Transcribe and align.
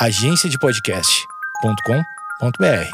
agenciadepodcast.com.br. 0.00 2.88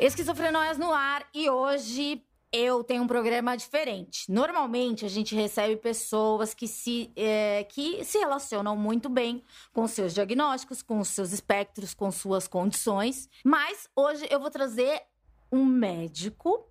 Esquizofrenóias 0.00 0.78
no 0.78 0.94
ar 0.94 1.26
e 1.34 1.50
hoje 1.50 2.22
eu 2.52 2.84
tenho 2.84 3.02
um 3.02 3.06
programa 3.06 3.56
diferente. 3.56 4.30
Normalmente 4.30 5.06
a 5.06 5.08
gente 5.08 5.34
recebe 5.34 5.76
pessoas 5.76 6.52
que 6.52 6.68
se, 6.68 7.10
é, 7.16 7.64
que 7.64 8.04
se 8.04 8.18
relacionam 8.18 8.76
muito 8.76 9.08
bem 9.08 9.42
com 9.72 9.88
seus 9.88 10.12
diagnósticos, 10.12 10.82
com 10.82 11.02
seus 11.02 11.32
espectros, 11.32 11.94
com 11.94 12.10
suas 12.10 12.46
condições. 12.46 13.28
Mas 13.42 13.88
hoje 13.96 14.26
eu 14.30 14.38
vou 14.38 14.50
trazer 14.50 15.02
um 15.50 15.64
médico 15.64 16.68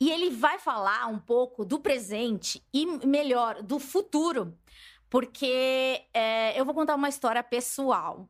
e 0.00 0.10
ele 0.10 0.30
vai 0.30 0.58
falar 0.58 1.06
um 1.06 1.18
pouco 1.18 1.64
do 1.64 1.78
presente 1.78 2.60
e, 2.74 2.84
melhor, 3.06 3.62
do 3.62 3.78
futuro. 3.78 4.58
Porque 5.08 6.02
é, 6.12 6.58
eu 6.58 6.64
vou 6.64 6.74
contar 6.74 6.96
uma 6.96 7.08
história 7.08 7.42
pessoal. 7.42 8.28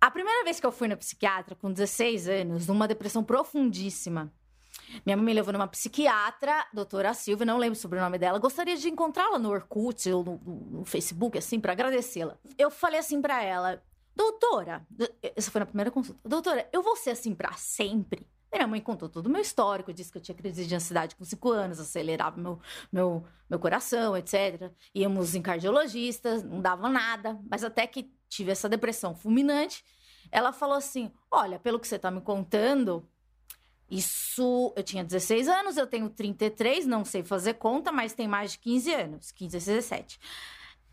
A 0.00 0.10
primeira 0.10 0.44
vez 0.44 0.58
que 0.58 0.64
eu 0.64 0.72
fui 0.72 0.88
na 0.88 0.96
psiquiatra, 0.96 1.54
com 1.54 1.70
16 1.70 2.26
anos, 2.26 2.66
numa 2.66 2.88
depressão 2.88 3.22
profundíssima, 3.22 4.32
minha 5.04 5.16
mãe 5.16 5.26
me 5.26 5.34
levou 5.34 5.52
numa 5.52 5.68
psiquiatra, 5.68 6.66
doutora 6.72 7.14
Silvia, 7.14 7.46
não 7.46 7.58
lembro 7.58 7.78
sobre 7.78 7.98
o 7.98 8.02
nome 8.02 8.18
dela. 8.18 8.38
Gostaria 8.38 8.76
de 8.76 8.88
encontrá-la 8.88 9.38
no 9.38 9.50
Orkut 9.50 10.10
ou 10.10 10.24
no, 10.24 10.40
no 10.44 10.84
Facebook, 10.84 11.36
assim, 11.38 11.60
para 11.60 11.72
agradecê-la. 11.72 12.36
Eu 12.58 12.70
falei 12.70 13.00
assim 13.00 13.20
para 13.20 13.42
ela, 13.42 13.82
doutora, 14.14 14.86
essa 15.36 15.50
foi 15.50 15.60
na 15.60 15.66
primeira 15.66 15.90
consulta, 15.90 16.20
doutora, 16.28 16.68
eu 16.72 16.82
vou 16.82 16.96
ser 16.96 17.10
assim 17.10 17.34
para 17.34 17.52
sempre? 17.52 18.26
Minha 18.52 18.66
mãe 18.66 18.80
contou 18.80 19.08
todo 19.08 19.26
o 19.26 19.30
meu 19.30 19.40
histórico, 19.40 19.92
disse 19.92 20.10
que 20.10 20.18
eu 20.18 20.22
tinha 20.22 20.34
crise 20.34 20.66
de 20.66 20.74
ansiedade 20.74 21.14
com 21.14 21.24
5 21.24 21.50
anos, 21.52 21.78
acelerava 21.78 22.40
meu, 22.40 22.58
meu, 22.92 23.24
meu 23.48 23.58
coração, 23.60 24.16
etc. 24.16 24.72
Íamos 24.92 25.36
em 25.36 25.42
cardiologistas, 25.42 26.42
não 26.42 26.60
dava 26.60 26.88
nada, 26.88 27.38
mas 27.48 27.62
até 27.62 27.86
que 27.86 28.12
tive 28.28 28.50
essa 28.50 28.68
depressão 28.68 29.14
fulminante, 29.14 29.84
ela 30.32 30.52
falou 30.52 30.76
assim: 30.76 31.12
Olha, 31.30 31.60
pelo 31.60 31.78
que 31.78 31.86
você 31.86 31.98
tá 31.98 32.10
me 32.10 32.20
contando, 32.20 33.08
isso, 33.90 34.72
eu 34.76 34.82
tinha 34.82 35.02
16 35.02 35.48
anos, 35.48 35.76
eu 35.76 35.86
tenho 35.86 36.08
33, 36.08 36.86
não 36.86 37.04
sei 37.04 37.24
fazer 37.24 37.54
conta, 37.54 37.90
mas 37.90 38.12
tem 38.12 38.28
mais 38.28 38.52
de 38.52 38.58
15 38.60 38.94
anos, 38.94 39.32
15 39.32 39.56
a 39.56 39.60
17. 39.60 40.20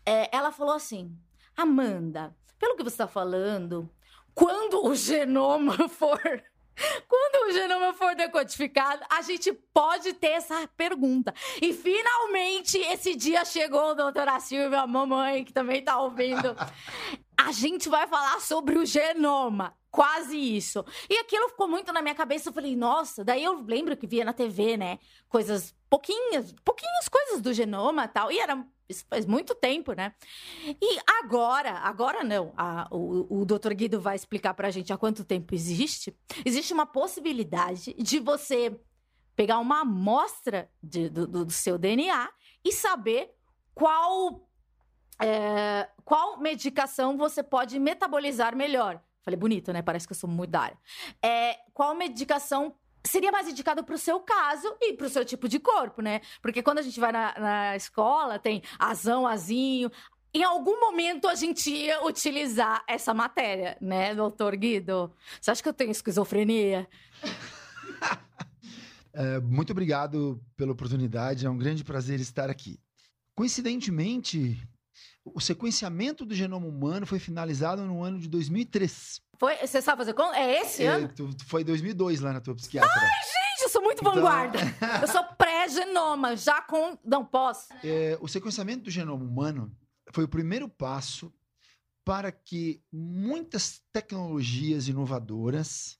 É, 0.04 0.36
ela 0.36 0.50
falou 0.50 0.74
assim: 0.74 1.16
Amanda, 1.56 2.34
pelo 2.58 2.76
que 2.76 2.82
você 2.82 2.94
está 2.94 3.06
falando, 3.06 3.88
quando 4.34 4.84
o 4.84 4.94
genoma 4.94 5.86
for. 5.88 6.20
Quando 7.08 7.48
o 7.48 7.52
genoma 7.52 7.92
for 7.94 8.14
decodificado, 8.14 9.02
a 9.10 9.22
gente 9.22 9.52
pode 9.52 10.12
ter 10.14 10.32
essa 10.32 10.68
pergunta. 10.76 11.34
E 11.60 11.72
finalmente 11.72 12.78
esse 12.78 13.14
dia 13.14 13.44
chegou, 13.44 13.94
doutora 13.94 14.38
Silvia, 14.40 14.80
a 14.80 14.86
mamãe, 14.86 15.44
que 15.44 15.52
também 15.52 15.80
está 15.80 15.98
ouvindo. 16.00 16.56
A 17.36 17.52
gente 17.52 17.88
vai 17.88 18.06
falar 18.06 18.40
sobre 18.40 18.78
o 18.78 18.84
genoma. 18.84 19.74
Quase 19.90 20.36
isso. 20.36 20.84
E 21.08 21.16
aquilo 21.16 21.48
ficou 21.48 21.66
muito 21.66 21.92
na 21.92 22.02
minha 22.02 22.14
cabeça. 22.14 22.50
Eu 22.50 22.52
falei, 22.52 22.76
nossa, 22.76 23.24
daí 23.24 23.42
eu 23.42 23.62
lembro 23.62 23.96
que 23.96 24.06
via 24.06 24.24
na 24.24 24.32
TV, 24.32 24.76
né? 24.76 24.98
Coisas, 25.28 25.74
pouquinhas, 25.88 26.54
pouquinhas 26.64 27.08
coisas 27.08 27.40
do 27.40 27.54
genoma 27.54 28.06
tal. 28.06 28.30
E 28.30 28.38
era. 28.38 28.66
Isso 28.88 29.04
faz 29.08 29.26
muito 29.26 29.54
tempo, 29.54 29.92
né? 29.92 30.14
E 30.64 30.98
agora, 31.22 31.72
agora 31.78 32.24
não. 32.24 32.52
A, 32.56 32.88
o, 32.90 33.40
o 33.40 33.44
doutor 33.44 33.74
Guido 33.74 34.00
vai 34.00 34.16
explicar 34.16 34.54
pra 34.54 34.70
gente 34.70 34.92
há 34.92 34.96
quanto 34.96 35.24
tempo 35.24 35.54
existe. 35.54 36.16
Existe 36.44 36.72
uma 36.72 36.86
possibilidade 36.86 37.94
de 37.94 38.18
você 38.18 38.78
pegar 39.36 39.58
uma 39.58 39.82
amostra 39.82 40.70
de, 40.82 41.08
do, 41.08 41.26
do 41.26 41.50
seu 41.50 41.78
DNA 41.78 42.28
e 42.64 42.72
saber 42.72 43.30
qual 43.74 44.48
é, 45.20 45.88
qual 46.04 46.38
medicação 46.38 47.16
você 47.16 47.42
pode 47.42 47.78
metabolizar 47.78 48.56
melhor. 48.56 49.00
Falei 49.22 49.38
bonito, 49.38 49.72
né? 49.72 49.82
Parece 49.82 50.06
que 50.06 50.12
eu 50.12 50.16
sou 50.16 50.30
muito 50.30 50.50
da 50.50 50.60
área. 50.60 50.78
É, 51.22 51.58
qual 51.74 51.94
medicação 51.94 52.74
seria 53.08 53.32
mais 53.32 53.48
indicado 53.48 53.82
para 53.82 53.94
o 53.94 53.98
seu 53.98 54.20
caso 54.20 54.76
e 54.80 54.92
para 54.92 55.06
o 55.06 55.10
seu 55.10 55.24
tipo 55.24 55.48
de 55.48 55.58
corpo, 55.58 56.02
né? 56.02 56.20
Porque 56.40 56.62
quando 56.62 56.78
a 56.78 56.82
gente 56.82 57.00
vai 57.00 57.12
na, 57.12 57.34
na 57.38 57.76
escola, 57.76 58.38
tem 58.38 58.62
azão, 58.78 59.26
azinho. 59.26 59.90
Em 60.32 60.44
algum 60.44 60.78
momento 60.78 61.26
a 61.26 61.34
gente 61.34 61.70
ia 61.70 62.04
utilizar 62.04 62.84
essa 62.86 63.14
matéria, 63.14 63.76
né, 63.80 64.14
doutor 64.14 64.54
Guido? 64.56 65.12
Você 65.40 65.50
acha 65.50 65.62
que 65.62 65.68
eu 65.68 65.72
tenho 65.72 65.90
esquizofrenia? 65.90 66.86
é, 69.12 69.40
muito 69.40 69.70
obrigado 69.70 70.40
pela 70.56 70.72
oportunidade, 70.72 71.46
é 71.46 71.50
um 71.50 71.58
grande 71.58 71.82
prazer 71.82 72.20
estar 72.20 72.50
aqui. 72.50 72.78
Coincidentemente, 73.34 74.58
o 75.24 75.40
sequenciamento 75.40 76.24
do 76.24 76.34
genoma 76.34 76.66
humano 76.66 77.06
foi 77.06 77.18
finalizado 77.18 77.84
no 77.84 78.02
ano 78.02 78.18
de 78.18 78.28
2003. 78.28 79.20
Foi? 79.38 79.56
Você 79.56 79.80
sabe 79.80 79.98
fazer 79.98 80.14
como? 80.14 80.34
É 80.34 80.62
esse 80.62 80.82
é, 80.82 80.88
ano? 80.88 81.08
Tu, 81.08 81.30
foi 81.46 81.62
2002 81.62 82.20
lá 82.20 82.32
na 82.32 82.40
tua 82.40 82.54
psiquiatra. 82.56 82.90
Ai, 82.92 83.08
gente, 83.08 83.62
eu 83.62 83.68
sou 83.68 83.82
muito 83.82 84.00
então... 84.00 84.14
vanguarda. 84.14 84.58
eu 85.00 85.08
sou 85.08 85.22
pré-genoma, 85.36 86.36
já 86.36 86.60
com... 86.60 86.98
Não, 87.04 87.24
posso. 87.24 87.68
É, 87.84 88.18
o 88.20 88.26
sequenciamento 88.26 88.84
do 88.84 88.90
genoma 88.90 89.24
humano 89.24 89.74
foi 90.12 90.24
o 90.24 90.28
primeiro 90.28 90.68
passo 90.68 91.32
para 92.04 92.32
que 92.32 92.82
muitas 92.92 93.80
tecnologias 93.92 94.88
inovadoras 94.88 95.98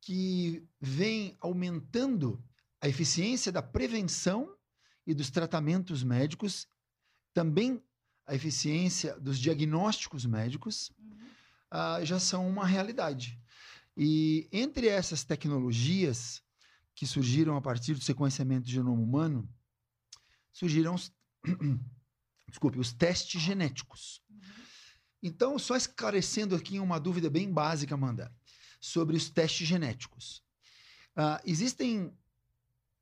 que 0.00 0.66
vêm 0.80 1.36
aumentando 1.40 2.42
a 2.80 2.88
eficiência 2.88 3.52
da 3.52 3.60
prevenção 3.60 4.56
e 5.06 5.12
dos 5.12 5.30
tratamentos 5.30 6.02
médicos 6.02 6.66
também 7.34 7.82
a 8.26 8.34
eficiência 8.34 9.18
dos 9.18 9.38
diagnósticos 9.38 10.24
médicos 10.24 10.90
uhum. 10.98 11.29
Uh, 11.72 12.04
já 12.04 12.18
são 12.18 12.48
uma 12.48 12.66
realidade. 12.66 13.38
E 13.96 14.48
entre 14.52 14.88
essas 14.88 15.24
tecnologias 15.24 16.42
que 16.94 17.06
surgiram 17.06 17.56
a 17.56 17.60
partir 17.60 17.94
do 17.94 18.04
sequenciamento 18.04 18.64
do 18.64 18.70
genoma 18.70 19.00
humano, 19.00 19.48
surgiram 20.52 20.94
os, 20.94 21.12
desculpe, 22.48 22.78
os 22.78 22.92
testes 22.92 23.40
genéticos. 23.40 24.22
Uhum. 24.28 24.40
Então, 25.22 25.58
só 25.58 25.76
esclarecendo 25.76 26.54
aqui 26.54 26.78
uma 26.78 26.98
dúvida 26.98 27.28
bem 27.28 27.52
básica, 27.52 27.94
Amanda, 27.94 28.34
sobre 28.80 29.16
os 29.16 29.28
testes 29.28 29.66
genéticos. 29.66 30.42
Uh, 31.16 31.40
existem 31.44 32.12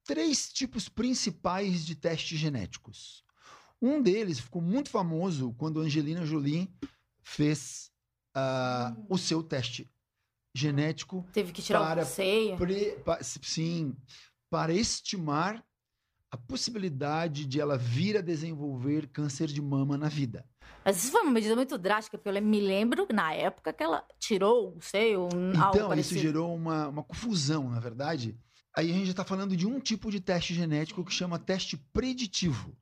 três 0.04 0.52
tipos 0.52 0.88
principais 0.88 1.84
de 1.84 1.94
testes 1.94 2.38
genéticos. 2.38 3.22
Um 3.80 4.02
deles 4.02 4.40
ficou 4.40 4.60
muito 4.60 4.90
famoso 4.90 5.54
quando 5.58 5.80
Angelina 5.80 6.26
Jolie 6.26 6.72
fez 7.22 7.92
o 9.08 9.16
seu 9.18 9.42
teste 9.42 9.90
genético. 10.54 11.26
Teve 11.32 11.52
que 11.52 11.62
tirar 11.62 11.80
para 11.80 12.02
o 12.02 12.06
seio. 12.06 12.56
sim, 13.22 13.96
para 14.50 14.72
estimar 14.72 15.64
a 16.30 16.36
possibilidade 16.36 17.46
de 17.46 17.60
ela 17.60 17.78
vir 17.78 18.16
a 18.16 18.20
desenvolver 18.20 19.08
câncer 19.08 19.46
de 19.46 19.62
mama 19.62 19.96
na 19.96 20.08
vida. 20.08 20.44
Mas 20.84 21.02
isso 21.02 21.12
foi 21.12 21.22
uma 21.22 21.30
medida 21.30 21.54
muito 21.54 21.76
drástica, 21.78 22.18
porque 22.18 22.36
eu 22.36 22.42
me 22.42 22.60
lembro, 22.60 23.06
na 23.12 23.32
época, 23.32 23.72
que 23.72 23.82
ela 23.82 24.04
tirou 24.18 24.76
o 24.76 24.80
seio, 24.80 25.28
Então, 25.54 25.92
isso 25.94 26.18
gerou 26.18 26.54
uma, 26.54 26.88
uma 26.88 27.02
confusão, 27.02 27.70
na 27.70 27.80
verdade. 27.80 28.38
Aí 28.76 28.90
a 28.90 28.94
gente 28.94 29.10
está 29.10 29.24
falando 29.24 29.56
de 29.56 29.66
um 29.66 29.80
tipo 29.80 30.10
de 30.10 30.20
teste 30.20 30.54
genético 30.54 31.04
que 31.04 31.12
chama 31.12 31.38
teste 31.38 31.76
preditivo 31.92 32.76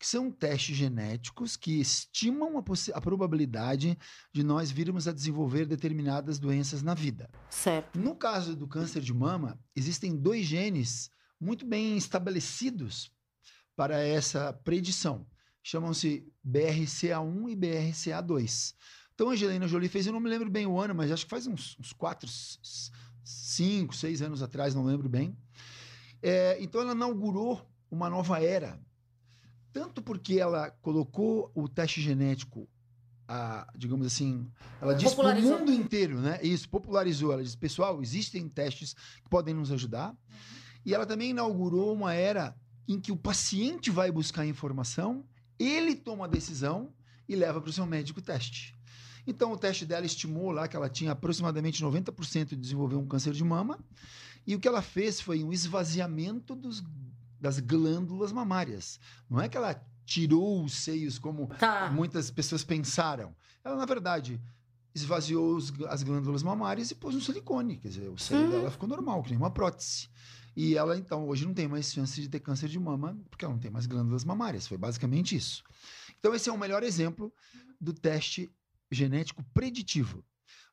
que 0.00 0.06
são 0.06 0.30
testes 0.30 0.74
genéticos 0.74 1.58
que 1.58 1.78
estimam 1.78 2.56
a, 2.56 2.62
a, 2.94 3.00
probabilidade 3.02 3.98
de 4.32 4.42
nós 4.42 4.70
virmos 4.70 5.06
a 5.06 5.12
desenvolver 5.12 5.66
determinadas 5.66 6.38
doenças 6.38 6.80
na 6.82 6.94
vida. 6.94 7.30
Certo. 7.50 7.98
No 7.98 8.16
caso 8.16 8.56
do 8.56 8.66
câncer 8.66 9.02
de 9.02 9.12
mama, 9.12 9.60
existem 9.76 10.16
dois 10.16 10.46
genes 10.46 11.10
muito 11.38 11.66
bem 11.66 11.98
estabelecidos 11.98 13.12
para 13.76 14.02
essa 14.02 14.54
predição. 14.64 15.26
Chamam-se 15.62 16.26
BRCA1 16.46 17.50
e 17.50 17.56
BRCA2. 17.56 18.74
Então, 19.14 19.28
a 19.28 19.32
Angelina 19.32 19.68
Jolie 19.68 19.90
fez, 19.90 20.06
eu 20.06 20.14
não 20.14 20.20
me 20.20 20.30
lembro 20.30 20.48
bem 20.48 20.66
o 20.66 20.80
ano, 20.80 20.94
mas 20.94 21.12
acho 21.12 21.26
que 21.26 21.30
faz 21.30 21.46
uns, 21.46 21.76
uns 21.78 21.92
quatro, 21.92 22.26
cinco, 23.22 23.94
seis 23.94 24.22
anos 24.22 24.42
atrás, 24.42 24.74
não 24.74 24.86
lembro 24.86 25.10
bem. 25.10 25.36
É, 26.22 26.56
então, 26.58 26.80
ela 26.80 26.92
inaugurou 26.92 27.60
uma 27.90 28.08
nova 28.08 28.42
era 28.42 28.80
tanto 29.72 30.02
porque 30.02 30.38
ela 30.38 30.70
colocou 30.82 31.50
o 31.54 31.68
teste 31.68 32.00
genético, 32.00 32.68
a, 33.26 33.66
digamos 33.76 34.06
assim, 34.06 34.50
ela 34.80 34.94
disse 34.94 35.14
para 35.14 35.38
o 35.38 35.42
mundo 35.42 35.72
inteiro, 35.72 36.20
né? 36.20 36.40
Isso, 36.42 36.68
popularizou. 36.68 37.32
Ela 37.32 37.42
disse, 37.42 37.56
pessoal, 37.56 38.02
existem 38.02 38.48
testes 38.48 38.94
que 38.94 39.30
podem 39.30 39.54
nos 39.54 39.70
ajudar. 39.70 40.10
Uhum. 40.10 40.16
E 40.84 40.94
ela 40.94 41.06
também 41.06 41.30
inaugurou 41.30 41.92
uma 41.92 42.12
era 42.12 42.56
em 42.88 42.98
que 42.98 43.12
o 43.12 43.16
paciente 43.16 43.90
vai 43.90 44.10
buscar 44.10 44.44
informação, 44.44 45.24
ele 45.58 45.94
toma 45.94 46.24
a 46.24 46.28
decisão 46.28 46.92
e 47.28 47.36
leva 47.36 47.60
para 47.60 47.70
o 47.70 47.72
seu 47.72 47.86
médico 47.86 48.18
o 48.18 48.22
teste. 48.22 48.76
Então, 49.26 49.52
o 49.52 49.56
teste 49.56 49.86
dela 49.86 50.04
estimou 50.04 50.50
lá 50.50 50.66
que 50.66 50.74
ela 50.74 50.88
tinha 50.88 51.12
aproximadamente 51.12 51.84
90% 51.84 52.48
de 52.48 52.56
desenvolver 52.56 52.96
um 52.96 53.06
câncer 53.06 53.32
de 53.32 53.44
mama. 53.44 53.78
E 54.44 54.56
o 54.56 54.58
que 54.58 54.66
ela 54.66 54.82
fez 54.82 55.20
foi 55.20 55.44
um 55.44 55.52
esvaziamento 55.52 56.56
dos, 56.56 56.82
das 57.40 57.58
glândulas 57.58 58.32
mamárias. 58.32 59.00
Não 59.28 59.40
é 59.40 59.48
que 59.48 59.56
ela 59.56 59.74
tirou 60.04 60.64
os 60.64 60.74
seios 60.74 61.18
como 61.18 61.46
Tá. 61.58 61.90
muitas 61.90 62.30
pessoas 62.30 62.64
pensaram. 62.64 63.34
Ela, 63.64 63.76
na 63.76 63.86
verdade, 63.86 64.40
esvaziou 64.94 65.54
os- 65.56 65.72
as 65.88 66.02
glândulas 66.02 66.42
mamárias 66.42 66.90
e 66.90 66.94
pôs 66.94 67.14
um 67.14 67.20
silicone. 67.20 67.76
Quer 67.78 67.88
dizer, 67.88 68.08
o 68.08 68.18
seio 68.18 68.42
Uhum. 68.44 68.50
dela 68.50 68.70
ficou 68.70 68.88
normal, 68.88 69.22
que 69.22 69.30
nem 69.30 69.38
uma 69.38 69.50
prótese. 69.50 70.08
E 70.56 70.76
ela, 70.76 70.98
então, 70.98 71.28
hoje 71.28 71.46
não 71.46 71.54
tem 71.54 71.68
mais 71.68 71.92
chance 71.92 72.20
de 72.20 72.28
ter 72.28 72.40
câncer 72.40 72.68
de 72.68 72.78
mama, 72.78 73.16
porque 73.30 73.44
ela 73.44 73.54
não 73.54 73.60
tem 73.60 73.70
mais 73.70 73.86
glândulas 73.86 74.24
mamárias. 74.24 74.66
Foi 74.66 74.76
basicamente 74.76 75.36
isso. 75.36 75.62
Então, 76.18 76.34
esse 76.34 76.48
é 76.50 76.52
o 76.52 76.58
melhor 76.58 76.82
exemplo 76.82 77.32
do 77.80 77.92
teste 77.92 78.50
genético 78.90 79.44
preditivo. 79.54 80.24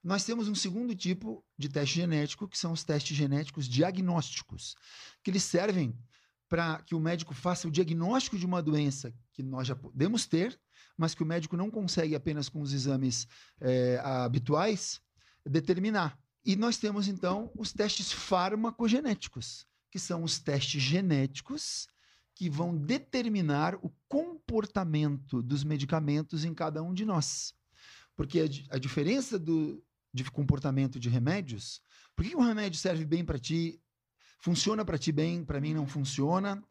Nós 0.03 0.23
temos 0.23 0.47
um 0.47 0.55
segundo 0.55 0.95
tipo 0.95 1.43
de 1.57 1.69
teste 1.69 1.95
genético, 1.95 2.47
que 2.47 2.57
são 2.57 2.71
os 2.71 2.83
testes 2.83 3.15
genéticos 3.15 3.67
diagnósticos, 3.67 4.75
que 5.23 5.29
eles 5.29 5.43
servem 5.43 5.95
para 6.49 6.81
que 6.81 6.95
o 6.95 6.99
médico 6.99 7.33
faça 7.33 7.67
o 7.67 7.71
diagnóstico 7.71 8.38
de 8.38 8.45
uma 8.45 8.61
doença 8.61 9.13
que 9.33 9.44
nós 9.44 9.67
já 9.67 9.75
podemos 9.75 10.25
ter, 10.25 10.59
mas 10.97 11.13
que 11.13 11.23
o 11.23 11.25
médico 11.25 11.57
não 11.57 11.69
consegue 11.69 12.15
apenas 12.15 12.49
com 12.49 12.61
os 12.61 12.73
exames 12.73 13.27
eh, 13.61 13.99
habituais 14.03 15.01
determinar. 15.45 16.17
E 16.45 16.55
nós 16.55 16.77
temos 16.77 17.07
então 17.07 17.51
os 17.55 17.73
testes 17.73 18.11
farmacogenéticos, 18.11 19.67
que 19.91 19.99
são 19.99 20.23
os 20.23 20.39
testes 20.39 20.81
genéticos 20.81 21.88
que 22.33 22.49
vão 22.49 22.75
determinar 22.75 23.75
o 23.81 23.91
comportamento 24.07 25.41
dos 25.41 25.63
medicamentos 25.63 26.45
em 26.45 26.53
cada 26.53 26.81
um 26.81 26.94
de 26.94 27.03
nós. 27.03 27.53
Porque 28.15 28.39
a, 28.39 28.75
a 28.75 28.79
diferença 28.79 29.38
do, 29.38 29.83
de 30.13 30.23
comportamento 30.31 30.99
de 30.99 31.09
remédios, 31.09 31.81
por 32.15 32.25
que 32.25 32.35
um 32.35 32.41
remédio 32.41 32.79
serve 32.79 33.05
bem 33.05 33.25
para 33.25 33.39
ti, 33.39 33.81
funciona 34.39 34.85
para 34.85 34.97
ti 34.97 35.11
bem, 35.11 35.43
para 35.43 35.59
mim 35.59 35.73
não 35.73 35.87
funciona, 35.87 36.63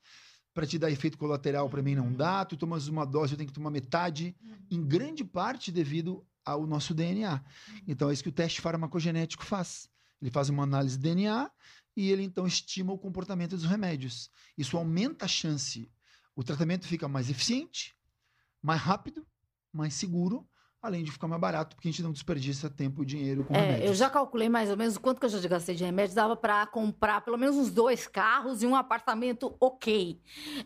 para 0.54 0.66
te 0.66 0.78
dar 0.78 0.90
efeito 0.90 1.18
colateral, 1.18 1.68
para 1.68 1.82
mim 1.82 1.94
não 1.94 2.12
dá, 2.12 2.44
tu 2.44 2.56
tomas 2.56 2.88
uma 2.88 3.04
dose, 3.04 3.32
eu 3.32 3.36
tenho 3.36 3.48
que 3.48 3.54
tomar 3.54 3.70
metade, 3.70 4.34
em 4.70 4.82
grande 4.82 5.24
parte 5.24 5.70
devido 5.70 6.26
ao 6.44 6.66
nosso 6.66 6.94
DNA. 6.94 7.42
Então 7.86 8.08
é 8.08 8.12
isso 8.12 8.22
que 8.22 8.28
o 8.28 8.32
teste 8.32 8.60
farmacogenético 8.60 9.44
faz. 9.44 9.90
Ele 10.20 10.30
faz 10.30 10.48
uma 10.48 10.62
análise 10.62 10.96
de 10.96 11.02
DNA 11.02 11.50
e 11.96 12.10
ele 12.10 12.22
então 12.22 12.46
estima 12.46 12.92
o 12.92 12.98
comportamento 12.98 13.50
dos 13.50 13.64
remédios. 13.64 14.30
Isso 14.56 14.76
aumenta 14.76 15.24
a 15.24 15.28
chance, 15.28 15.90
o 16.34 16.42
tratamento 16.42 16.86
fica 16.86 17.08
mais 17.08 17.28
eficiente, 17.28 17.96
mais 18.62 18.80
rápido, 18.80 19.26
mais 19.72 19.94
seguro, 19.94 20.48
além 20.87 21.05
de 21.05 21.11
ficar 21.12 21.29
mais 21.29 21.41
barato, 21.41 21.77
porque 21.77 21.88
a 21.88 21.91
gente 21.91 22.03
não 22.03 22.12
desperdiça 22.12 22.71
tempo 22.71 23.03
e 23.03 23.06
dinheiro 23.06 23.44
com 23.44 23.55
É, 23.55 23.61
remédios. 23.61 23.88
eu 23.88 23.94
já 23.94 24.09
calculei 24.11 24.49
mais 24.49 24.71
ou 24.71 24.77
menos 24.77 24.97
o 24.97 25.00
quanto 25.00 25.19
que 25.21 25.27
eu 25.27 25.31
já 25.31 25.49
gastei 25.49 25.75
de 25.75 25.85
remédio. 25.85 26.15
Dava 26.15 26.37
para 26.37 26.67
comprar 26.67 27.21
pelo 27.21 27.37
menos 27.37 27.56
uns 27.56 27.71
dois 27.71 28.06
carros 28.06 28.62
e 28.62 28.67
um 28.67 28.75
apartamento 28.75 29.55
ok. 29.61 30.21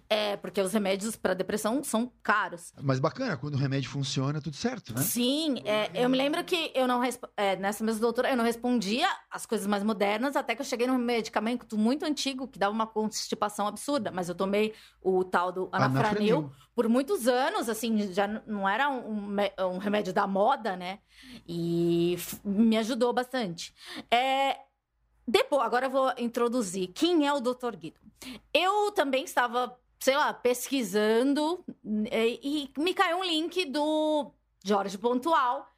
É, 0.08 0.36
porque 0.36 0.60
os 0.60 0.72
remédios 0.72 1.16
para 1.16 1.34
depressão 1.34 1.82
são 1.82 2.12
caros. 2.22 2.72
Mas 2.82 3.00
bacana, 3.00 3.36
quando 3.36 3.54
o 3.54 3.58
remédio 3.58 3.90
funciona, 3.90 4.40
tudo 4.40 4.56
certo, 4.56 4.94
né? 4.94 5.02
Sim, 5.02 5.56
é, 5.64 5.90
eu 6.04 6.08
me 6.08 6.16
lembro 6.16 6.42
que 6.44 6.70
eu 6.74 6.86
não 6.86 7.02
é, 7.36 7.56
nessa 7.56 7.82
mesma 7.84 8.00
doutora 8.00 8.30
eu 8.30 8.36
não 8.36 8.44
respondia 8.44 9.06
as 9.30 9.46
coisas 9.46 9.66
mais 9.66 9.82
modernas 9.82 10.36
até 10.36 10.54
que 10.54 10.60
eu 10.60 10.66
cheguei 10.66 10.86
num 10.86 10.98
medicamento 10.98 11.76
muito 11.76 12.04
antigo 12.04 12.46
que 12.46 12.58
dava 12.58 12.72
uma 12.72 12.86
constipação 12.86 13.66
absurda, 13.66 14.10
mas 14.10 14.28
eu 14.28 14.34
tomei 14.34 14.74
o 15.02 15.24
tal 15.24 15.50
do 15.52 15.68
anafranil 15.72 16.00
Anafranil. 16.00 16.52
Por 16.80 16.88
muitos 16.88 17.28
anos, 17.28 17.68
assim, 17.68 18.10
já 18.10 18.26
não 18.46 18.66
era 18.66 18.88
um, 18.88 19.36
um 19.70 19.76
remédio 19.76 20.14
da 20.14 20.26
moda, 20.26 20.78
né? 20.78 21.00
E 21.46 22.16
me 22.42 22.78
ajudou 22.78 23.12
bastante. 23.12 23.74
É, 24.10 24.56
depois, 25.28 25.60
agora 25.60 25.84
eu 25.84 25.90
vou 25.90 26.10
introduzir 26.16 26.88
quem 26.94 27.26
é 27.26 27.32
o 27.34 27.38
Dr. 27.38 27.76
Guido. 27.76 28.00
Eu 28.50 28.90
também 28.92 29.24
estava, 29.24 29.78
sei 29.98 30.16
lá, 30.16 30.32
pesquisando 30.32 31.62
e, 32.10 32.70
e 32.74 32.80
me 32.80 32.94
caiu 32.94 33.18
um 33.18 33.24
link 33.24 33.66
do 33.66 34.32
Jorge 34.64 34.96
Pontual, 34.96 35.68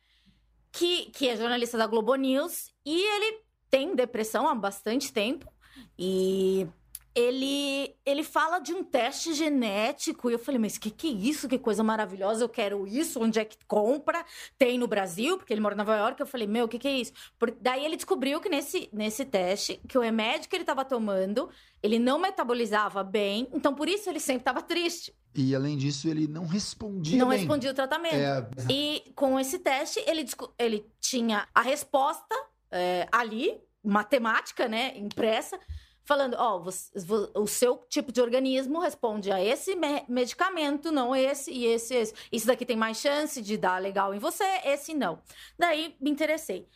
que, 0.70 1.06
que 1.06 1.28
é 1.28 1.37
jornalista 1.37 1.76
da 1.76 1.88
Globo 1.88 2.14
News, 2.14 2.72
e 2.87 3.02
ele 3.02 3.40
tem 3.69 3.96
depressão 3.96 4.46
há 4.46 4.55
bastante 4.55 5.12
tempo. 5.12 5.52
E 5.98 6.69
ele, 7.14 7.94
ele 8.05 8.23
fala 8.25 8.59
de 8.59 8.73
um 8.73 8.82
teste 8.82 9.35
genético. 9.35 10.31
E 10.31 10.32
eu 10.32 10.38
falei, 10.38 10.59
mas 10.61 10.79
que 10.79 10.91
que 10.91 11.09
é 11.09 11.11
isso? 11.11 11.49
Que 11.49 11.59
coisa 11.59 11.82
maravilhosa, 11.82 12.44
eu 12.44 12.49
quero 12.49 12.87
isso. 12.87 13.20
Onde 13.23 13.38
é 13.38 13.44
que 13.44 13.56
compra? 13.67 14.25
Tem 14.59 14.79
no 14.79 14.87
Brasil, 14.87 15.37
porque 15.37 15.53
ele 15.53 15.61
mora 15.61 15.75
em 15.75 15.79
Nova 15.79 15.97
York. 15.97 16.20
Eu 16.20 16.26
falei, 16.26 16.47
meu, 16.47 16.64
o 16.64 16.69
que, 16.69 16.79
que 16.79 16.88
é 16.88 16.97
isso? 16.99 17.12
Por- 17.38 17.56
daí 17.61 17.85
ele 17.85 17.97
descobriu 17.97 18.41
que 18.41 18.49
nesse, 18.49 18.88
nesse 18.93 19.25
teste, 19.25 19.81
que 19.88 19.99
o 19.99 20.00
remédio 20.00 20.49
que 20.49 20.56
ele 20.56 20.62
estava 20.62 20.85
tomando, 20.85 21.50
ele 21.82 21.99
não 21.99 22.19
metabolizava 22.19 23.03
bem. 23.05 23.49
Então, 23.53 23.75
por 23.75 23.88
isso, 23.88 24.08
ele 24.08 24.20
sempre 24.20 24.41
estava 24.43 24.62
triste. 24.62 25.15
E 25.35 25.55
além 25.55 25.76
disso, 25.79 26.08
ele 26.08 26.26
não 26.26 26.47
respondia 26.47 27.19
não 27.19 27.29
bem. 27.29 27.38
respondia 27.38 27.70
o 27.70 27.75
tratamento. 27.75 28.15
É, 28.15 28.47
E 28.70 29.12
com 29.15 29.38
esse 29.41 29.58
teste, 29.58 30.03
ele, 30.06 30.26
ele 30.58 30.87
tinha 31.00 31.49
a 31.55 31.62
resposta 31.62 32.35
é, 32.70 33.06
ali, 33.11 33.58
matemática, 33.82 34.69
né, 34.69 34.93
impressa, 34.97 35.58
falando, 36.04 36.34
ó, 36.38 36.58
vo- 36.58 37.31
o 37.34 37.46
seu 37.46 37.76
tipo 37.88 38.10
de 38.12 38.20
organismo 38.20 38.81
responde 38.81 39.31
a 39.31 39.43
esse 39.43 39.75
me- 39.76 40.04
medicamento, 40.08 40.90
não 40.90 41.14
esse 41.14 41.50
e 41.52 41.64
esse, 41.66 41.94
esse. 41.94 42.14
Isso 42.31 42.46
daqui 42.46 42.64
tem 42.66 42.76
mais 42.76 42.99
chance 42.99 43.40
de 43.40 43.56
dar 43.56 43.81
legal 43.81 44.14
em 44.14 44.19
você, 44.19 44.44
esse 44.64 44.94
não. 44.94 45.20
Daí 45.58 45.94
me 46.00 46.10
interessei. 46.10 46.66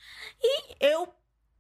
E 0.43 0.75
eu 0.81 1.09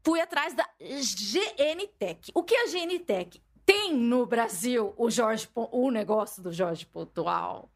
fui 0.05 0.21
atrás 0.21 0.55
da 0.55 0.65
GNTech. 0.81 2.31
O 2.35 2.43
que 2.43 2.55
é 2.55 2.65
a 2.65 2.67
GNTech? 2.69 3.43
Tem 3.65 3.93
no 3.93 4.25
Brasil 4.25 4.95
o 4.97 5.11
Jorge, 5.11 5.49
o 5.55 5.91
negócio 5.91 6.41
do 6.41 6.53
Jorge 6.53 6.87
Pontual. 6.87 7.69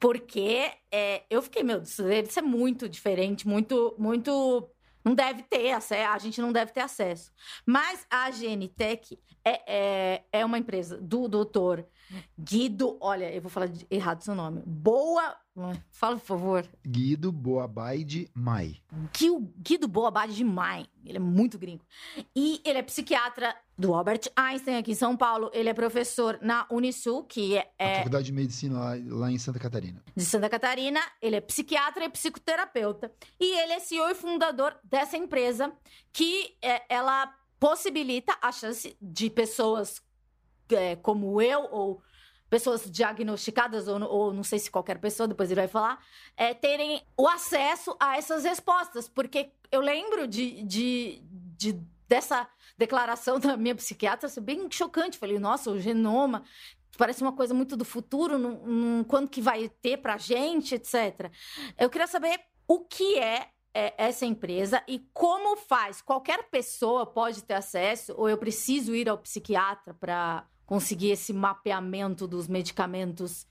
Porque 0.00 0.70
é, 0.90 1.24
eu 1.28 1.42
fiquei, 1.42 1.62
meu 1.62 1.82
isso 1.82 2.02
é 2.38 2.42
muito 2.42 2.88
diferente, 2.88 3.46
muito, 3.46 3.94
muito. 3.98 4.66
Não 5.06 5.14
deve 5.14 5.42
ter 5.44 5.70
acesso, 5.70 6.02
a 6.12 6.18
gente 6.18 6.40
não 6.40 6.50
deve 6.52 6.72
ter 6.72 6.80
acesso. 6.80 7.30
Mas 7.64 8.04
a 8.10 8.28
GNTech 8.28 9.16
é, 9.44 9.62
é, 9.66 10.24
é 10.32 10.44
uma 10.44 10.58
empresa 10.58 11.00
do 11.00 11.28
doutor 11.28 11.86
Guido. 12.36 12.98
Olha, 13.00 13.32
eu 13.32 13.40
vou 13.40 13.48
falar 13.50 13.70
errado 13.88 14.22
seu 14.22 14.34
nome. 14.34 14.62
Boa. 14.66 15.36
Fala, 15.92 16.16
por 16.16 16.26
favor. 16.26 16.68
Guido 16.84 17.30
Boabaide 17.32 18.28
Mai. 18.34 18.76
Gui- 19.16 19.48
Guido 19.58 19.86
Boabad 19.88 20.30
de 20.34 20.42
Mai. 20.44 20.86
Ele 21.04 21.16
é 21.18 21.20
muito 21.20 21.56
gringo. 21.58 21.84
E 22.34 22.60
ele 22.64 22.78
é 22.78 22.82
psiquiatra 22.82 23.54
do 23.78 23.92
Albert 23.94 24.22
Einstein 24.34 24.76
aqui 24.78 24.92
em 24.92 24.94
São 24.94 25.16
Paulo. 25.16 25.50
Ele 25.52 25.68
é 25.68 25.74
professor 25.74 26.38
na 26.40 26.66
Unisul, 26.70 27.24
que 27.24 27.56
é, 27.56 27.70
A 27.78 27.84
é 27.84 27.96
Faculdade 27.98 28.26
de 28.26 28.32
Medicina 28.32 28.78
lá, 28.78 28.94
lá 29.08 29.30
em 29.30 29.38
Santa 29.38 29.58
Catarina. 29.58 30.02
de 30.14 30.24
Santa 30.24 30.48
Catarina. 30.48 31.00
Ele 31.20 31.36
é 31.36 31.40
psiquiatra 31.40 32.04
e 32.04 32.08
psicoterapeuta. 32.08 33.12
E 33.38 33.58
ele 33.60 33.72
é 33.74 33.78
CEO 33.80 34.08
e 34.08 34.14
fundador 34.14 34.74
dessa 34.82 35.16
empresa 35.16 35.72
que 36.12 36.56
é, 36.62 36.82
ela 36.88 37.34
possibilita 37.60 38.36
a 38.40 38.50
chance 38.52 38.96
de 39.00 39.28
pessoas 39.30 40.02
é, 40.70 40.96
como 40.96 41.40
eu 41.40 41.68
ou 41.70 42.02
pessoas 42.48 42.88
diagnosticadas 42.90 43.88
ou, 43.88 44.00
ou 44.02 44.32
não 44.32 44.42
sei 44.44 44.58
se 44.58 44.70
qualquer 44.70 44.98
pessoa 44.98 45.26
depois 45.26 45.50
ele 45.50 45.60
vai 45.60 45.68
falar 45.68 45.98
é, 46.36 46.54
terem 46.54 47.02
o 47.16 47.26
acesso 47.26 47.96
a 47.98 48.16
essas 48.18 48.44
respostas 48.44 49.08
porque 49.08 49.50
eu 49.72 49.80
lembro 49.80 50.28
de, 50.28 50.62
de, 50.62 51.22
de- 51.56 51.80
dessa 52.08 52.48
declaração 52.78 53.38
da 53.40 53.56
minha 53.56 53.74
psiquiatra 53.74 54.28
ser 54.28 54.40
bem 54.40 54.70
chocante 54.70 55.18
falei 55.18 55.38
nossa 55.38 55.70
o 55.70 55.80
genoma 55.80 56.42
parece 56.98 57.22
uma 57.22 57.32
coisa 57.32 57.52
muito 57.52 57.76
do 57.76 57.84
futuro 57.84 58.38
não, 58.38 58.66
não- 58.66 59.04
quando 59.04 59.28
que 59.28 59.40
vai 59.40 59.68
ter 59.68 59.98
pra 59.98 60.16
gente 60.16 60.74
etc 60.74 61.30
eu 61.78 61.90
queria 61.90 62.06
saber 62.06 62.40
o 62.68 62.80
que 62.80 63.18
é 63.18 63.50
é, 63.78 63.92
essa 63.98 64.24
empresa 64.24 64.82
e 64.88 65.06
como 65.12 65.54
faz? 65.54 66.00
Qualquer 66.00 66.44
pessoa 66.44 67.04
pode 67.04 67.44
ter 67.44 67.52
acesso 67.52 68.14
ou 68.16 68.26
eu 68.26 68.38
preciso 68.38 68.94
ir 68.94 69.06
ao 69.06 69.18
psiquiatra 69.18 69.92
para 69.92 70.48
conseguir 70.64 71.10
esse 71.10 71.30
mapeamento 71.30 72.26
dos 72.26 72.48
medicamentos 72.48 73.46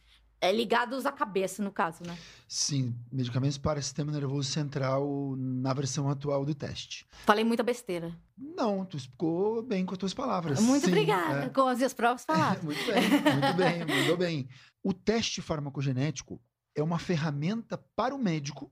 é, 0.45 0.51
ligados 0.51 1.05
à 1.05 1.11
cabeça, 1.11 1.63
no 1.63 1.71
caso, 1.71 2.03
né? 2.03 2.17
Sim, 2.47 2.95
medicamentos 3.11 3.57
para 3.57 3.81
sistema 3.81 4.11
nervoso 4.11 4.49
central 4.49 5.35
na 5.37 5.73
versão 5.73 6.09
atual 6.09 6.45
do 6.45 6.53
teste. 6.53 7.05
Falei 7.25 7.43
muita 7.43 7.63
besteira. 7.63 8.15
Não, 8.37 8.85
tu 8.85 8.97
explicou 8.97 9.63
bem 9.63 9.85
com 9.85 9.93
as 9.93 9.97
tuas 9.97 10.13
palavras. 10.13 10.59
Muito 10.59 10.83
Sim, 10.83 10.91
obrigada, 10.91 11.45
é. 11.45 11.49
com 11.49 11.67
as 11.67 11.77
minhas 11.77 11.93
próprias 11.93 12.25
palavras. 12.25 12.63
Muito 12.63 12.85
bem, 12.85 13.09
muito 13.09 13.57
bem, 13.57 14.01
mandou 14.01 14.17
bem. 14.17 14.47
O 14.83 14.93
teste 14.93 15.41
farmacogenético 15.41 16.39
é 16.75 16.83
uma 16.83 16.99
ferramenta 16.99 17.77
para 17.95 18.13
o 18.13 18.19
médico, 18.19 18.71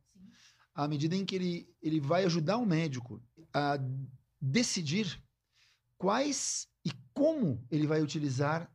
à 0.76 0.88
medida 0.88 1.16
em 1.16 1.26
que 1.26 1.36
ele, 1.36 1.70
ele 1.82 2.00
vai 2.00 2.26
ajudar 2.26 2.58
o 2.58 2.66
médico 2.66 3.22
a 3.54 3.80
decidir 4.40 5.20
quais 5.98 6.68
e 6.86 6.92
como 7.14 7.66
ele 7.72 7.88
vai 7.88 8.02
utilizar 8.02 8.70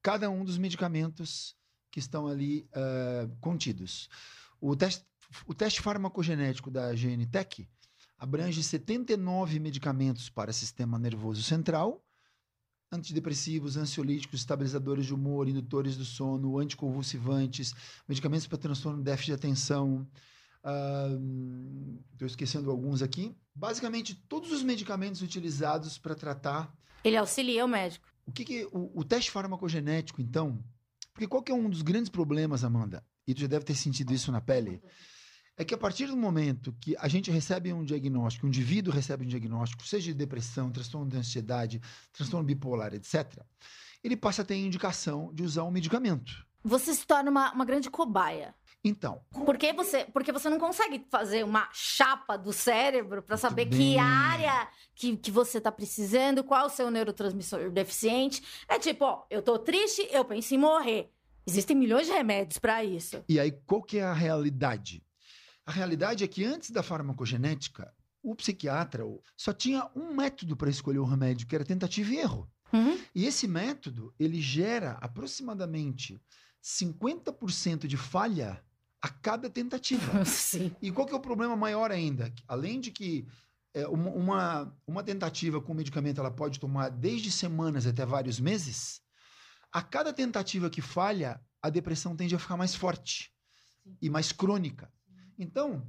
cada 0.00 0.30
um 0.30 0.44
dos 0.44 0.56
medicamentos 0.56 1.57
que 1.90 1.98
estão 1.98 2.26
ali 2.26 2.68
uh, 2.72 3.28
contidos. 3.40 4.08
O 4.60 4.74
teste, 4.76 5.04
o 5.46 5.54
teste 5.54 5.80
farmacogenético 5.80 6.70
da 6.70 6.92
GNTech 6.92 7.68
abrange 8.18 8.62
79 8.62 9.60
medicamentos 9.60 10.28
para 10.28 10.52
sistema 10.52 10.98
nervoso 10.98 11.42
central, 11.42 12.04
antidepressivos, 12.90 13.76
ansiolíticos, 13.76 14.40
estabilizadores 14.40 15.06
de 15.06 15.14
humor, 15.14 15.48
indutores 15.48 15.96
do 15.96 16.04
sono, 16.04 16.58
anticonvulsivantes, 16.58 17.74
medicamentos 18.08 18.46
para 18.46 18.58
transtorno 18.58 18.98
de 18.98 19.04
déficit 19.04 19.26
de 19.26 19.34
atenção. 19.34 20.06
Estou 22.12 22.26
uh, 22.26 22.26
esquecendo 22.26 22.70
alguns 22.70 23.02
aqui. 23.02 23.36
Basicamente, 23.54 24.14
todos 24.28 24.50
os 24.50 24.62
medicamentos 24.62 25.22
utilizados 25.22 25.98
para 25.98 26.14
tratar. 26.14 26.72
Ele 27.04 27.16
auxilia 27.16 27.64
o 27.64 27.68
médico. 27.68 28.08
O 28.26 28.32
que, 28.32 28.44
que 28.44 28.64
o, 28.72 28.90
o, 28.94 29.04
teste 29.04 29.30
farmacogenético, 29.30 30.20
então? 30.20 30.62
Porque 31.18 31.26
qual 31.26 31.42
que 31.42 31.50
é 31.50 31.54
um 31.54 31.68
dos 31.68 31.82
grandes 31.82 32.08
problemas, 32.08 32.62
Amanda? 32.62 33.04
E 33.26 33.34
tu 33.34 33.40
já 33.40 33.48
deve 33.48 33.64
ter 33.64 33.74
sentido 33.74 34.14
isso 34.14 34.30
na 34.30 34.40
pele 34.40 34.80
é 35.56 35.64
que 35.64 35.74
a 35.74 35.76
partir 35.76 36.06
do 36.06 36.16
momento 36.16 36.72
que 36.80 36.96
a 36.96 37.08
gente 37.08 37.28
recebe 37.28 37.72
um 37.72 37.82
diagnóstico, 37.82 38.46
um 38.46 38.48
indivíduo 38.48 38.94
recebe 38.94 39.24
um 39.24 39.26
diagnóstico, 39.26 39.84
seja 39.84 40.12
de 40.12 40.14
depressão, 40.14 40.70
transtorno 40.70 41.10
de 41.10 41.16
ansiedade, 41.16 41.82
transtorno 42.12 42.46
bipolar, 42.46 42.94
etc., 42.94 43.42
ele 44.04 44.16
passa 44.16 44.42
a 44.42 44.44
ter 44.44 44.54
indicação 44.54 45.34
de 45.34 45.42
usar 45.42 45.64
um 45.64 45.72
medicamento. 45.72 46.46
Você 46.62 46.94
se 46.94 47.04
torna 47.04 47.32
uma, 47.32 47.52
uma 47.52 47.64
grande 47.64 47.90
cobaia. 47.90 48.54
Então. 48.84 49.20
Porque 49.44 49.72
você, 49.72 50.04
porque 50.06 50.32
você 50.32 50.48
não 50.48 50.58
consegue 50.58 51.04
fazer 51.10 51.44
uma 51.44 51.68
chapa 51.72 52.36
do 52.36 52.52
cérebro 52.52 53.22
para 53.22 53.36
saber 53.36 53.66
que 53.66 53.98
área 53.98 54.68
que, 54.94 55.16
que 55.16 55.30
você 55.30 55.58
está 55.58 55.70
precisando, 55.70 56.44
qual 56.44 56.66
o 56.66 56.70
seu 56.70 56.90
neurotransmissor 56.90 57.70
deficiente. 57.70 58.42
É 58.68 58.78
tipo, 58.78 59.04
ó, 59.04 59.24
eu 59.30 59.42
tô 59.42 59.58
triste, 59.58 60.06
eu 60.10 60.24
penso 60.24 60.54
em 60.54 60.58
morrer. 60.58 61.10
Existem 61.46 61.76
milhões 61.76 62.06
de 62.06 62.12
remédios 62.12 62.58
para 62.58 62.84
isso. 62.84 63.24
E 63.28 63.40
aí, 63.40 63.50
qual 63.66 63.82
que 63.82 63.98
é 63.98 64.04
a 64.04 64.12
realidade? 64.12 65.02
A 65.66 65.72
realidade 65.72 66.22
é 66.22 66.28
que 66.28 66.44
antes 66.44 66.70
da 66.70 66.82
farmacogenética, 66.82 67.92
o 68.22 68.34
psiquiatra 68.34 69.02
só 69.36 69.52
tinha 69.52 69.88
um 69.94 70.14
método 70.14 70.56
para 70.56 70.70
escolher 70.70 70.98
o 70.98 71.04
remédio, 71.04 71.46
que 71.46 71.54
era 71.54 71.64
tentativa 71.64 72.12
e 72.12 72.18
erro. 72.18 72.50
Uhum. 72.72 72.98
E 73.14 73.26
esse 73.26 73.48
método, 73.48 74.14
ele 74.18 74.40
gera 74.40 74.98
aproximadamente 75.00 76.20
50% 76.62 77.86
de 77.86 77.96
falha 77.96 78.62
a 79.00 79.08
cada 79.08 79.48
tentativa. 79.48 80.24
Sim. 80.26 80.74
E 80.82 80.90
qual 80.90 81.06
que 81.06 81.14
é 81.14 81.16
o 81.16 81.20
problema 81.20 81.56
maior 81.56 81.90
ainda? 81.90 82.32
Além 82.46 82.80
de 82.80 82.90
que 82.90 83.26
é, 83.74 83.86
uma, 83.86 84.10
uma, 84.10 84.76
uma 84.86 85.02
tentativa 85.02 85.60
com 85.60 85.74
medicamento 85.74 86.20
ela 86.20 86.30
pode 86.30 86.58
tomar 86.58 86.88
desde 86.90 87.30
semanas 87.30 87.86
até 87.86 88.04
vários 88.04 88.40
meses, 88.40 89.00
a 89.72 89.82
cada 89.82 90.12
tentativa 90.12 90.70
que 90.70 90.80
falha, 90.80 91.40
a 91.62 91.70
depressão 91.70 92.16
tende 92.16 92.34
a 92.34 92.38
ficar 92.38 92.56
mais 92.56 92.74
forte 92.74 93.32
Sim. 93.82 93.96
e 94.02 94.10
mais 94.10 94.32
crônica. 94.32 94.90
Então, 95.38 95.86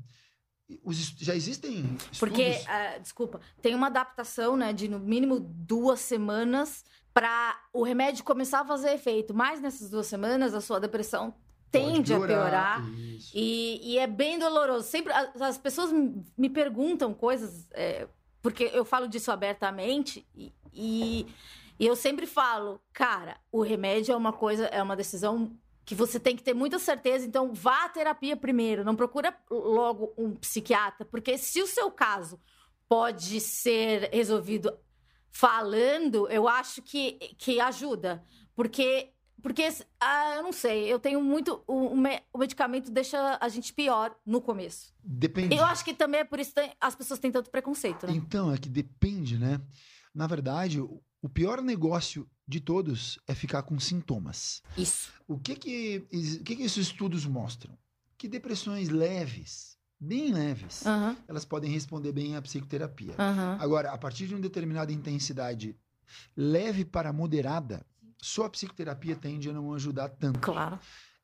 os, 0.83 0.97
já 1.17 1.35
existem 1.35 1.79
estudos... 1.79 2.19
Porque, 2.19 2.51
uh, 2.51 3.01
desculpa, 3.01 3.39
tem 3.61 3.73
uma 3.73 3.87
adaptação, 3.87 4.55
né, 4.55 4.73
de 4.73 4.87
no 4.87 4.99
mínimo 4.99 5.39
duas 5.39 5.99
semanas 5.99 6.83
para 7.13 7.59
o 7.73 7.83
remédio 7.83 8.23
começar 8.23 8.61
a 8.61 8.65
fazer 8.65 8.91
efeito. 8.91 9.33
Mas 9.33 9.59
nessas 9.61 9.89
duas 9.89 10.05
semanas, 10.05 10.53
a 10.53 10.61
sua 10.61 10.79
depressão 10.79 11.33
tende 11.71 12.13
piorar, 12.13 12.79
a 12.79 12.81
piorar. 12.81 12.83
E, 13.33 13.93
e, 13.93 13.99
é 13.99 14.07
bem 14.07 14.39
doloroso. 14.39 14.87
Sempre 14.87 15.13
as, 15.13 15.41
as 15.41 15.57
pessoas 15.57 15.91
me 16.37 16.49
perguntam 16.49 17.13
coisas, 17.13 17.67
é, 17.71 18.07
porque 18.41 18.71
eu 18.73 18.85
falo 18.85 19.07
disso 19.07 19.31
abertamente, 19.31 20.25
e, 20.35 20.53
e, 20.73 21.27
e 21.79 21.85
eu 21.85 21.95
sempre 21.95 22.25
falo, 22.25 22.81
cara, 22.93 23.37
o 23.51 23.61
remédio 23.61 24.13
é 24.13 24.15
uma 24.15 24.33
coisa, 24.33 24.65
é 24.65 24.81
uma 24.81 24.95
decisão 24.95 25.51
que 25.85 25.95
você 25.95 26.19
tem 26.19 26.35
que 26.35 26.43
ter 26.43 26.53
muita 26.53 26.77
certeza, 26.77 27.25
então 27.25 27.51
vá 27.51 27.85
à 27.85 27.89
terapia 27.89 28.37
primeiro, 28.37 28.83
não 28.83 28.95
procura 28.95 29.35
logo 29.49 30.13
um 30.15 30.35
psiquiatra, 30.35 31.03
porque 31.03 31.35
se 31.35 31.63
o 31.63 31.67
seu 31.67 31.89
caso 31.89 32.39
pode 32.87 33.41
ser 33.41 34.07
resolvido 34.13 34.77
falando, 35.31 36.27
eu 36.29 36.47
acho 36.47 36.81
que, 36.81 37.13
que 37.37 37.59
ajuda, 37.59 38.23
porque 38.55 39.11
porque 39.41 39.67
ah, 39.99 40.35
eu 40.35 40.43
não 40.43 40.51
sei, 40.51 40.91
eu 40.91 40.99
tenho 40.99 41.21
muito 41.21 41.63
o, 41.67 41.93
o, 41.93 42.37
medicamento 42.37 42.91
deixa 42.91 43.37
a 43.39 43.49
gente 43.49 43.73
pior 43.73 44.15
no 44.25 44.41
começo. 44.41 44.93
Depende. 45.03 45.55
Eu 45.55 45.63
acho 45.65 45.83
que 45.83 45.93
também 45.93 46.21
é 46.21 46.23
por 46.23 46.39
isso 46.39 46.53
que 46.53 46.71
as 46.79 46.95
pessoas 46.95 47.19
têm 47.19 47.31
tanto 47.31 47.49
preconceito, 47.49 48.07
né? 48.07 48.13
Então, 48.13 48.51
é 48.53 48.57
que 48.57 48.69
depende, 48.69 49.37
né? 49.37 49.61
Na 50.13 50.27
verdade, 50.27 50.79
o 51.21 51.29
pior 51.29 51.61
negócio 51.61 52.29
de 52.47 52.59
todos 52.59 53.19
é 53.27 53.35
ficar 53.35 53.63
com 53.63 53.79
sintomas. 53.79 54.63
Isso. 54.77 55.11
O 55.27 55.37
que 55.37 55.55
que, 55.55 56.07
o 56.11 56.43
que, 56.43 56.55
que 56.55 56.63
esses 56.63 56.87
estudos 56.87 57.25
mostram? 57.25 57.77
Que 58.17 58.27
depressões 58.27 58.89
leves, 58.89 59.77
bem 59.99 60.33
leves, 60.33 60.83
uhum. 60.85 61.15
elas 61.27 61.45
podem 61.45 61.69
responder 61.69 62.11
bem 62.11 62.35
à 62.35 62.41
psicoterapia. 62.41 63.11
Uhum. 63.11 63.61
Agora, 63.61 63.91
a 63.91 63.97
partir 63.97 64.27
de 64.27 64.33
uma 64.33 64.41
determinada 64.41 64.91
intensidade 64.91 65.77
leve 66.35 66.83
para 66.83 67.13
moderada, 67.13 67.85
só 68.21 68.45
a 68.45 68.49
psicoterapia 68.49 69.15
tende 69.15 69.49
a 69.49 69.53
não 69.53 69.73
ajudar 69.73 70.09
tanto. 70.09 70.39
Claro. 70.39 70.79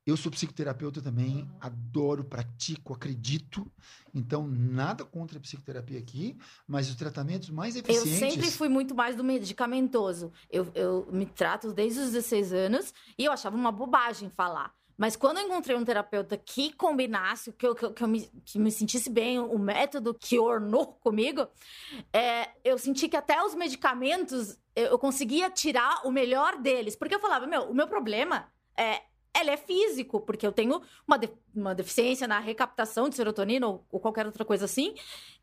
Eu 0.05 0.15
sou 0.15 0.31
psicoterapeuta 0.31 1.01
também, 1.01 1.49
adoro, 1.59 2.23
pratico, 2.23 2.93
acredito. 2.93 3.65
Então, 4.13 4.45
nada 4.47 5.03
contra 5.03 5.39
a 5.39 5.41
psicoterapia 5.41 5.97
aqui, 5.97 6.37
mas 6.67 6.87
os 6.87 6.95
tratamentos 6.95 7.49
mais 7.49 7.75
eficientes. 7.75 8.21
Eu 8.21 8.29
sempre 8.31 8.51
fui 8.51 8.69
muito 8.69 8.93
mais 8.93 9.15
do 9.15 9.23
medicamentoso. 9.23 10.31
Eu, 10.47 10.71
eu 10.75 11.07
me 11.11 11.25
trato 11.25 11.73
desde 11.73 12.01
os 12.01 12.11
16 12.11 12.53
anos 12.53 12.93
e 13.17 13.25
eu 13.25 13.31
achava 13.31 13.55
uma 13.55 13.71
bobagem 13.71 14.29
falar. 14.29 14.71
Mas 14.97 15.15
quando 15.15 15.37
eu 15.39 15.45
encontrei 15.45 15.75
um 15.75 15.83
terapeuta 15.83 16.37
que 16.37 16.71
combinasse, 16.73 17.51
que 17.51 17.67
eu, 17.67 17.75
que 17.75 17.85
eu, 17.85 17.93
que 17.93 18.03
eu 18.03 18.07
me, 18.07 18.29
que 18.45 18.57
me 18.57 18.71
sentisse 18.71 19.09
bem, 19.09 19.39
o 19.39 19.59
método 19.59 20.13
que 20.13 20.39
ornou 20.39 20.87
comigo, 21.01 21.47
é, 22.13 22.49
eu 22.63 22.77
senti 22.77 23.09
que 23.09 23.17
até 23.17 23.43
os 23.43 23.53
medicamentos 23.55 24.57
eu, 24.75 24.97
conseguia 24.97 25.49
tirar 25.49 26.05
o 26.05 26.11
melhor 26.11 26.57
deles. 26.57 26.95
Porque 26.95 27.15
eu 27.15 27.19
falava, 27.19 27.45
meu, 27.45 27.63
o 27.63 27.73
meu 27.73 27.87
problema 27.87 28.47
é 28.77 29.01
ela 29.37 29.51
é 29.51 29.57
físico, 29.57 30.21
porque 30.21 30.47
eu 30.47 30.51
tenho 30.53 30.81
uma, 31.05 31.17
de, 31.17 31.29
uma 31.53 31.75
deficiência 31.75 32.25
na 32.25 32.39
recaptação 32.39 33.09
de 33.09 33.17
serotonina 33.17 33.67
ou, 33.67 33.85
ou 33.91 33.99
qualquer 33.99 34.25
outra 34.25 34.45
coisa 34.45 34.63
assim. 34.63 34.95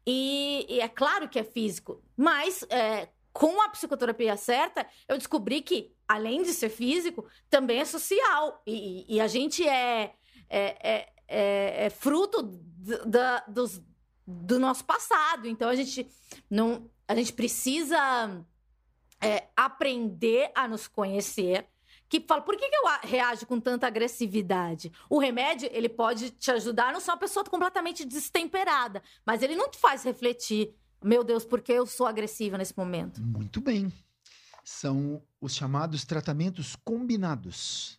E, 0.06 0.64
e, 0.66 0.80
é 0.80 0.88
claro 0.88 1.28
que 1.28 1.38
é 1.38 1.44
físico. 1.44 2.02
Mas 2.16 2.64
é, 2.70 3.10
com 3.32 3.60
a 3.62 3.68
psicoterapia 3.68 4.36
certa, 4.36 4.86
eu 5.08 5.16
descobri 5.16 5.62
que, 5.62 5.94
além 6.06 6.42
de 6.42 6.52
ser 6.52 6.68
físico, 6.68 7.26
também 7.48 7.80
é 7.80 7.84
social. 7.84 8.62
E, 8.66 9.06
e 9.16 9.20
a 9.20 9.26
gente 9.26 9.66
é, 9.66 10.14
é, 10.48 10.90
é, 10.90 11.12
é, 11.28 11.86
é 11.86 11.90
fruto 11.90 12.42
da, 13.06 13.40
dos, 13.48 13.80
do 14.26 14.58
nosso 14.58 14.84
passado. 14.84 15.48
Então 15.48 15.68
a 15.68 15.74
gente 15.74 16.06
não. 16.50 16.90
A 17.08 17.14
gente 17.14 17.32
precisa 17.32 18.44
é, 19.20 19.48
aprender 19.56 20.50
a 20.54 20.66
nos 20.66 20.86
conhecer 20.86 21.66
que 22.12 22.20
fala, 22.20 22.42
por 22.42 22.58
que, 22.58 22.68
que 22.68 22.76
eu 22.76 22.82
reajo 23.04 23.46
com 23.46 23.58
tanta 23.58 23.86
agressividade? 23.86 24.92
O 25.08 25.18
remédio, 25.18 25.70
ele 25.72 25.88
pode 25.88 26.30
te 26.30 26.50
ajudar, 26.50 26.92
não 26.92 27.00
ser 27.00 27.10
uma 27.10 27.16
pessoa 27.16 27.42
completamente 27.42 28.04
destemperada, 28.04 29.02
mas 29.24 29.42
ele 29.42 29.56
não 29.56 29.70
te 29.70 29.78
faz 29.78 30.02
refletir, 30.02 30.74
meu 31.02 31.24
Deus, 31.24 31.44
por 31.44 31.60
que 31.60 31.72
eu 31.72 31.86
sou 31.86 32.06
agressiva 32.06 32.58
nesse 32.58 32.76
momento? 32.76 33.20
Muito 33.20 33.60
bem. 33.60 33.92
São 34.64 35.22
os 35.40 35.54
chamados 35.54 36.04
tratamentos 36.04 36.76
combinados, 36.84 37.98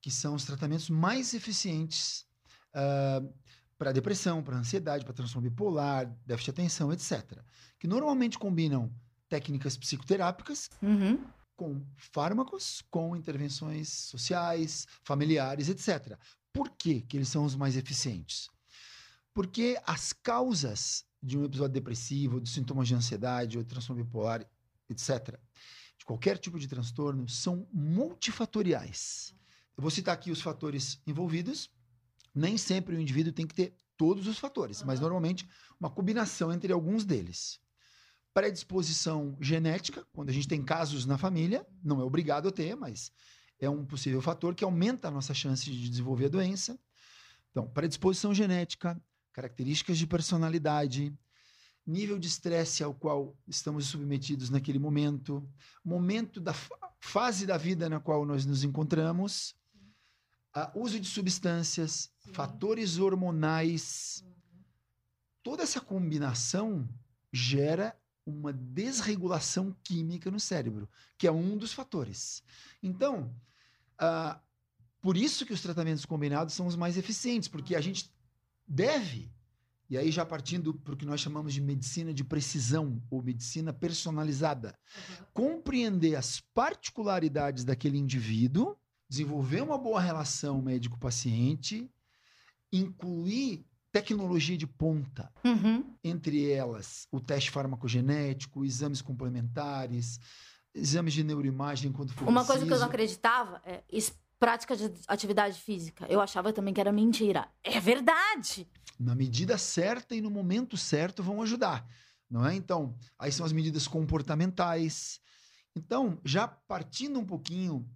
que 0.00 0.10
são 0.10 0.34
os 0.34 0.44
tratamentos 0.44 0.90
mais 0.90 1.32
eficientes 1.32 2.26
uh, 2.74 3.32
para 3.78 3.92
depressão, 3.92 4.42
para 4.42 4.56
ansiedade, 4.56 5.04
para 5.04 5.14
transtorno 5.14 5.48
bipolar, 5.48 6.06
déficit 6.26 6.52
de 6.52 6.62
atenção, 6.62 6.92
etc. 6.92 7.38
Que 7.78 7.88
normalmente 7.88 8.38
combinam 8.38 8.92
técnicas 9.28 9.76
psicoterápicas 9.76 10.68
uhum 10.82 11.18
com 11.56 11.84
fármacos, 11.96 12.82
com 12.90 13.16
intervenções 13.16 13.88
sociais, 13.88 14.86
familiares, 15.02 15.68
etc. 15.68 16.18
Por 16.52 16.70
que, 16.70 17.02
que 17.02 17.16
eles 17.16 17.28
são 17.28 17.44
os 17.44 17.54
mais 17.54 17.76
eficientes? 17.76 18.48
Porque 19.32 19.80
as 19.86 20.12
causas 20.12 21.04
de 21.24 21.38
um 21.38 21.44
episódio 21.44 21.72
depressivo, 21.72 22.40
de 22.40 22.50
sintomas 22.50 22.88
de 22.88 22.94
ansiedade 22.94 23.56
ou 23.56 23.64
transtorno 23.64 24.04
bipolar, 24.04 24.46
etc., 24.88 25.38
de 25.98 26.04
qualquer 26.04 26.38
tipo 26.38 26.58
de 26.58 26.68
transtorno, 26.68 27.28
são 27.28 27.66
multifatoriais. 27.72 29.34
Eu 29.76 29.82
vou 29.82 29.90
citar 29.90 30.12
aqui 30.14 30.30
os 30.30 30.42
fatores 30.42 31.00
envolvidos. 31.06 31.70
Nem 32.34 32.58
sempre 32.58 32.96
o 32.96 33.00
indivíduo 33.00 33.32
tem 33.32 33.46
que 33.46 33.54
ter 33.54 33.74
todos 33.96 34.26
os 34.26 34.38
fatores, 34.38 34.82
mas 34.82 35.00
normalmente 35.00 35.48
uma 35.78 35.88
combinação 35.88 36.52
entre 36.52 36.72
alguns 36.72 37.04
deles 37.04 37.60
predisposição 38.34 39.36
genética, 39.40 40.04
quando 40.12 40.28
a 40.28 40.32
gente 40.32 40.48
tem 40.48 40.62
casos 40.62 41.06
na 41.06 41.16
família, 41.16 41.64
não 41.82 42.00
é 42.00 42.04
obrigado 42.04 42.48
a 42.48 42.52
ter, 42.52 42.74
mas 42.74 43.12
é 43.60 43.70
um 43.70 43.86
possível 43.86 44.20
fator 44.20 44.56
que 44.56 44.64
aumenta 44.64 45.06
a 45.06 45.10
nossa 45.10 45.32
chance 45.32 45.70
de 45.70 45.88
desenvolver 45.88 46.26
a 46.26 46.30
doença. 46.30 46.76
Então, 47.52 47.68
predisposição 47.68 48.34
genética, 48.34 49.00
características 49.34 49.98
de 49.98 50.06
personalidade, 50.06 51.12
nível 51.86 52.18
de 52.18 52.28
estresse 52.28 52.82
ao 52.82 52.94
qual 52.94 53.36
estamos 53.46 53.86
submetidos 53.86 54.48
naquele 54.48 54.78
momento, 54.78 55.46
momento 55.84 56.40
da 56.40 56.54
fase 57.00 57.44
da 57.44 57.58
vida 57.58 57.90
na 57.90 58.00
qual 58.00 58.24
nós 58.24 58.46
nos 58.46 58.64
encontramos, 58.64 59.54
a 60.54 60.72
uso 60.74 60.98
de 61.00 61.08
substâncias, 61.08 62.10
fatores 62.32 62.96
hormonais, 62.98 64.24
toda 65.42 65.64
essa 65.64 65.80
combinação 65.80 66.88
gera 67.32 67.94
uma 68.24 68.52
desregulação 68.52 69.76
química 69.82 70.30
no 70.30 70.38
cérebro, 70.38 70.88
que 71.18 71.26
é 71.26 71.32
um 71.32 71.58
dos 71.58 71.72
fatores. 71.72 72.42
Então, 72.80 73.34
ah, 73.98 74.40
por 75.02 75.16
isso 75.16 75.44
que 75.44 75.52
os 75.52 75.60
tratamentos 75.60 76.06
combinados 76.06 76.54
são 76.54 76.66
os 76.66 76.76
mais 76.76 76.96
eficientes, 76.96 77.48
porque 77.48 77.74
a 77.74 77.80
gente 77.80 78.14
deve, 78.66 79.32
e 79.88 79.98
aí 79.98 80.10
já 80.10 80.24
partindo 80.24 80.72
para 80.74 80.94
o 80.94 80.96
que 80.96 81.06
nós 81.06 81.20
chamamos 81.20 81.52
de 81.52 81.60
medicina 81.60 82.12
de 82.12 82.24
precisão 82.24 83.02
ou 83.10 83.22
medicina 83.22 83.72
personalizada, 83.72 84.78
uhum. 84.96 85.26
compreender 85.32 86.16
as 86.16 86.40
particularidades 86.54 87.64
daquele 87.64 87.98
indivíduo, 87.98 88.76
desenvolver 89.08 89.62
uma 89.62 89.78
boa 89.78 90.00
relação 90.00 90.62
médico-paciente, 90.62 91.90
incluir 92.72 93.64
tecnologia 93.92 94.56
de 94.56 94.66
ponta, 94.66 95.30
uhum. 95.44 95.84
entre 96.02 96.50
elas 96.50 97.06
o 97.12 97.20
teste 97.20 97.50
farmacogenético, 97.50 98.64
exames 98.64 99.00
complementares, 99.00 100.18
exames 100.74 101.14
de 101.14 101.22
neuroimagem 101.22 101.92
quando 101.92 102.12
for 102.12 102.28
Uma 102.28 102.40
preciso. 102.40 102.52
coisa 102.52 102.66
que 102.66 102.72
eu 102.72 102.78
não 102.80 102.86
acreditava 102.86 103.62
é 103.64 103.84
prática 104.44 104.76
de 104.76 104.92
atividade 105.08 105.58
física. 105.58 106.06
Eu 106.06 106.20
achava 106.20 106.52
também 106.52 106.74
que 106.74 106.80
era 106.80 106.92
mentira. 106.92 107.48
É 107.62 107.80
verdade! 107.80 108.68
Na 109.00 109.14
medida 109.14 109.56
certa 109.56 110.14
e 110.14 110.20
no 110.20 110.30
momento 110.30 110.76
certo 110.76 111.22
vão 111.22 111.40
ajudar, 111.40 111.88
não 112.30 112.46
é? 112.46 112.54
Então, 112.54 112.94
aí 113.18 113.32
são 113.32 113.46
as 113.46 113.52
medidas 113.52 113.88
comportamentais. 113.88 115.18
Então, 115.74 116.20
já 116.22 116.46
partindo 116.46 117.18
um 117.18 117.24
pouquinho 117.24 117.88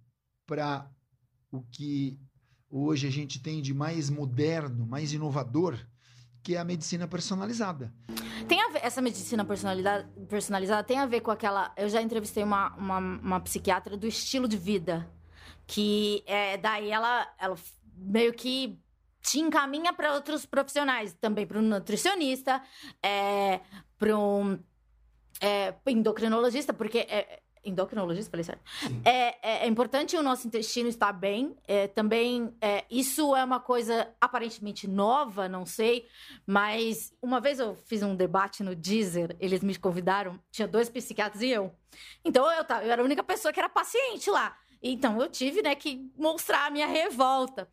para 0.47 0.89
o 1.51 1.61
que 1.61 2.19
hoje 2.67 3.05
a 3.05 3.11
gente 3.11 3.39
tem 3.39 3.61
de 3.61 3.75
mais 3.75 4.09
moderno, 4.09 4.87
mais 4.87 5.13
inovador, 5.13 5.79
que 6.41 6.55
é 6.55 6.59
a 6.59 6.65
medicina 6.65 7.07
personalizada. 7.07 7.93
Tem 8.47 8.59
a 8.59 8.69
ver, 8.69 8.79
essa 8.83 9.03
medicina 9.03 9.45
personalizada, 9.45 10.09
personalizada 10.27 10.83
tem 10.83 10.97
a 10.97 11.05
ver 11.05 11.21
com 11.21 11.29
aquela. 11.29 11.71
Eu 11.77 11.89
já 11.89 12.01
entrevistei 12.01 12.43
uma, 12.43 12.75
uma, 12.75 12.97
uma 12.97 13.39
psiquiatra 13.39 13.95
do 13.95 14.07
estilo 14.07 14.47
de 14.47 14.57
vida. 14.57 15.07
Que 15.71 16.23
é, 16.25 16.57
daí 16.57 16.89
ela, 16.89 17.31
ela 17.37 17.55
meio 17.95 18.33
que 18.33 18.79
te 19.21 19.39
encaminha 19.39 19.93
para 19.93 20.13
outros 20.13 20.45
profissionais, 20.45 21.13
também 21.21 21.45
para 21.45 21.59
um 21.59 21.61
nutricionista, 21.61 22.61
é, 23.03 23.59
para 23.97 24.17
um 24.17 24.57
é, 25.39 25.75
endocrinologista, 25.85 26.73
porque 26.73 26.99
é, 26.99 27.41
endocrinologista, 27.63 28.31
falei 28.31 28.43
certo. 28.43 28.61
É, 29.03 29.11
é, 29.41 29.65
é, 29.65 29.67
importante 29.67 30.15
o 30.15 30.23
nosso 30.23 30.47
intestino 30.47 30.89
estar 30.89 31.13
bem. 31.13 31.55
É, 31.67 31.87
também, 31.87 32.53
é, 32.61 32.85
isso 32.89 33.35
é 33.35 33.43
uma 33.43 33.59
coisa 33.59 34.07
aparentemente 34.19 34.87
nova, 34.87 35.47
não 35.47 35.65
sei, 35.65 36.07
mas 36.47 37.13
uma 37.21 37.39
vez 37.39 37.59
eu 37.59 37.75
fiz 37.75 38.01
um 38.01 38.15
debate 38.15 38.63
no 38.63 38.75
Deezer, 38.75 39.35
eles 39.39 39.61
me 39.61 39.75
convidaram, 39.77 40.39
tinha 40.51 40.67
dois 40.67 40.89
psiquiatras 40.89 41.41
e 41.41 41.49
eu. 41.49 41.71
Então 42.23 42.49
eu, 42.51 42.63
eu 42.63 42.91
era 42.91 43.01
a 43.01 43.05
única 43.05 43.23
pessoa 43.23 43.53
que 43.53 43.59
era 43.59 43.69
paciente 43.69 44.29
lá. 44.29 44.57
Então 44.81 45.21
eu 45.21 45.29
tive 45.29 45.61
né, 45.61 45.75
que 45.75 46.09
mostrar 46.17 46.67
a 46.67 46.69
minha 46.69 46.87
revolta. 46.87 47.67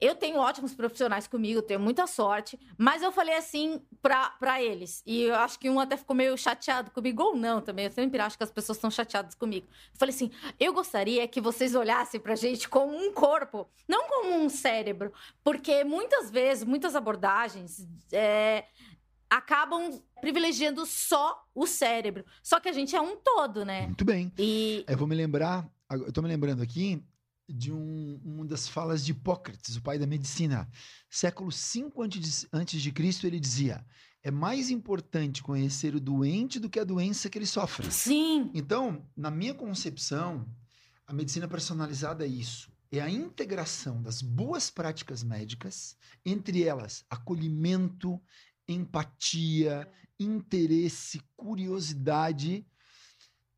Eu 0.00 0.14
tenho 0.14 0.38
ótimos 0.38 0.74
profissionais 0.74 1.26
comigo, 1.26 1.62
tenho 1.62 1.78
muita 1.78 2.06
sorte, 2.06 2.58
mas 2.76 3.00
eu 3.02 3.12
falei 3.12 3.36
assim 3.36 3.80
para 4.02 4.62
eles, 4.62 5.02
e 5.06 5.22
eu 5.22 5.34
acho 5.36 5.58
que 5.58 5.70
um 5.70 5.78
até 5.78 5.96
ficou 5.96 6.16
meio 6.16 6.36
chateado 6.36 6.90
comigo, 6.90 7.22
ou 7.22 7.36
não 7.36 7.60
também, 7.60 7.86
eu 7.86 7.92
sempre 7.92 8.20
acho 8.20 8.36
que 8.36 8.42
as 8.42 8.50
pessoas 8.50 8.76
estão 8.76 8.90
chateadas 8.90 9.34
comigo. 9.36 9.66
Eu 9.92 9.98
falei 9.98 10.14
assim: 10.14 10.30
eu 10.58 10.72
gostaria 10.74 11.26
que 11.28 11.40
vocês 11.40 11.74
olhassem 11.74 12.20
pra 12.20 12.34
gente 12.34 12.68
como 12.68 12.94
um 12.94 13.12
corpo, 13.12 13.68
não 13.86 14.08
como 14.08 14.34
um 14.34 14.48
cérebro, 14.48 15.12
porque 15.44 15.84
muitas 15.84 16.28
vezes, 16.28 16.64
muitas 16.64 16.96
abordagens, 16.96 17.86
é, 18.12 18.64
acabam 19.30 20.02
privilegiando 20.20 20.84
só 20.86 21.46
o 21.54 21.66
cérebro. 21.66 22.24
Só 22.42 22.60
que 22.60 22.68
a 22.68 22.72
gente 22.72 22.94
é 22.94 23.00
um 23.00 23.16
todo, 23.16 23.64
né? 23.64 23.86
Muito 23.86 24.04
bem. 24.04 24.32
E... 24.38 24.84
Eu 24.88 24.96
vou 24.96 25.06
me 25.06 25.14
lembrar, 25.14 25.66
eu 25.96 26.12
tô 26.12 26.22
me 26.22 26.28
lembrando 26.28 26.62
aqui 26.62 27.02
de 27.48 27.72
um, 27.72 28.20
uma 28.24 28.44
das 28.44 28.68
falas 28.68 29.04
de 29.04 29.12
Hipócrates, 29.12 29.76
o 29.76 29.82
pai 29.82 29.98
da 29.98 30.06
medicina. 30.06 30.68
Século 31.10 31.50
V 31.50 31.92
antes, 31.98 32.46
antes 32.52 32.80
de 32.80 32.90
Cristo, 32.90 33.26
ele 33.26 33.38
dizia: 33.38 33.84
é 34.22 34.30
mais 34.30 34.70
importante 34.70 35.42
conhecer 35.42 35.94
o 35.94 36.00
doente 36.00 36.58
do 36.58 36.70
que 36.70 36.80
a 36.80 36.84
doença 36.84 37.28
que 37.28 37.38
ele 37.38 37.46
sofre. 37.46 37.90
Sim. 37.90 38.50
Então, 38.54 39.06
na 39.16 39.30
minha 39.30 39.54
concepção, 39.54 40.48
a 41.06 41.12
medicina 41.12 41.46
personalizada 41.46 42.24
é 42.24 42.28
isso. 42.28 42.72
É 42.90 43.00
a 43.00 43.10
integração 43.10 44.00
das 44.00 44.22
boas 44.22 44.70
práticas 44.70 45.22
médicas, 45.22 45.96
entre 46.24 46.62
elas 46.62 47.04
acolhimento, 47.10 48.20
empatia, 48.68 49.90
interesse, 50.18 51.20
curiosidade, 51.36 52.66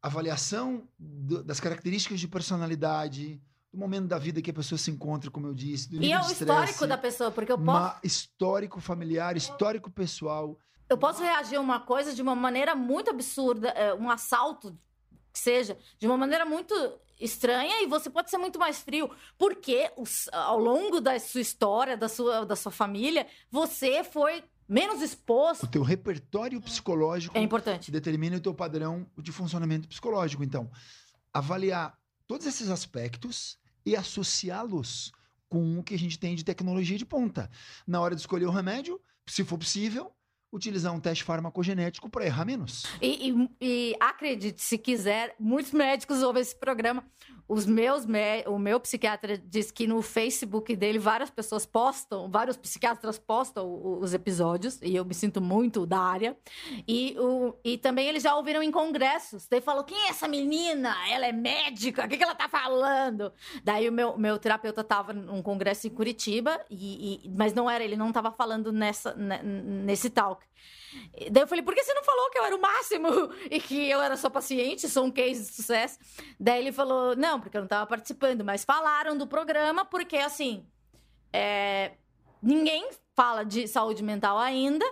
avaliação 0.07 0.88
do, 0.99 1.42
das 1.42 1.61
características 1.61 2.21
de 2.21 2.29
personalidade, 2.29 3.40
do 3.73 3.79
momento 3.79 4.07
da 4.07 4.19
vida 4.19 4.40
que 4.40 4.51
a 4.51 4.55
pessoa 4.55 4.79
se 4.79 4.90
encontra, 4.90 5.31
como 5.31 5.47
eu 5.47 5.55
disse. 5.55 5.90
Do 5.90 6.03
e 6.03 6.12
é 6.12 6.19
o 6.19 6.31
histórico 6.31 6.87
da 6.87 6.97
pessoa, 6.97 7.31
porque 7.31 7.53
eu 7.53 7.59
posso. 7.59 7.99
Histórico 8.03 8.81
familiar, 8.81 9.37
histórico 9.37 9.90
pessoal. 9.90 10.59
Eu 10.88 10.97
posso 10.97 11.23
reagir 11.23 11.57
a 11.57 11.61
uma 11.61 11.81
coisa 11.81 12.14
de 12.14 12.23
uma 12.23 12.35
maneira 12.35 12.75
muito 12.75 13.11
absurda, 13.11 13.69
é, 13.71 13.92
um 13.95 14.09
assalto, 14.11 14.79
que 15.33 15.38
seja, 15.38 15.77
de 15.99 16.07
uma 16.07 16.16
maneira 16.16 16.47
muito 16.47 16.75
estranha 17.21 17.83
e 17.83 17.87
você 17.87 18.09
pode 18.09 18.31
ser 18.31 18.38
muito 18.38 18.59
mais 18.59 18.79
frio, 18.81 19.11
porque 19.37 19.90
os, 19.97 20.29
ao 20.33 20.59
longo 20.59 21.01
da 21.01 21.19
sua 21.19 21.40
história, 21.40 21.97
da 21.97 22.09
sua, 22.09 22.45
da 22.45 22.55
sua 22.55 22.71
família, 22.71 23.27
você 23.51 24.05
foi 24.05 24.45
menos 24.69 25.03
exposto. 25.03 25.65
O 25.65 25.69
teu 25.69 25.83
repertório 25.83 26.61
psicológico 26.61 27.37
é 27.37 27.41
importante. 27.41 27.91
Determina 27.91 28.37
o 28.37 28.41
teu 28.41 28.55
padrão 28.55 29.07
de 29.17 29.33
funcionamento 29.33 29.89
psicológico. 29.89 30.43
Então, 30.43 30.71
avaliar 31.33 31.99
todos 32.27 32.47
esses 32.47 32.71
aspectos 32.71 33.59
e 33.85 33.95
associá-los 33.95 35.13
com 35.49 35.79
o 35.79 35.83
que 35.83 35.95
a 35.95 35.99
gente 35.99 36.19
tem 36.19 36.35
de 36.35 36.45
tecnologia 36.45 36.99
de 36.99 37.07
ponta. 37.07 37.51
Na 37.87 38.01
hora 38.01 38.15
de 38.15 38.21
escolher 38.21 38.47
o 38.47 38.51
remédio, 38.51 39.01
se 39.27 39.45
for 39.45 39.59
possível, 39.59 40.13
utilizar 40.57 40.92
um 40.92 41.01
teste 41.01 41.25
farmacogenético 41.25 42.09
para 42.09 42.25
errar 42.25 42.45
menos. 42.45 42.85
E, 43.01 43.31
e, 43.31 43.51
e, 43.61 43.97
acredite, 44.01 44.62
se 44.62 44.79
quiser, 44.79 45.35
muitos 45.38 45.73
médicos 45.73 46.23
ouvem 46.23 46.42
esse 46.42 46.59
programa. 46.59 47.05
Os 47.49 47.64
meus, 47.64 48.05
o 48.47 48.59
meu 48.59 48.81
psiquiatra 48.81 49.38
diz 49.38 49.71
que 49.71 49.87
no 49.87 50.03
Facebook 50.03 50.75
dele 50.75 50.99
várias 50.99 51.31
pessoas 51.31 51.64
postam, 51.64 52.29
vários 52.29 52.57
psiquiatras 52.57 53.21
postam 53.21 54.01
os 54.01 54.12
episódios, 54.12 54.81
e 54.83 54.97
eu 54.97 55.05
me 55.05 55.14
sinto 55.14 55.40
muito 55.40 55.87
da 55.87 56.01
área. 56.01 56.37
E, 56.88 57.14
o, 57.16 57.55
e 57.64 57.79
também 57.79 58.09
eles 58.09 58.25
já 58.25 58.35
ouviram 58.35 58.62
em 58.64 58.73
congressos. 58.73 59.47
Daí 59.47 59.61
falou: 59.61 59.85
quem 59.85 59.97
é 60.07 60.09
essa 60.09 60.27
menina? 60.27 60.92
Ela 61.09 61.27
é 61.27 61.33
médica? 61.33 62.05
O 62.05 62.09
que, 62.09 62.16
que 62.16 62.25
ela 62.25 62.35
tá 62.35 62.49
falando? 62.49 63.33
Daí 63.62 63.88
o 63.88 63.92
meu, 63.92 64.19
meu 64.19 64.38
terapeuta 64.38 64.83
tava 64.83 65.12
num 65.12 65.40
congresso 65.40 65.87
em 65.87 65.90
Curitiba, 65.90 66.61
e, 66.69 67.21
e 67.25 67.29
mas 67.29 67.55
não 67.55 67.71
era, 67.71 67.85
ele 67.85 67.97
não 67.97 68.11
tava 68.11 68.33
falando 68.33 68.73
nessa, 68.73 69.14
nesse 69.14 70.11
talk. 70.11 70.45
Daí 71.31 71.43
eu 71.43 71.47
falei, 71.47 71.63
por 71.63 71.75
que 71.75 71.83
você 71.83 71.95
não 71.95 72.05
falou 72.05 72.31
que 72.31 72.39
eu 72.39 72.45
era 72.45 72.57
o 72.57 72.61
máximo 72.61 73.09
e 73.51 73.61
que 73.61 73.89
eu 73.89 74.01
era 74.01 74.17
só 74.17 74.31
paciente, 74.31 74.89
sou 74.89 75.05
um 75.05 75.11
case 75.11 75.47
de 75.47 75.53
sucesso? 75.55 75.99
Daí 76.39 76.61
ele 76.61 76.73
falou, 76.73 77.15
não, 77.17 77.41
porque 77.41 77.57
eu 77.57 77.61
não 77.61 77.67
estava 77.67 77.87
participando, 77.87 78.45
mas 78.45 78.65
falaram 78.65 79.17
do 79.17 79.27
programa 79.27 79.85
porque, 79.85 80.17
assim, 80.17 80.67
é, 81.33 81.93
ninguém 82.43 82.89
fala 83.15 83.45
de 83.45 83.67
saúde 83.67 84.03
mental 84.03 84.39
ainda 84.39 84.85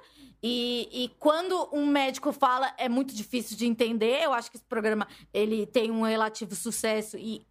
e, 0.46 1.04
e, 1.04 1.08
quando 1.18 1.70
um 1.72 1.86
médico 1.86 2.30
fala, 2.30 2.70
é 2.76 2.86
muito 2.86 3.14
difícil 3.14 3.56
de 3.56 3.64
entender. 3.64 4.22
Eu 4.22 4.34
acho 4.34 4.50
que 4.50 4.58
esse 4.58 4.66
programa 4.66 5.08
ele 5.32 5.64
tem 5.64 5.90
um 5.90 6.02
relativo 6.02 6.54
sucesso 6.54 7.16
e 7.16 7.46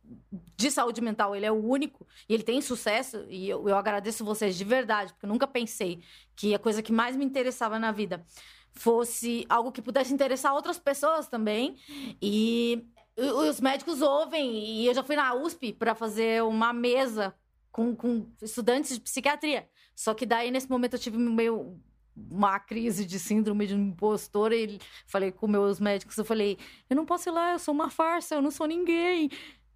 de 0.55 0.69
saúde 0.69 1.01
mental 1.01 1.35
ele 1.35 1.43
é 1.43 1.51
o 1.51 1.55
único 1.55 2.05
e 2.29 2.35
ele 2.35 2.43
tem 2.43 2.61
sucesso. 2.61 3.25
E 3.27 3.49
eu, 3.49 3.67
eu 3.67 3.75
agradeço 3.75 4.23
vocês 4.23 4.55
de 4.55 4.63
verdade, 4.63 5.11
porque 5.11 5.25
eu 5.25 5.29
nunca 5.29 5.47
pensei 5.47 6.03
que 6.35 6.53
a 6.53 6.59
coisa 6.59 6.83
que 6.83 6.91
mais 6.91 7.15
me 7.15 7.25
interessava 7.25 7.79
na 7.79 7.91
vida 7.91 8.23
fosse 8.71 9.43
algo 9.49 9.71
que 9.71 9.81
pudesse 9.81 10.13
interessar 10.13 10.53
outras 10.53 10.77
pessoas 10.77 11.27
também. 11.27 11.75
E 12.21 12.85
os 13.17 13.59
médicos 13.59 14.03
ouvem, 14.03 14.53
e 14.53 14.85
eu 14.85 14.93
já 14.93 15.01
fui 15.03 15.15
na 15.15 15.33
USP 15.33 15.73
para 15.73 15.95
fazer 15.95 16.43
uma 16.43 16.71
mesa 16.71 17.33
com, 17.71 17.95
com 17.95 18.27
estudantes 18.39 18.93
de 18.93 19.01
psiquiatria. 19.01 19.67
Só 19.95 20.13
que 20.13 20.27
daí, 20.27 20.51
nesse 20.51 20.69
momento, 20.69 20.93
eu 20.93 20.99
tive 20.99 21.17
meio 21.17 21.81
uma 22.15 22.59
crise 22.59 23.05
de 23.05 23.19
síndrome 23.19 23.67
de 23.67 23.73
impostor 23.73 24.51
e 24.53 24.79
falei 25.07 25.31
com 25.31 25.47
meus 25.47 25.79
médicos, 25.79 26.17
eu 26.17 26.25
falei, 26.25 26.57
eu 26.89 26.95
não 26.95 27.05
posso 27.05 27.29
ir 27.29 27.31
lá, 27.31 27.53
eu 27.53 27.59
sou 27.59 27.73
uma 27.73 27.89
farsa, 27.89 28.35
eu 28.35 28.41
não 28.41 28.51
sou 28.51 28.67
ninguém. 28.67 29.29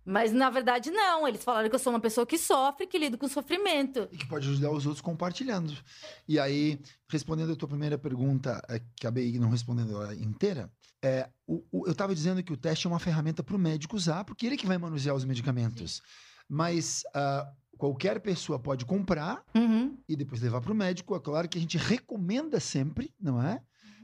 Mas 0.06 0.32
na 0.32 0.50
verdade 0.50 0.90
não, 0.90 1.28
eles 1.28 1.44
falaram 1.44 1.68
que 1.68 1.76
eu 1.76 1.80
sou 1.80 1.92
uma 1.92 2.00
pessoa 2.00 2.26
que 2.26 2.38
sofre, 2.38 2.88
que 2.88 2.98
lido 2.98 3.18
com 3.18 3.28
sofrimento. 3.28 4.08
E 4.10 4.18
que 4.18 4.26
pode 4.26 4.48
ajudar 4.48 4.72
os 4.72 4.86
outros 4.86 5.02
compartilhando. 5.02 5.78
E 6.26 6.40
aí, 6.40 6.80
respondendo 7.10 7.52
a 7.52 7.56
tua 7.58 7.68
primeira 7.68 7.98
pergunta, 7.98 8.62
é, 8.70 8.82
acabei 8.98 9.38
não 9.38 9.50
respondendo 9.50 10.02
ela 10.02 10.16
inteira, 10.16 10.72
é, 11.04 11.30
o, 11.46 11.64
o, 11.72 11.86
eu 11.86 11.92
estava 11.92 12.16
dizendo 12.16 12.42
que 12.42 12.54
o 12.54 12.58
teste 12.58 12.88
é 12.88 12.90
uma 12.90 13.00
ferramenta 13.00 13.44
para 13.44 13.56
o 13.56 13.60
médico 13.60 13.98
usar, 13.98 14.24
porque 14.24 14.46
ele 14.46 14.56
que 14.56 14.66
vai 14.66 14.78
manusear 14.78 15.14
os 15.14 15.26
medicamentos. 15.26 16.02
Mas 16.50 17.04
uh, 17.16 17.48
qualquer 17.78 18.20
pessoa 18.22 18.58
pode 18.60 18.86
comprar 18.86 19.44
Uhum. 19.56 19.98
e 20.08 20.16
depois 20.16 20.42
levar 20.42 20.62
para 20.62 20.72
o 20.72 20.76
médico. 20.76 21.16
É 21.16 21.20
claro 21.20 21.48
que 21.50 21.58
a 21.58 21.62
gente 21.62 21.78
recomenda 21.78 22.60
sempre, 22.60 23.14
não 23.20 23.42
é? 23.42 23.62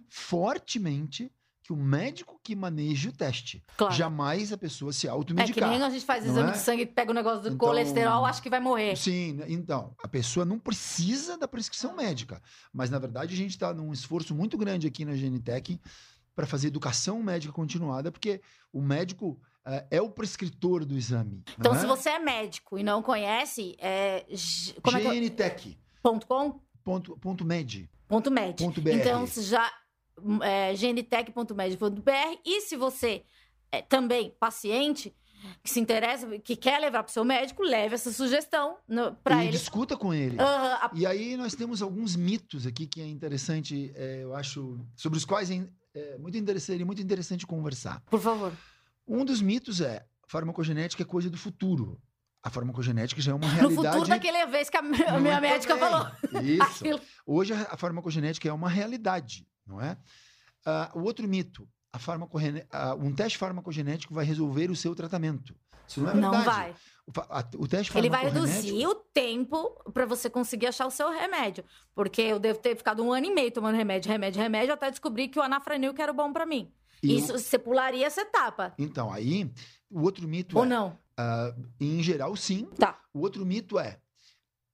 Fortemente 0.10 1.32
que 1.64 1.72
o 1.72 1.78
médico 1.78 2.38
que 2.44 2.56
maneje 2.56 3.08
o 3.08 3.12
teste. 3.14 3.64
Claro. 3.78 3.94
Jamais 3.94 4.52
a 4.52 4.58
pessoa 4.58 4.92
se 4.92 5.08
É 5.08 5.10
que 5.10 5.16
automedicar. 5.16 5.70
nem 5.70 5.82
a 5.82 5.90
gente 5.90 6.04
faz 6.06 6.26
exame 6.26 6.50
é? 6.50 6.52
de 6.52 6.58
sangue, 6.58 6.86
pega 6.86 7.12
o 7.12 7.14
negócio 7.14 7.42
do 7.42 7.48
Então- 7.48 7.58
colesterol, 7.58 8.26
acho 8.26 8.42
que 8.44 8.50
vai 8.50 8.60
morrer. 8.60 8.98
Sim, 8.98 9.34
né? 9.34 9.46
então, 9.48 9.96
a 10.04 10.08
pessoa 10.08 10.46
não 10.46 10.60
precisa 10.60 11.38
da 11.38 11.48
prescrição 11.48 11.96
médica. 11.96 12.42
Mas, 12.74 12.90
na 12.90 13.00
verdade, 13.00 13.34
a 13.34 13.38
gente 13.38 13.52
está 13.52 13.74
num 13.74 13.94
esforço 13.94 14.36
muito 14.36 14.58
grande 14.58 14.88
aqui 14.88 15.06
na 15.06 15.14
GNTech 15.16 15.80
para 16.36 16.46
fazer 16.46 16.68
educação 16.68 17.24
médica 17.24 17.54
continuada, 17.54 18.12
porque 18.12 18.42
o 18.74 18.82
médico 18.82 19.40
é 19.90 20.02
o 20.02 20.10
prescritor 20.10 20.86
do 20.86 20.96
exame. 20.98 21.44
Então, 21.58 21.74
se 21.76 21.86
é? 21.86 21.88
você 21.88 22.10
é 22.10 22.20
médico 22.20 22.78
e 22.78 22.84
não 22.84 23.02
conhece, 23.02 23.76
é. 23.80 24.26
Como 24.82 24.98
é 24.98 25.02
que 25.02 25.08
é? 25.08 25.12
GNTech, 25.14 25.78
Ponto 26.02 26.28
com? 26.28 26.60
ponto, 26.84 27.18
ponto 27.18 27.46
med, 27.46 27.90
Ponto 28.08 28.30
med. 28.30 28.58
ponto 28.58 28.82
br. 28.82 28.92
Então, 28.92 29.26
se 29.26 29.42
já. 29.44 29.72
É, 30.44 30.74
gntech.med.br. 30.76 32.40
E 32.46 32.62
se 32.62 32.76
você 32.76 33.24
é 33.72 33.82
também 33.82 34.30
paciente, 34.40 35.16
que 35.64 35.70
se 35.70 35.80
interessa, 35.80 36.28
que 36.40 36.56
quer 36.56 36.80
levar 36.80 37.04
para 37.04 37.10
o 37.10 37.14
seu 37.14 37.26
médico, 37.26 37.64
leve 37.64 37.96
essa 37.96 38.12
sugestão 38.14 38.78
para 39.24 39.44
ele. 39.44 39.52
discuta 39.52 39.98
com 39.98 40.14
ele. 40.14 40.40
Aham, 40.40 40.74
a- 40.76 40.92
E 40.94 41.06
aí 41.06 41.36
nós 41.36 41.56
temos 41.56 41.82
alguns 41.82 42.16
mitos 42.16 42.68
aqui 42.68 42.86
que 42.86 43.02
é 43.02 43.08
interessante, 43.08 43.92
eh, 43.96 44.20
eu 44.24 44.36
acho, 44.36 44.80
sobre 44.96 45.18
os 45.18 45.26
quais 45.26 45.50
é, 45.50 45.66
é 45.96 46.18
muito 46.18 46.38
interessante, 46.38 46.66
seria 46.74 46.86
muito 46.86 47.02
interessante 47.02 47.48
conversar. 47.48 48.02
por 48.10 48.20
favor. 48.20 48.54
Um 49.08 49.24
dos 49.26 49.42
mitos 49.42 49.82
é 49.82 50.06
farmacogenética 50.28 51.04
é 51.04 51.06
coisa 51.06 51.30
do 51.30 51.38
futuro. 51.38 52.00
A 52.42 52.50
farmacogenética 52.50 53.22
já 53.22 53.32
é 53.32 53.36
uma 53.36 53.48
No 53.48 53.54
realidade. 53.54 53.88
futuro, 53.88 54.08
daquela 54.10 54.46
vez 54.46 54.70
que 54.70 54.76
a, 54.78 54.82
minha- 54.82 55.20
minha 55.20 55.36
é 55.38 55.42
médica 55.42 55.78
também. 55.78 55.90
falou. 55.90 56.44
Isso. 56.44 56.62
Aquilo. 56.84 57.02
Hoje 57.26 57.54
a 57.54 57.78
farmacogenética 57.78 58.50
é 58.50 58.54
uma 58.54 58.70
realidade, 58.70 59.48
não 59.66 59.80
é? 59.82 59.98
Ah, 60.66 60.92
o 60.94 61.02
outro 61.04 61.28
mito, 61.28 61.68
a 61.94 62.00
farmacogene- 62.00 62.66
ah, 62.72 62.96
um 62.96 63.14
teste 63.14 63.38
farmacogenético 63.38 64.14
vai 64.14 64.26
resolver 64.26 64.70
o 64.72 64.76
seu 64.76 64.94
tratamento. 64.96 65.56
Isso 65.88 66.02
não 66.02 66.10
é 66.10 66.14
verdade. 66.14 66.36
Não 66.38 66.44
vai. 66.44 66.76
O, 67.06 67.12
a- 67.30 67.50
o 67.58 67.68
teste 67.68 67.98
Ele 67.98 68.10
vai 68.10 68.24
reduzir 68.30 68.88
o 68.88 68.96
tempo 68.96 69.70
para 69.94 70.06
você 70.06 70.30
conseguir 70.30 70.68
achar 70.68 70.86
o 70.88 70.92
seu 70.92 71.10
remédio. 71.12 71.64
Porque 71.94 72.22
eu 72.22 72.40
devo 72.40 72.60
ter 72.60 72.76
ficado 72.76 73.04
um 73.04 73.12
ano 73.14 73.26
e 73.26 73.34
meio 73.34 73.52
tomando 73.52 73.76
remédio, 73.76 74.10
remédio, 74.12 74.42
remédio, 74.42 74.74
até 74.74 74.90
descobrir 74.90 75.28
que 75.30 75.40
o 75.40 75.42
anafranil 75.42 75.94
que 75.94 76.02
era 76.02 76.12
bom 76.14 76.32
para 76.34 76.46
mim. 76.46 76.72
E 77.04 77.18
Isso, 77.18 77.34
você 77.34 77.60
pularia 77.60 78.06
essa 78.08 78.22
etapa. 78.22 78.74
Então, 78.78 79.12
aí, 79.12 79.52
o 79.90 80.02
outro 80.02 80.28
mito 80.28 80.58
Ou 80.58 80.64
é... 80.64 80.68
não? 80.68 80.98
ah, 81.18 81.54
em 81.80 82.02
geral, 82.02 82.36
sim. 82.36 82.66
Tá. 82.78 83.00
O 83.14 83.20
outro 83.20 83.46
mito 83.46 83.78
é 83.78 84.00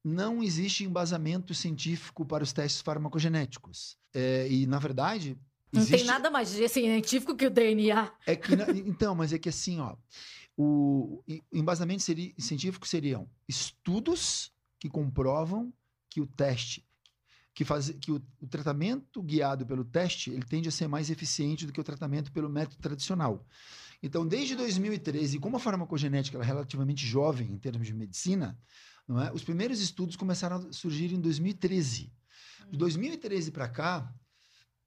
não 0.04 0.42
existe 0.42 0.84
embasamento 0.86 1.54
científico 1.54 2.26
para 2.26 2.44
os 2.44 2.54
testes 2.54 2.82
farmacogenéticos. 2.82 3.98
É, 4.14 4.48
e, 4.50 4.66
na 4.66 4.80
verdade, 4.80 5.38
Não 5.74 5.82
existe... 5.82 5.98
tem 5.98 6.06
nada 6.06 6.30
mais 6.32 6.48
científico 6.50 7.36
que 7.36 7.46
o 7.46 7.50
DNA. 7.50 8.12
É 8.26 8.36
que, 8.36 8.56
na- 8.56 8.70
então, 8.72 9.14
mas 9.14 9.34
é 9.34 9.38
que 9.38 9.50
assim, 9.50 9.80
ó, 9.80 9.96
o 10.58 11.22
embasamento 11.54 12.02
seria, 12.04 12.34
científico 12.38 12.88
seriam 12.88 13.30
estudos 13.48 14.52
que 14.80 14.90
comprovam 14.90 15.72
que 16.10 16.22
o 16.22 16.26
teste, 16.28 16.86
que, 17.60 17.66
faz, 17.66 17.90
que 17.90 18.10
o, 18.10 18.22
o 18.40 18.48
tratamento 18.48 19.22
guiado 19.22 19.66
pelo 19.66 19.84
teste, 19.84 20.30
ele 20.30 20.46
tende 20.46 20.70
a 20.70 20.72
ser 20.72 20.88
mais 20.88 21.10
eficiente 21.10 21.66
do 21.66 21.74
que 21.74 21.82
o 21.82 21.84
tratamento 21.84 22.32
pelo 22.32 22.48
método 22.48 22.78
tradicional. 22.78 23.46
Então, 24.02 24.26
desde 24.26 24.56
2013, 24.56 25.40
como 25.40 25.58
a 25.58 25.60
farmacogenética 25.60 26.38
é 26.38 26.42
relativamente 26.42 27.06
jovem 27.06 27.52
em 27.52 27.58
termos 27.58 27.86
de 27.86 27.94
medicina, 27.94 28.58
não 29.06 29.22
é? 29.22 29.30
os 29.34 29.44
primeiros 29.44 29.82
estudos 29.82 30.16
começaram 30.16 30.56
a 30.56 30.72
surgir 30.72 31.12
em 31.12 31.20
2013. 31.20 32.10
De 32.72 32.78
2013 32.78 33.52
para 33.52 33.68
cá, 33.68 34.10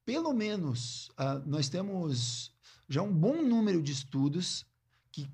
pelo 0.02 0.32
menos, 0.32 1.10
ah, 1.18 1.42
nós 1.44 1.68
temos 1.68 2.56
já 2.88 3.02
um 3.02 3.12
bom 3.12 3.42
número 3.42 3.82
de 3.82 3.92
estudos 3.92 4.64
que 5.10 5.28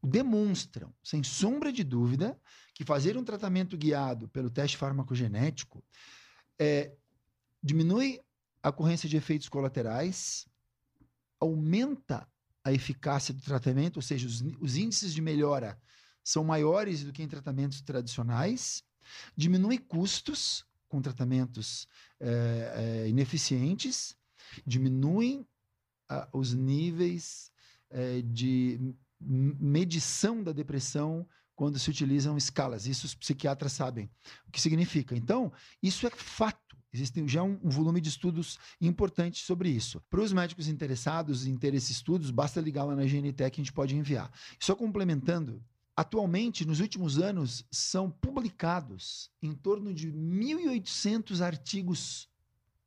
demonstram, 0.00 0.94
sem 1.02 1.24
sombra 1.24 1.72
de 1.72 1.82
dúvida, 1.82 2.40
que 2.72 2.84
fazer 2.84 3.16
um 3.16 3.24
tratamento 3.24 3.76
guiado 3.76 4.28
pelo 4.28 4.48
teste 4.48 4.76
farmacogenético 4.76 5.82
é, 6.58 6.92
diminui 7.62 8.20
a 8.62 8.70
ocorrência 8.70 9.08
de 9.08 9.16
efeitos 9.16 9.48
colaterais, 9.48 10.46
aumenta 11.40 12.28
a 12.64 12.72
eficácia 12.72 13.32
do 13.32 13.42
tratamento, 13.42 13.96
ou 13.96 14.02
seja, 14.02 14.26
os, 14.26 14.42
os 14.60 14.76
índices 14.76 15.14
de 15.14 15.22
melhora 15.22 15.80
são 16.22 16.44
maiores 16.44 17.04
do 17.04 17.12
que 17.12 17.22
em 17.22 17.28
tratamentos 17.28 17.80
tradicionais, 17.80 18.82
diminui 19.36 19.78
custos 19.78 20.66
com 20.88 21.00
tratamentos 21.00 21.86
eh, 22.20 22.72
eh, 22.74 23.08
ineficientes, 23.08 24.16
diminuem 24.66 25.46
os 26.32 26.54
níveis 26.54 27.52
eh, 27.90 28.22
de 28.22 28.94
medição 29.20 30.42
da 30.42 30.52
depressão 30.52 31.26
quando 31.58 31.76
se 31.76 31.90
utilizam 31.90 32.36
escalas. 32.36 32.86
Isso 32.86 33.04
os 33.04 33.16
psiquiatras 33.16 33.72
sabem 33.72 34.08
o 34.46 34.52
que 34.52 34.60
significa. 34.60 35.16
Então, 35.16 35.52
isso 35.82 36.06
é 36.06 36.10
fato. 36.10 36.76
Existe 36.92 37.26
já 37.26 37.42
um, 37.42 37.58
um 37.64 37.68
volume 37.68 38.00
de 38.00 38.08
estudos 38.08 38.60
importante 38.80 39.44
sobre 39.44 39.68
isso. 39.68 40.00
Para 40.08 40.20
os 40.20 40.32
médicos 40.32 40.68
interessados 40.68 41.48
em 41.48 41.56
ter 41.56 41.74
esses 41.74 41.90
estudos, 41.90 42.30
basta 42.30 42.60
ligar 42.60 42.84
lá 42.84 42.94
na 42.94 43.02
GNT 43.02 43.50
que 43.50 43.60
a 43.60 43.64
gente 43.64 43.72
pode 43.72 43.96
enviar. 43.96 44.30
Só 44.60 44.76
complementando, 44.76 45.60
atualmente, 45.96 46.64
nos 46.64 46.78
últimos 46.78 47.18
anos, 47.18 47.66
são 47.72 48.08
publicados 48.08 49.28
em 49.42 49.52
torno 49.52 49.92
de 49.92 50.12
1.800 50.12 51.44
artigos 51.44 52.28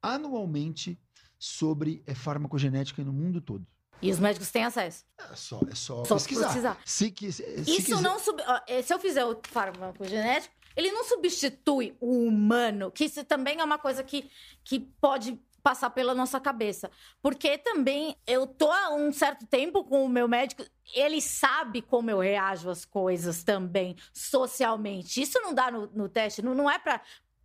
anualmente 0.02 0.98
sobre 1.38 2.02
eh, 2.08 2.16
farmacogenética 2.16 3.04
no 3.04 3.12
mundo 3.12 3.42
todo. 3.42 3.68
E 4.02 4.12
os 4.12 4.20
médicos 4.20 4.50
têm 4.52 4.64
acesso. 4.66 5.04
É 5.18 5.36
só, 5.36 5.60
é 5.70 5.76
só, 5.76 6.04
Só 6.06 6.16
pesquisar. 6.16 6.46
pesquisar. 6.48 6.78
Se, 6.86 7.12
qui- 7.12 7.32
se 7.32 7.44
Isso 7.62 7.76
quiser- 7.86 8.02
não 8.02 8.18
sub... 8.20 8.42
eh, 8.68 8.82
Se 8.82 8.94
eu 8.94 9.00
fizer 9.00 9.24
o 9.26 9.40
farmacogenético, 9.50 10.54
ele 10.76 10.92
não 10.92 11.04
substitui 11.04 11.96
o 12.00 12.24
humano, 12.26 12.90
que 12.92 13.06
isso 13.06 13.24
também 13.26 13.60
é 13.60 13.64
uma 13.64 13.78
coisa 13.78 14.04
que, 14.04 14.30
que 14.64 14.80
pode 14.80 15.40
passar 15.62 15.92
pela 15.92 16.16
nossa 16.16 16.40
cabeça. 16.40 16.90
Porque 17.22 17.58
também 17.60 18.16
eu 18.26 18.48
tô 18.48 18.72
há 18.72 18.90
um 18.96 19.12
certo 19.14 19.46
tempo 19.46 19.84
com 19.84 20.04
o 20.04 20.10
meu 20.10 20.28
médico, 20.28 20.64
ele 20.96 21.22
sabe 21.22 21.84
como 21.84 22.10
eu 22.10 22.20
reajo 22.20 22.70
às 22.70 22.84
coisas 22.84 23.44
também, 23.44 23.96
socialmente. 24.14 25.22
Isso 25.22 25.40
não 25.42 25.54
dá 25.54 25.70
no, 25.70 25.86
no 25.94 26.10
teste, 26.10 26.42
não, 26.42 26.56
não 26.56 26.70
é 26.70 26.80
para 26.80 27.02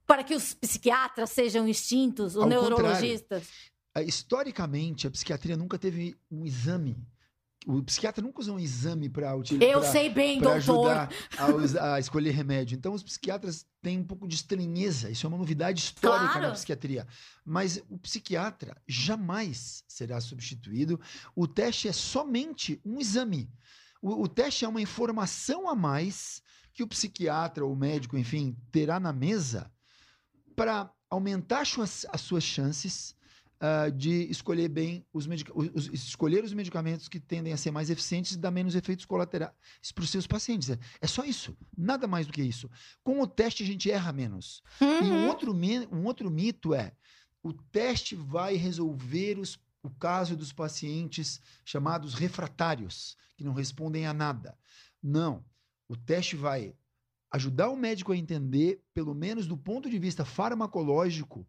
para 0.06 0.22
que 0.22 0.36
os 0.36 0.54
psiquiatras 0.54 1.30
sejam 1.30 1.66
extintos, 1.66 2.36
os 2.36 2.42
Ao 2.44 2.48
neurologistas. 2.48 3.48
Ah, 3.96 4.02
Historicamente, 4.02 5.06
a 5.06 5.10
psiquiatria 5.10 5.56
nunca 5.56 5.78
teve 5.78 6.14
um 6.30 6.44
exame. 6.44 7.02
O 7.66 7.82
psiquiatra 7.82 8.22
nunca 8.22 8.40
usou 8.40 8.56
um 8.56 8.60
exame 8.60 9.08
para 9.08 9.34
utilizar. 9.34 9.68
Eu 9.74 9.82
sei 9.82 10.10
bem, 10.10 10.38
doutor. 10.38 10.56
ajudar 10.58 11.10
a, 11.80 11.94
a 11.94 11.98
escolher 11.98 12.30
remédio. 12.30 12.76
Então, 12.76 12.92
os 12.92 13.02
psiquiatras 13.02 13.66
têm 13.80 13.98
um 13.98 14.04
pouco 14.04 14.28
de 14.28 14.34
estranheza. 14.36 15.10
Isso 15.10 15.26
é 15.26 15.28
uma 15.28 15.38
novidade 15.38 15.80
histórica 15.80 16.32
Claro. 16.32 16.48
na 16.48 16.52
psiquiatria. 16.52 17.06
Mas 17.42 17.82
o 17.88 17.98
psiquiatra 17.98 18.76
jamais 18.86 19.82
será 19.88 20.20
substituído. 20.20 21.00
O 21.34 21.48
teste 21.48 21.88
é 21.88 21.92
somente 21.92 22.78
um 22.84 23.00
exame. 23.00 23.50
O, 24.02 24.22
o 24.24 24.28
teste 24.28 24.66
é 24.66 24.68
uma 24.68 24.82
informação 24.82 25.68
a 25.68 25.74
mais 25.74 26.42
que 26.74 26.82
o 26.82 26.86
psiquiatra 26.86 27.64
ou 27.64 27.72
o 27.72 27.76
médico, 27.76 28.18
enfim, 28.18 28.54
terá 28.70 29.00
na 29.00 29.12
mesa 29.12 29.72
para 30.54 30.92
aumentar 31.08 31.62
as 31.62 32.20
suas 32.20 32.44
chances 32.44 33.15
ah, 33.60 33.88
de 33.88 34.30
escolher 34.30 34.68
bem 34.68 35.04
os, 35.12 35.26
os- 35.54 35.86
escolher 35.92 36.44
os 36.44 36.52
medicamentos 36.52 37.08
que 37.08 37.18
tendem 37.18 37.52
a 37.52 37.56
ser 37.56 37.70
mais 37.70 37.88
eficientes 37.90 38.32
e 38.32 38.38
dar 38.38 38.50
menos 38.50 38.74
efeitos 38.74 39.04
colaterais 39.04 39.52
para 39.94 40.04
os 40.04 40.10
seus 40.10 40.26
pacientes. 40.26 40.70
É, 40.70 40.78
é 41.00 41.06
só 41.06 41.24
isso, 41.24 41.56
nada 41.76 42.06
mais 42.06 42.26
do 42.26 42.32
que 42.32 42.42
isso. 42.42 42.70
Com 43.02 43.20
o 43.20 43.26
teste 43.26 43.62
a 43.62 43.66
gente 43.66 43.90
erra 43.90 44.12
menos. 44.12 44.62
E 44.80 44.84
um 44.84 45.22
Uhum. 45.22 45.28
outro, 45.28 45.52
um 45.92 46.04
outro 46.04 46.30
mito 46.30 46.74
é 46.74 46.92
o 47.42 47.52
teste 47.52 48.14
vai 48.16 48.56
resolver 48.56 49.38
os- 49.38 49.58
o 49.82 49.88
caso 49.90 50.36
dos 50.36 50.52
pacientes 50.52 51.40
chamados 51.64 52.14
refratários, 52.14 53.16
que 53.36 53.44
não 53.44 53.52
respondem 53.54 54.04
a 54.06 54.12
nada. 54.12 54.58
Não. 55.02 55.44
O 55.88 55.96
teste 55.96 56.34
vai 56.34 56.74
ajudar 57.32 57.68
o 57.68 57.76
médico 57.76 58.10
a 58.12 58.16
entender, 58.16 58.82
pelo 58.92 59.14
menos 59.14 59.46
do 59.46 59.56
ponto 59.56 59.88
de 59.88 59.98
vista 59.98 60.24
farmacológico, 60.24 61.46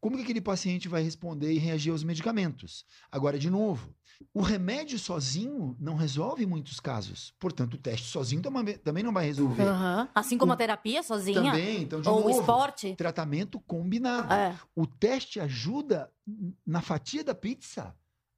como 0.00 0.16
que 0.16 0.22
aquele 0.22 0.40
paciente 0.40 0.88
vai 0.88 1.02
responder 1.02 1.52
e 1.52 1.58
reagir 1.58 1.90
aos 1.90 2.02
medicamentos. 2.02 2.84
Agora, 3.12 3.38
de 3.38 3.50
novo, 3.50 3.94
o 4.32 4.40
remédio 4.40 4.98
sozinho 4.98 5.76
não 5.78 5.94
resolve 5.94 6.46
muitos 6.46 6.80
casos. 6.80 7.34
Portanto, 7.38 7.74
o 7.74 7.78
teste 7.78 8.06
sozinho 8.08 8.42
também 8.82 9.02
não 9.02 9.12
vai 9.12 9.26
resolver. 9.26 9.62
Aham. 9.62 10.08
Assim 10.14 10.38
como 10.38 10.52
O- 10.52 10.54
a 10.54 10.56
terapia 10.56 11.02
sozinha. 11.02 11.42
Também, 11.42 11.82
então, 11.82 12.00
de 12.00 12.08
ou 12.08 12.18
o 12.18 12.28
novo, 12.28 12.40
esporte. 12.40 12.94
tratamento 12.96 13.60
combinado. 13.60 14.32
É. 14.32 14.56
O 14.74 14.86
teste 14.86 15.38
ajuda 15.38 16.10
na 16.66 16.80
fatia 16.80 17.22
da 17.22 17.34
pizza 17.34 17.94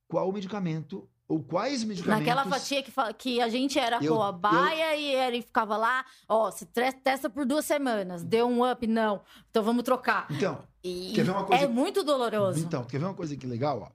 qual 0.08 0.28
o 0.28 0.32
medicamento 0.32 1.08
ou 1.32 1.42
quais 1.42 1.82
medicamentos. 1.84 2.26
Naquela 2.26 2.44
fatia 2.48 2.82
que, 2.82 2.90
fa- 2.90 3.12
que 3.12 3.40
a 3.40 3.48
gente 3.48 3.78
era 3.78 3.98
Eu- 4.04 4.16
cobaia 4.16 4.94
e 4.96 5.14
ele 5.14 5.40
ficava 5.42 5.76
lá, 5.76 6.04
ó, 6.28 6.50
se 6.50 6.66
testa 6.66 7.30
por 7.30 7.46
duas 7.46 7.64
semanas, 7.64 8.22
deu 8.22 8.46
um 8.48 8.70
up, 8.70 8.86
não. 8.86 9.22
Então 9.50 9.62
vamos 9.62 9.82
trocar. 9.82 10.26
Então, 10.30 10.62
E 10.84 11.12
Quer 11.14 11.24
ver 11.24 11.30
uma 11.30 11.44
coisa- 11.44 11.64
é 11.64 11.68
muito 11.68 12.02
doloroso. 12.02 12.58
então, 12.58 12.84
quer 12.84 12.98
ver 12.98 13.04
uma 13.06 13.14
coisa 13.14 13.36
que 13.36 13.46
legal? 13.46 13.88
Ó? 13.88 13.92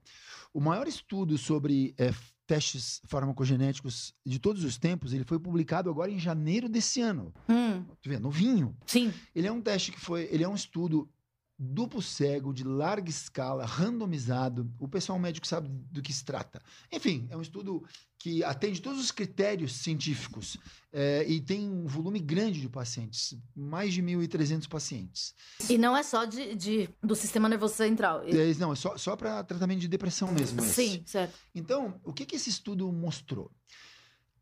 O 0.54 0.60
maior 0.60 0.88
estudo 0.88 1.36
sobre 1.36 1.94
é, 1.98 2.10
testes 2.46 3.00
farmacogenéticos 3.06 4.14
de 4.24 4.38
todos 4.38 4.64
os 4.64 4.78
tempos, 4.78 5.12
ele 5.12 5.24
foi 5.24 5.38
publicado 5.38 5.90
agora 5.90 6.10
em 6.10 6.18
janeiro 6.18 6.68
desse 6.68 7.00
ano. 7.02 7.32
Hum, 7.48 7.84
Tu 8.02 8.08
vê, 8.08 8.18
novinho. 8.18 8.74
sim. 8.86 9.12
Ele 9.34 9.46
é 9.46 9.52
um 9.52 9.60
teste 9.60 9.92
que 9.92 10.00
foi, 10.00 10.28
ele 10.32 10.42
é 10.44 10.48
um 10.48 10.54
estudo 10.54 11.08
duplo 11.58 12.00
cego, 12.00 12.52
de 12.54 12.62
larga 12.62 13.10
escala, 13.10 13.66
randomizado. 13.66 14.70
O 14.78 14.86
pessoal 14.86 15.18
médico 15.18 15.46
sabe 15.46 15.68
do 15.90 16.00
que 16.00 16.12
se 16.12 16.24
trata. 16.24 16.62
Enfim, 16.92 17.26
é 17.30 17.36
um 17.36 17.42
estudo 17.42 17.82
que 18.16 18.44
atende 18.44 18.80
todos 18.80 19.00
os 19.00 19.10
critérios 19.10 19.72
científicos 19.72 20.56
é, 20.92 21.24
e 21.28 21.40
tem 21.40 21.68
um 21.68 21.86
volume 21.86 22.20
grande 22.20 22.60
de 22.60 22.68
pacientes, 22.68 23.36
mais 23.56 23.92
de 23.92 24.02
1.300 24.02 24.68
pacientes. 24.68 25.34
E 25.68 25.76
não 25.76 25.96
é 25.96 26.02
só 26.02 26.24
de, 26.24 26.54
de- 26.54 26.88
do 27.02 27.14
sistema 27.16 27.48
nervoso 27.48 27.74
central. 27.74 28.22
É, 28.24 28.54
não, 28.54 28.72
é 28.72 28.76
só, 28.76 28.96
só 28.96 29.16
para 29.16 29.42
tratamento 29.42 29.80
de 29.80 29.88
depressão 29.88 30.32
mesmo. 30.32 30.60
esse. 30.62 30.74
Sim, 30.74 31.02
certo. 31.06 31.36
Então, 31.54 32.00
o 32.04 32.12
que, 32.12 32.24
que 32.24 32.36
esse 32.36 32.50
estudo 32.50 32.90
mostrou? 32.92 33.50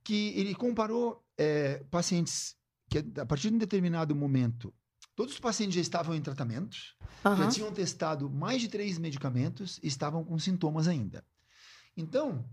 Que 0.05 0.35
ele 0.39 0.55
comparou 0.55 1.23
é, 1.37 1.83
pacientes 1.91 2.55
que, 2.89 2.99
a 3.21 3.27
partir 3.27 3.49
de 3.51 3.57
um 3.57 3.59
determinado 3.59 4.15
momento, 4.15 4.73
todos 5.17 5.35
os 5.35 5.41
pacientes 5.41 5.75
já 5.75 5.81
estavam 5.81 6.15
em 6.15 6.21
tratamento, 6.21 6.77
já 7.25 7.31
Aham. 7.31 7.49
tinham 7.49 7.73
testado 7.73 8.31
mais 8.31 8.61
de 8.61 8.69
três 8.69 8.99
medicamentos 8.99 9.81
e 9.83 9.89
estavam 9.89 10.23
com 10.23 10.39
sintomas 10.39 10.87
ainda. 10.87 11.25
Então, 11.97 12.49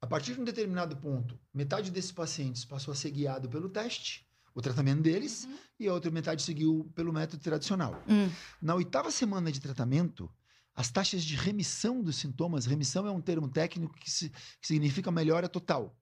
a 0.00 0.06
partir 0.06 0.34
de 0.34 0.40
um 0.40 0.44
determinado 0.44 0.96
ponto, 0.96 1.38
metade 1.52 1.90
desses 1.90 2.12
pacientes 2.12 2.64
passou 2.64 2.92
a 2.92 2.94
ser 2.94 3.10
guiado 3.10 3.48
pelo 3.50 3.68
teste, 3.68 4.26
o 4.54 4.62
tratamento 4.62 5.02
deles, 5.02 5.48
e 5.78 5.88
a 5.88 5.92
outra 5.92 6.10
metade 6.10 6.42
seguiu 6.42 6.90
pelo 6.94 7.12
método 7.12 7.42
tradicional. 7.42 8.00
Hum. 8.08 8.30
Na 8.60 8.74
oitava 8.74 9.10
semana 9.10 9.50
de 9.50 9.60
tratamento, 9.60 10.30
as 10.74 10.90
taxas 10.90 11.24
de 11.24 11.34
remissão 11.36 12.02
dos 12.02 12.16
sintomas, 12.16 12.64
remissão 12.66 13.06
é 13.06 13.10
um 13.10 13.20
termo 13.20 13.48
técnico 13.48 13.94
que, 13.98 14.10
se- 14.10 14.30
que 14.30 14.66
significa 14.66 15.10
melhora 15.10 15.48
total, 15.48 15.96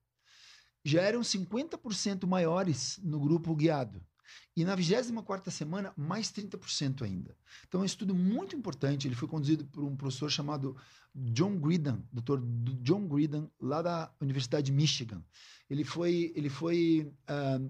já 0.84 1.02
eram 1.02 1.20
50% 1.22 2.26
maiores 2.26 2.98
no 3.02 3.18
grupo 3.20 3.54
guiado. 3.54 4.04
E 4.56 4.64
na 4.64 4.76
24ª 4.76 5.50
semana, 5.50 5.92
mais 5.96 6.30
30% 6.30 7.02
ainda. 7.02 7.36
Então 7.66 7.80
é 7.80 7.82
um 7.82 7.86
estudo 7.86 8.14
muito 8.14 8.56
importante, 8.56 9.06
ele 9.06 9.14
foi 9.14 9.28
conduzido 9.28 9.64
por 9.66 9.84
um 9.84 9.96
professor 9.96 10.30
chamado 10.30 10.76
John 11.14 11.58
Griden, 11.58 12.04
Dr. 12.12 12.40
John 12.82 13.06
Griden, 13.08 13.50
lá 13.60 13.82
da 13.82 14.12
Universidade 14.20 14.66
de 14.66 14.72
Michigan. 14.72 15.22
Ele 15.68 15.84
foi, 15.84 16.32
ele 16.34 16.48
foi, 16.48 17.12
ah, 17.26 17.60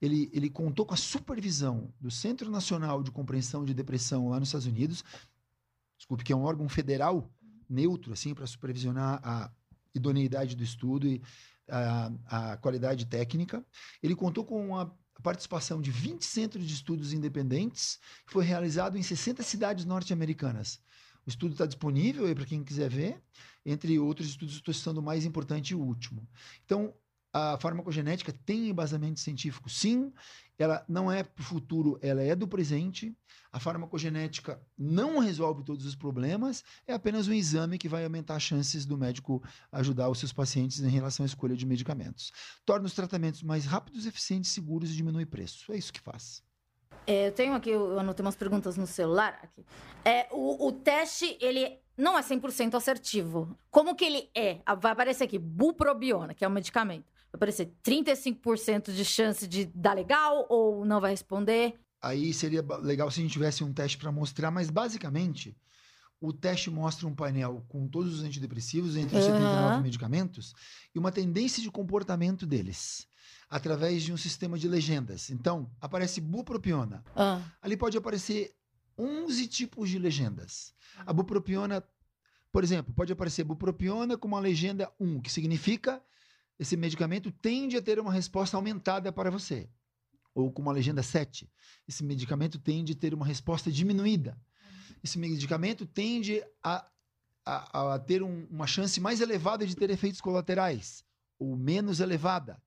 ele, 0.00 0.30
ele 0.32 0.50
contou 0.50 0.84
com 0.84 0.94
a 0.94 0.96
supervisão 0.96 1.92
do 2.00 2.10
Centro 2.10 2.50
Nacional 2.50 3.02
de 3.02 3.10
Compreensão 3.10 3.64
de 3.64 3.74
Depressão 3.74 4.28
lá 4.28 4.38
nos 4.38 4.48
Estados 4.48 4.66
Unidos, 4.66 5.04
desculpe, 5.96 6.24
que 6.24 6.32
é 6.32 6.36
um 6.36 6.42
órgão 6.42 6.68
federal 6.68 7.30
neutro, 7.68 8.12
assim, 8.12 8.34
para 8.34 8.46
supervisionar 8.46 9.20
a 9.22 9.50
idoneidade 9.94 10.54
do 10.54 10.62
estudo 10.62 11.06
e 11.06 11.22
a, 11.68 12.12
a 12.26 12.56
qualidade 12.58 13.06
técnica. 13.06 13.64
Ele 14.02 14.14
contou 14.14 14.44
com 14.44 14.78
a 14.78 14.90
participação 15.22 15.80
de 15.80 15.90
20 15.90 16.24
centros 16.24 16.66
de 16.66 16.74
estudos 16.74 17.12
independentes, 17.12 17.98
que 18.26 18.32
foi 18.32 18.44
realizado 18.44 18.96
em 18.96 19.02
60 19.02 19.42
cidades 19.42 19.84
norte-americanas. 19.84 20.80
O 21.26 21.28
estudo 21.28 21.52
está 21.52 21.66
disponível 21.66 22.26
aí 22.26 22.34
para 22.34 22.46
quem 22.46 22.62
quiser 22.62 22.88
ver, 22.88 23.20
entre 23.64 23.98
outros 23.98 24.28
estudos, 24.28 24.54
estou 24.54 24.72
citando 24.72 25.00
o 25.00 25.02
mais 25.02 25.24
importante 25.24 25.70
e 25.70 25.74
o 25.74 25.80
último. 25.80 26.26
Então, 26.64 26.94
a 27.36 27.58
farmacogenética 27.58 28.32
tem 28.32 28.70
embasamento 28.70 29.20
científico, 29.20 29.68
sim, 29.68 30.10
ela 30.58 30.82
não 30.88 31.12
é 31.12 31.22
para 31.22 31.42
o 31.42 31.44
futuro, 31.44 31.98
ela 32.00 32.22
é 32.22 32.34
do 32.34 32.48
presente. 32.48 33.14
A 33.52 33.60
farmacogenética 33.60 34.58
não 34.76 35.18
resolve 35.18 35.62
todos 35.62 35.84
os 35.84 35.94
problemas, 35.94 36.64
é 36.86 36.94
apenas 36.94 37.28
um 37.28 37.34
exame 37.34 37.76
que 37.76 37.90
vai 37.90 38.04
aumentar 38.04 38.36
as 38.36 38.42
chances 38.42 38.86
do 38.86 38.96
médico 38.96 39.42
ajudar 39.70 40.08
os 40.08 40.18
seus 40.18 40.32
pacientes 40.32 40.80
em 40.80 40.88
relação 40.88 41.24
à 41.24 41.26
escolha 41.26 41.54
de 41.54 41.66
medicamentos. 41.66 42.32
Torna 42.64 42.86
os 42.86 42.94
tratamentos 42.94 43.42
mais 43.42 43.66
rápidos, 43.66 44.06
eficientes, 44.06 44.50
seguros 44.52 44.90
e 44.90 44.94
diminui 44.96 45.26
preço. 45.26 45.70
É 45.72 45.76
isso 45.76 45.92
que 45.92 46.00
faz. 46.00 46.42
É, 47.06 47.28
eu 47.28 47.32
tenho 47.32 47.52
aqui, 47.52 47.68
eu 47.68 47.98
anotei 47.98 48.24
umas 48.24 48.34
perguntas 48.36 48.78
no 48.78 48.86
celular. 48.86 49.38
Aqui. 49.42 49.62
É, 50.04 50.26
o, 50.32 50.68
o 50.68 50.72
teste, 50.72 51.36
ele 51.38 51.78
não 51.98 52.18
é 52.18 52.22
100% 52.22 52.74
assertivo. 52.74 53.56
Como 53.70 53.94
que 53.94 54.06
ele 54.06 54.30
é? 54.34 54.60
Ah, 54.64 54.74
Vai 54.74 54.92
aparecer 54.92 55.24
aqui, 55.24 55.38
buprobiona, 55.38 56.32
que 56.32 56.44
é 56.44 56.48
um 56.48 56.52
medicamento. 56.52 57.15
Aparecer 57.36 57.72
35% 57.84 58.92
de 58.92 59.04
chance 59.04 59.46
de 59.46 59.66
dar 59.66 59.94
legal 59.94 60.46
ou 60.48 60.84
não 60.84 61.00
vai 61.00 61.10
responder. 61.10 61.78
Aí 62.02 62.32
seria 62.32 62.64
legal 62.82 63.10
se 63.10 63.20
a 63.20 63.22
gente 63.22 63.32
tivesse 63.32 63.62
um 63.62 63.72
teste 63.72 63.98
para 63.98 64.10
mostrar, 64.10 64.50
mas 64.50 64.70
basicamente 64.70 65.56
o 66.20 66.32
teste 66.32 66.70
mostra 66.70 67.06
um 67.06 67.14
painel 67.14 67.64
com 67.68 67.86
todos 67.86 68.14
os 68.14 68.22
antidepressivos, 68.22 68.96
entre 68.96 69.16
os 69.16 69.24
Aham. 69.24 69.34
79 69.34 69.82
medicamentos, 69.82 70.54
e 70.94 70.98
uma 70.98 71.12
tendência 71.12 71.62
de 71.62 71.70
comportamento 71.70 72.46
deles, 72.46 73.06
através 73.50 74.02
de 74.02 74.12
um 74.12 74.16
sistema 74.16 74.58
de 74.58 74.66
legendas. 74.66 75.30
Então, 75.30 75.70
aparece 75.80 76.20
bupropiona. 76.20 77.04
Ah, 77.14 77.40
Ali 77.60 77.76
pode 77.76 77.98
aparecer 77.98 78.54
11 78.98 79.46
tipos 79.46 79.90
de 79.90 79.98
legendas. 79.98 80.74
A 81.04 81.12
bupropiona, 81.12 81.84
por 82.50 82.64
exemplo, 82.64 82.94
pode 82.94 83.12
aparecer 83.12 83.44
bupropiona 83.44 84.16
com 84.16 84.26
uma 84.26 84.40
legenda 84.40 84.90
1, 84.98 85.20
que 85.20 85.30
significa 85.30 86.02
esse 86.58 86.76
medicamento 86.76 87.30
tende 87.30 87.76
a 87.76 87.82
ter 87.82 87.98
uma 87.98 88.12
resposta 88.12 88.56
aumentada 88.56 89.12
para 89.12 89.30
você. 89.30 89.68
Ou 90.34 90.52
com 90.52 90.60
uma 90.62 90.72
legenda 90.72 91.02
7, 91.02 91.50
esse 91.88 92.04
medicamento 92.04 92.58
tende 92.58 92.92
a 92.92 92.96
ter 92.96 93.14
uma 93.14 93.24
resposta 93.24 93.70
diminuída. 93.72 94.38
Esse 95.02 95.18
medicamento 95.18 95.86
tende 95.86 96.42
a, 96.62 96.86
a, 97.44 97.94
a 97.94 97.98
ter 97.98 98.22
um- 98.22 98.46
uma 98.50 98.66
chance 98.66 99.00
mais 99.00 99.20
elevada 99.20 99.66
de 99.66 99.74
ter 99.74 99.88
efeitos 99.90 100.20
colaterais, 100.20 101.04
ou 101.38 101.56
menos 101.56 102.00
elevada. 102.00 102.60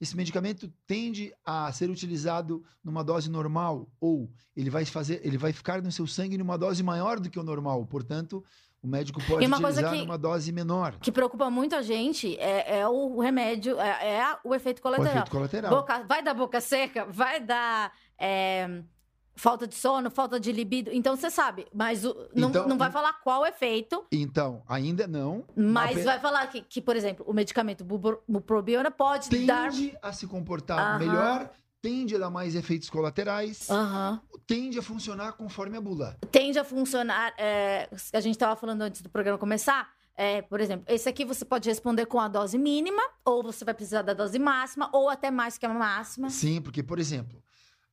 Esse 0.00 0.14
medicamento 0.16 0.68
tende 0.86 1.32
a 1.44 1.72
ser 1.72 1.88
utilizado 1.88 2.62
numa 2.84 3.02
dose 3.02 3.30
normal, 3.30 3.90
ou 3.98 4.30
ele 4.54 4.68
vai 4.68 4.84
fazer, 4.84 5.20
ele 5.26 5.38
vai 5.38 5.52
ficar 5.52 5.80
no 5.82 5.90
seu 5.90 6.06
sangue 6.06 6.36
numa 6.36 6.58
dose 6.58 6.82
maior 6.82 7.18
do 7.18 7.30
que 7.30 7.40
o 7.40 7.42
normal. 7.42 7.86
Portanto, 7.86 8.44
o 8.86 8.88
médico 8.88 9.20
pode 9.26 9.42
E 9.44 9.46
uma 9.46 9.60
coisa 9.60 9.80
utilizar 9.80 9.98
que- 10.00 10.06
numa 10.06 10.16
dose 10.16 10.52
menor. 10.52 10.94
que 11.00 11.10
preocupa 11.10 11.50
muito 11.50 11.74
a 11.74 11.82
gente 11.82 12.36
é, 12.38 12.78
é 12.78 12.88
o 12.88 13.18
remédio, 13.18 13.78
é, 13.80 14.18
é 14.18 14.36
o 14.44 14.54
efeito 14.54 14.78
O 14.78 14.82
colateral. 14.82 15.12
efeito 15.12 15.30
colateral. 15.30 15.70
Boca- 15.70 16.04
vai 16.06 16.22
dar 16.22 16.34
boca 16.34 16.60
seca, 16.60 17.04
vai 17.04 17.40
dar 17.40 17.92
é, 18.18 18.82
falta 19.34 19.66
de 19.66 19.74
sono, 19.74 20.10
falta 20.10 20.40
de 20.40 20.50
libido. 20.52 20.90
Então 20.92 21.16
você 21.16 21.30
sabe, 21.30 21.66
mas 21.74 22.04
o- 22.04 22.14
não, 22.34 22.48
Então, 22.48 22.66
não 22.68 22.78
vai 22.78 22.90
falar 22.90 23.12
qual 23.24 23.42
o 23.42 23.46
efeito, 23.46 24.06
Então, 24.10 24.62
ainda 24.68 25.06
não. 25.06 25.44
mas 25.54 25.92
ape- 25.96 26.04
vai 26.04 26.18
falar 26.20 26.46
que, 26.46 26.62
que, 26.62 26.80
por 26.80 26.96
exemplo, 26.96 27.26
o 27.28 27.34
medicamento 27.34 27.84
bupropiona 27.84 28.90
pode 28.90 29.28
dar. 29.44 29.70
tende 29.70 29.96
a 30.00 30.12
se 30.12 30.26
comportar 30.26 30.98
melhor, 30.98 31.50
tende 31.86 32.16
a 32.16 32.18
dar 32.18 32.30
mais 32.30 32.56
efeitos 32.56 32.90
colaterais, 32.90 33.70
Aham. 33.70 34.20
tende 34.44 34.76
a 34.76 34.82
funcionar 34.82 35.34
conforme 35.34 35.76
a 35.76 35.80
bula. 35.80 36.18
Tende 36.32 36.58
a 36.58 36.64
funcionar. 36.64 37.32
é, 37.38 37.88
a 38.12 38.20
gente 38.20 38.34
estava 38.34 38.56
falando 38.56 38.82
antes 38.82 39.02
do 39.02 39.08
programa 39.08 39.38
começar. 39.38 39.94
é, 40.16 40.42
por 40.42 40.60
exemplo, 40.60 40.84
esse 40.88 41.08
aqui 41.08 41.24
você 41.24 41.44
pode 41.44 41.68
responder 41.68 42.06
com 42.06 42.18
a 42.18 42.26
dose 42.26 42.58
mínima, 42.58 43.00
ou 43.24 43.40
você 43.40 43.64
vai 43.64 43.72
precisar 43.72 44.02
da 44.02 44.14
dose 44.14 44.36
máxima, 44.36 44.90
ou 44.92 45.08
até 45.08 45.30
mais 45.30 45.56
que 45.58 45.64
a 45.64 45.68
máxima. 45.68 46.28
Sim, 46.28 46.60
porque, 46.60 46.82
por 46.82 46.98
exemplo, 46.98 47.40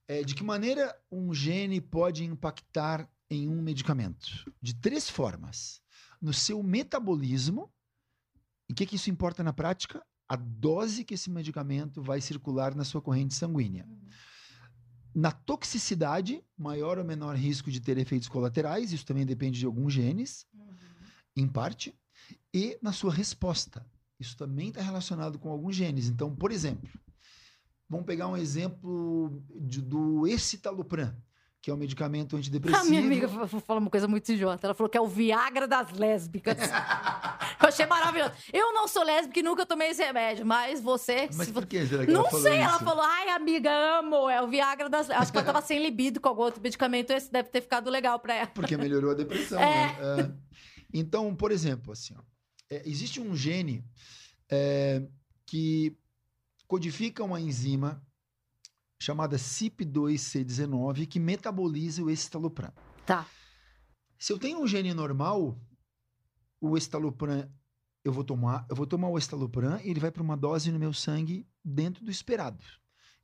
é, 0.07 0.23
de 0.23 0.33
que 0.33 0.43
maneira 0.43 0.97
um 1.11 1.31
gene 1.31 1.79
pode 1.79 2.23
impactar 2.23 3.07
em 3.29 3.47
um 3.47 3.61
medicamento? 3.61 4.51
De 4.59 4.73
três 4.73 5.07
formas. 5.07 5.81
No 6.19 6.33
seu 6.33 6.63
metabolismo, 6.63 7.71
e 8.67 8.73
o 8.73 8.75
que, 8.75 8.87
que 8.87 8.95
isso 8.95 9.11
importa 9.11 9.43
na 9.43 9.53
prática? 9.53 10.03
A 10.33 10.35
dose 10.35 11.03
que 11.03 11.13
esse 11.13 11.29
medicamento 11.29 12.01
vai 12.01 12.19
circular 12.19 12.73
na 12.73 12.83
sua 12.83 12.99
corrente 13.03 13.35
sanguínea. 13.35 13.87
Na 15.13 15.31
toxicidade, 15.31 16.43
maior 16.57 16.97
ou 16.97 17.03
menor 17.03 17.35
risco 17.35 17.69
de 17.69 17.79
ter 17.79 17.99
efeitos 17.99 18.27
colaterais, 18.27 18.91
isso 18.91 19.05
também 19.05 19.27
depende 19.27 19.59
de 19.59 19.65
alguns 19.67 19.93
genes, 19.93 20.47
em 21.37 21.47
parte, 21.47 21.93
e 22.51 22.79
na 22.81 22.91
sua 22.91 23.13
resposta. 23.13 23.85
Isso 24.19 24.35
também 24.35 24.69
está 24.69 24.81
relacionado 24.81 25.37
com 25.37 25.51
alguns 25.51 25.75
genes. 25.75 26.07
Então, 26.07 26.35
por 26.35 26.51
exemplo, 26.51 26.89
vamos 27.87 28.07
pegar 28.07 28.27
um 28.27 28.35
exemplo 28.35 29.43
de- 29.61 29.83
do 29.83 30.25
escitalopram, 30.25 31.15
que 31.61 31.69
é 31.69 31.73
um 31.75 31.77
medicamento 31.77 32.35
A 32.35 32.39
antidepressivo. 32.39 32.89
minha 32.89 33.01
amiga 33.05 33.27
fa- 33.29 33.47
fa- 33.47 33.59
falou 33.61 33.81
uma 33.83 33.91
coisa 33.91 34.07
muito 34.07 34.31
idiota. 34.31 34.65
Ela 34.65 34.73
falou 34.73 34.89
que 34.89 34.97
é 34.97 35.01
o 35.01 35.07
Viagra 35.07 35.67
das 35.67 35.91
lésbicas. 35.91 36.57
achei 37.73 37.85
maravilhoso. 37.85 38.31
Eu 38.51 38.73
não 38.73 38.87
sou 38.87 39.03
lésbica 39.03 39.39
e 39.39 39.43
nunca 39.43 39.65
tomei 39.65 39.89
esse 39.89 40.03
remédio, 40.03 40.45
mas 40.45 40.79
você. 40.81 41.29
Mas 41.33 41.49
por 41.51 41.65
que 41.65 41.85
será 41.85 42.05
que 42.05 42.11
Não 42.11 42.27
ela 42.27 42.41
sei, 42.41 42.57
ela 42.57 42.75
isso? 42.75 42.85
falou, 42.85 43.03
ai, 43.03 43.29
amiga, 43.29 43.69
amo, 43.99 44.29
é 44.29 44.41
o 44.41 44.47
Viagra 44.47 44.89
das. 44.89 45.09
Acho 45.09 45.31
que 45.31 45.37
ela 45.37 45.45
tava 45.47 45.61
sem 45.61 45.81
libido 45.81 46.19
com 46.21 46.29
algum 46.29 46.43
outro 46.43 46.61
medicamento, 46.61 47.11
esse 47.11 47.31
deve 47.31 47.49
ter 47.49 47.61
ficado 47.61 47.89
legal 47.89 48.19
pra 48.19 48.35
ela. 48.35 48.47
Porque 48.47 48.77
melhorou 48.77 49.11
a 49.11 49.15
depressão, 49.15 49.59
É. 49.59 49.65
né? 49.65 49.97
É. 50.39 50.53
Então, 50.93 51.35
por 51.35 51.51
exemplo, 51.51 51.91
assim, 51.91 52.13
ó, 52.17 52.21
é, 52.69 52.87
existe 52.87 53.19
um 53.19 53.35
gene 53.35 53.83
é, 54.49 55.01
que 55.45 55.97
codifica 56.67 57.23
uma 57.23 57.41
enzima 57.41 58.01
chamada 59.01 59.35
CYP2C19 59.37 61.07
que 61.07 61.19
metaboliza 61.19 62.03
o 62.03 62.09
escitalopram. 62.09 62.71
Tá. 63.05 63.25
Se 64.17 64.31
eu 64.31 64.39
tenho 64.39 64.61
um 64.61 64.67
gene 64.67 64.93
normal, 64.93 65.57
o 66.61 66.77
estalopram 66.77 67.49
eu 68.03 68.11
vou 68.11 68.23
tomar, 68.23 68.65
eu 68.69 68.75
vou 68.75 68.85
tomar 68.85 69.09
o 69.09 69.17
estalopram 69.17 69.79
e 69.83 69.89
ele 69.89 69.99
vai 69.99 70.11
para 70.11 70.23
uma 70.23 70.35
dose 70.35 70.71
no 70.71 70.79
meu 70.79 70.93
sangue 70.93 71.47
dentro 71.63 72.03
do 72.03 72.11
esperado. 72.11 72.63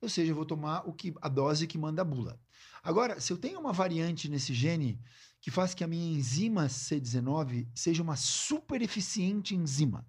Ou 0.01 0.07
seja, 0.07 0.31
eu 0.31 0.35
vou 0.35 0.45
tomar 0.45 0.87
o 0.87 0.93
que 0.93 1.13
a 1.21 1.27
dose 1.27 1.67
que 1.67 1.77
manda 1.77 2.01
a 2.01 2.05
bula. 2.05 2.39
Agora, 2.81 3.19
se 3.19 3.33
eu 3.33 3.37
tenho 3.37 3.59
uma 3.59 3.73
variante 3.73 4.29
nesse 4.29 4.53
gene 4.53 4.99
que 5.41 5.51
faz 5.51 5.73
que 5.73 5.83
a 5.83 5.87
minha 5.87 6.17
enzima 6.17 6.67
C19 6.67 7.67
seja 7.73 8.01
uma 8.01 8.15
super 8.15 8.81
eficiente 8.81 9.55
enzima. 9.55 10.05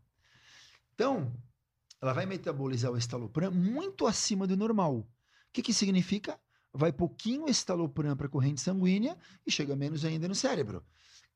Então, 0.94 1.32
ela 2.00 2.12
vai 2.12 2.26
metabolizar 2.26 2.90
o 2.90 2.96
estalopram 2.96 3.50
muito 3.50 4.06
acima 4.06 4.46
do 4.46 4.56
normal. 4.56 4.98
O 4.98 5.06
que, 5.52 5.62
que 5.62 5.72
significa? 5.72 6.38
Vai 6.72 6.92
pouquinho 6.92 7.48
estalopram 7.48 8.16
para 8.16 8.26
a 8.26 8.30
corrente 8.30 8.60
sanguínea 8.60 9.18
e 9.44 9.50
chega 9.50 9.74
menos 9.74 10.04
ainda 10.04 10.28
no 10.28 10.34
cérebro. 10.34 10.84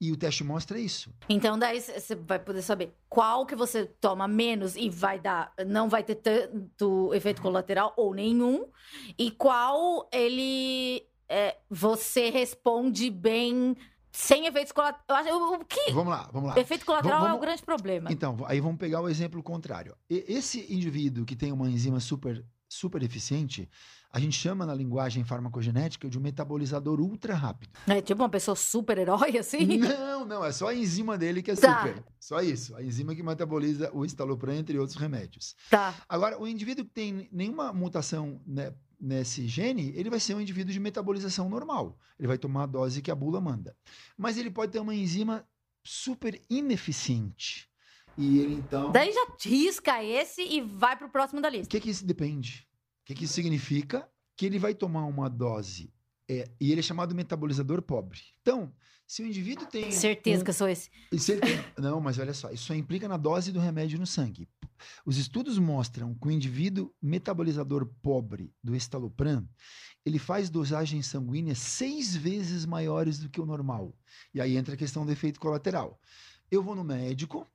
E 0.00 0.11
o 0.12 0.16
teste 0.16 0.42
mostra 0.44 0.78
isso. 0.78 1.14
Então, 1.28 1.59
daí 1.59 1.80
você 1.80 2.14
vai 2.14 2.38
poder 2.38 2.62
saber 2.62 2.94
qual 3.09 3.46
que 3.46 3.54
você 3.54 3.87
toma 3.87 4.26
menos 4.28 4.76
e 4.76 4.90
vai 4.90 5.18
dar, 5.18 5.52
não 5.66 5.88
vai 5.88 6.02
ter 6.02 6.16
tanto 6.16 7.14
efeito 7.14 7.40
colateral 7.40 7.94
ou 7.96 8.12
nenhum, 8.12 8.66
e 9.16 9.30
qual 9.30 10.09
ele 10.12 11.07
é, 11.28 11.57
você 11.70 12.28
responde 12.28 13.09
bem 13.11 13.76
sem 14.11 14.46
efeitos 14.46 14.72
colaterais. 14.72 15.26
O 15.28 15.59
que? 15.64 15.92
Vamos 15.92 16.12
lá, 16.12 16.28
vamos 16.33 16.50
lá. 16.50 16.61
Efeito 16.61 16.85
colateral 16.85 17.20
Vamos- 17.20 17.35
é 17.35 17.38
o 17.38 17.40
grande 17.40 17.62
problema. 17.62 18.12
Então, 18.12 18.37
aí 18.46 18.61
vamos 18.61 18.78
pegar 18.78 19.00
o 19.00 19.09
exemplo 19.09 19.42
contrário. 19.42 19.96
Esse 20.09 20.72
indivíduo 20.72 21.24
que 21.24 21.35
tem 21.35 21.50
uma 21.50 21.68
enzima 21.70 21.98
super, 21.98 22.44
super 22.68 23.02
eficiente, 23.02 23.68
a 24.16 24.20
gente 24.20 24.38
chama 24.38 24.64
na 24.64 24.72
linguagem 24.72 25.24
farmacogenética 25.24 26.09
de 26.09 26.16
um 26.16 26.20
metabolizador 26.20 27.00
ultra 27.00 27.35
rápido. 27.35 27.72
É 27.88 28.00
tipo 28.00 28.22
uma 28.22 28.29
pessoa 28.29 28.55
super-herói, 28.55 29.37
assim? 29.37 29.79
Não, 29.79 30.24
não, 30.24 30.44
é 30.44 30.53
só 30.53 30.68
a 30.68 30.74
enzima 30.74 31.18
dele 31.18 31.42
que 31.42 31.50
é 31.50 31.57
Tá. 31.57 31.79
super. 31.79 32.05
Só 32.20 32.40
isso. 32.40 32.77
A 32.77 32.83
enzima 32.83 33.12
que 33.12 33.24
metaboliza 33.24 33.90
o 33.92 34.05
estalopram, 34.05 34.55
entre 34.55 34.79
outros 34.79 34.96
remédios. 34.96 35.57
Tá. 35.68 35.92
Agora, 36.09 36.40
o 36.40 36.46
indivíduo 36.46 36.85
que 36.85 36.92
tem 36.92 37.29
nenhuma 37.33 37.72
mutação 37.72 38.40
né, 38.46 38.72
nesse 39.00 39.48
gene, 39.48 39.92
ele 39.96 40.09
vai 40.11 40.20
ser 40.20 40.35
um 40.35 40.40
indivíduo 40.40 40.72
de 40.72 40.79
metabolização 40.79 41.48
normal. 41.48 41.98
Ele 42.16 42.29
vai 42.29 42.38
tomar 42.38 42.62
a 42.62 42.66
dose 42.66 43.03
que 43.03 43.11
a 43.11 43.14
bula 43.16 43.40
manda. 43.40 43.77
Mas 44.16 44.38
ele 44.38 44.48
pode 44.50 44.70
ter 44.70 44.79
uma 44.79 44.94
enzima 44.94 45.44
super 45.83 46.40
ineficiente. 46.48 47.68
E 48.16 48.38
ele, 48.38 48.55
então... 48.55 48.92
Daí 48.92 49.12
já 49.12 49.27
risca 49.44 50.03
esse 50.05 50.40
e 50.40 50.61
vai 50.61 50.96
pro 50.96 51.09
próximo 51.09 51.40
da 51.40 51.48
O 51.48 51.50
lista. 51.50 51.66
que, 51.68 51.81
que 51.81 51.90
isso 51.90 52.07
depende? 52.07 52.64
O 53.04 53.06
que, 53.06 53.14
que 53.14 53.24
isso 53.26 53.34
significa? 53.34 54.08
Que 54.36 54.46
ele 54.46 54.58
vai 54.58 54.74
tomar 54.74 55.04
uma 55.04 55.28
dose 55.28 55.92
é, 56.28 56.48
e 56.58 56.72
ele 56.72 56.80
é 56.80 56.82
chamado 56.82 57.14
metabolizador 57.14 57.82
pobre. 57.82 58.18
Então, 58.40 58.72
se 59.06 59.22
o 59.22 59.26
indivíduo 59.26 59.66
tem. 59.66 59.92
Certeza 59.92 60.40
um- 60.40 60.44
que 60.44 60.50
eu 60.50 60.54
sou 60.54 60.66
esse. 60.68 60.88
tem- 61.10 61.10
Não, 61.78 62.00
mas 62.00 62.18
olha 62.18 62.32
só, 62.32 62.50
isso 62.50 62.64
só 62.64 62.74
implica 62.74 63.06
na 63.06 63.18
dose 63.18 63.52
do 63.52 63.60
remédio 63.60 63.98
no 63.98 64.06
sangue. 64.06 64.48
Os 65.04 65.18
estudos 65.18 65.58
mostram 65.58 66.14
que 66.14 66.26
o 66.26 66.30
indivíduo 66.30 66.90
metabolizador 67.00 67.86
pobre 68.02 68.50
do 68.62 68.74
estalopram, 68.74 69.46
ele 70.04 70.18
faz 70.18 70.48
dosagens 70.48 71.06
sanguíneas 71.06 71.58
seis 71.58 72.16
vezes 72.16 72.64
maiores 72.64 73.18
do 73.18 73.28
que 73.28 73.40
o 73.40 73.46
normal. 73.46 73.94
E 74.32 74.40
aí 74.40 74.56
entra 74.56 74.74
a 74.74 74.78
questão 74.78 75.04
do 75.04 75.12
efeito 75.12 75.38
colateral. 75.38 76.00
Eu 76.50 76.62
vou 76.62 76.74
no 76.74 76.84
médico, 76.84 77.46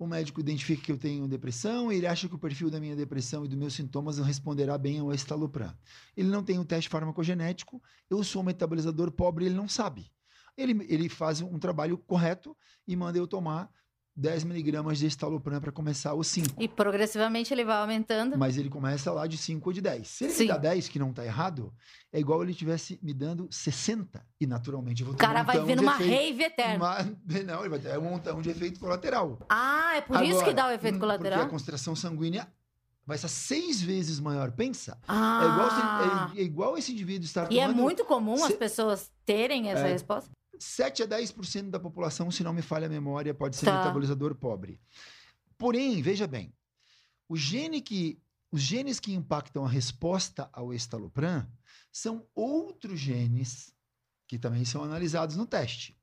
o 0.00 0.06
médico 0.06 0.40
identifica 0.40 0.82
que 0.82 0.90
eu 0.90 0.96
tenho 0.96 1.28
depressão, 1.28 1.92
ele 1.92 2.06
acha 2.06 2.26
que 2.26 2.34
o 2.34 2.38
perfil 2.38 2.70
da 2.70 2.80
minha 2.80 2.96
depressão 2.96 3.44
e 3.44 3.48
dos 3.48 3.58
meus 3.58 3.74
sintomas 3.74 4.18
responderá 4.18 4.78
bem 4.78 4.98
ao 4.98 5.12
estalopram. 5.12 5.76
Ele 6.16 6.30
não 6.30 6.42
tem 6.42 6.58
um 6.58 6.64
teste 6.64 6.88
farmacogenético, 6.88 7.82
eu 8.08 8.24
sou 8.24 8.40
um 8.40 8.46
metabolizador 8.46 9.12
pobre, 9.12 9.44
ele 9.44 9.54
não 9.54 9.68
sabe. 9.68 10.10
Ele, 10.56 10.86
ele 10.88 11.10
faz 11.10 11.42
um 11.42 11.58
trabalho 11.58 11.98
correto 11.98 12.56
e 12.88 12.96
manda 12.96 13.18
eu 13.18 13.26
tomar 13.26 13.70
10 14.20 14.44
miligramas 14.44 14.98
de 14.98 15.06
estalopram 15.06 15.58
para 15.60 15.72
começar 15.72 16.12
os 16.14 16.26
5. 16.26 16.62
E 16.62 16.68
progressivamente 16.68 17.54
ele 17.54 17.64
vai 17.64 17.78
aumentando. 17.78 18.36
Mas 18.36 18.58
ele 18.58 18.68
começa 18.68 19.10
lá 19.10 19.26
de 19.26 19.38
5 19.38 19.66
ou 19.68 19.72
de 19.72 19.80
10. 19.80 20.06
Se 20.06 20.24
ele 20.24 20.32
Sim. 20.34 20.42
me 20.42 20.48
dá 20.48 20.58
10, 20.58 20.88
que 20.88 20.98
não 20.98 21.08
está 21.08 21.24
errado, 21.24 21.72
é 22.12 22.20
igual 22.20 22.42
ele 22.42 22.52
estivesse 22.52 22.98
me 23.02 23.14
dando 23.14 23.48
60. 23.50 24.22
E 24.38 24.46
naturalmente 24.46 25.00
eu 25.00 25.06
vou 25.06 25.14
O 25.14 25.16
ter 25.16 25.24
cara 25.24 25.40
um 25.40 25.44
vai 25.46 25.64
vir 25.64 25.76
numa 25.76 25.94
efeito- 25.94 26.10
rave 26.12 26.42
eterna. 26.44 26.78
Mas- 26.78 27.06
não, 27.46 27.60
ele 27.60 27.68
vai 27.70 27.78
ter 27.78 27.98
um 27.98 28.02
montão 28.02 28.42
de 28.42 28.50
efeito 28.50 28.78
colateral. 28.78 29.38
Ah, 29.48 29.96
é 29.96 30.00
por 30.02 30.16
isso 30.22 30.34
que 30.44 30.50
Agora, 30.50 30.54
dá 30.54 30.66
o 30.68 30.70
efeito 30.72 30.96
hum, 30.96 31.00
colateral? 31.00 31.38
Porque 31.38 31.48
a 31.48 31.50
concentração 31.50 31.96
sanguínea 31.96 32.46
vai 33.06 33.16
ser 33.16 33.28
seis 33.28 33.80
vezes 33.80 34.20
maior. 34.20 34.52
Pensa. 34.52 34.98
Ah. 35.08 35.40
É, 35.42 35.48
igual 35.48 35.68
é- 36.36 36.40
é 36.40 36.44
igual 36.44 36.76
esse 36.78 36.92
indivíduo 36.92 37.24
estar 37.24 37.50
E 37.50 37.58
é 37.58 37.66
muito 37.66 38.04
comum 38.04 38.34
as 38.34 38.52
se- 38.52 38.58
pessoas 38.58 39.10
terem 39.24 39.70
essa 39.70 39.88
É. 39.88 39.92
resposta? 39.92 40.30
7 40.60 41.02
a 41.02 41.06
10% 41.08 41.70
da 41.70 41.80
população, 41.80 42.30
se 42.30 42.44
não 42.44 42.52
me 42.52 42.62
falha 42.62 42.86
a 42.86 42.90
memória, 42.90 43.34
pode 43.34 43.56
ser 43.56 43.66
Tá. 43.66 43.78
metabolizador 43.78 44.34
pobre. 44.34 44.80
Porém, 45.56 46.00
veja 46.02 46.26
bem, 46.26 46.52
o 47.28 47.36
gene 47.36 47.80
que, 47.80 48.20
os 48.52 48.60
genes 48.60 49.00
que 49.00 49.12
impactam 49.14 49.64
a 49.64 49.68
resposta 49.68 50.48
ao 50.52 50.72
estalopram 50.74 51.46
são 51.92 52.26
outros 52.34 53.00
genes 53.00 53.72
que 54.28 54.38
também 54.38 54.64
são 54.64 54.84
analisados 54.84 55.36
no 55.36 55.46
teste. 55.46 55.98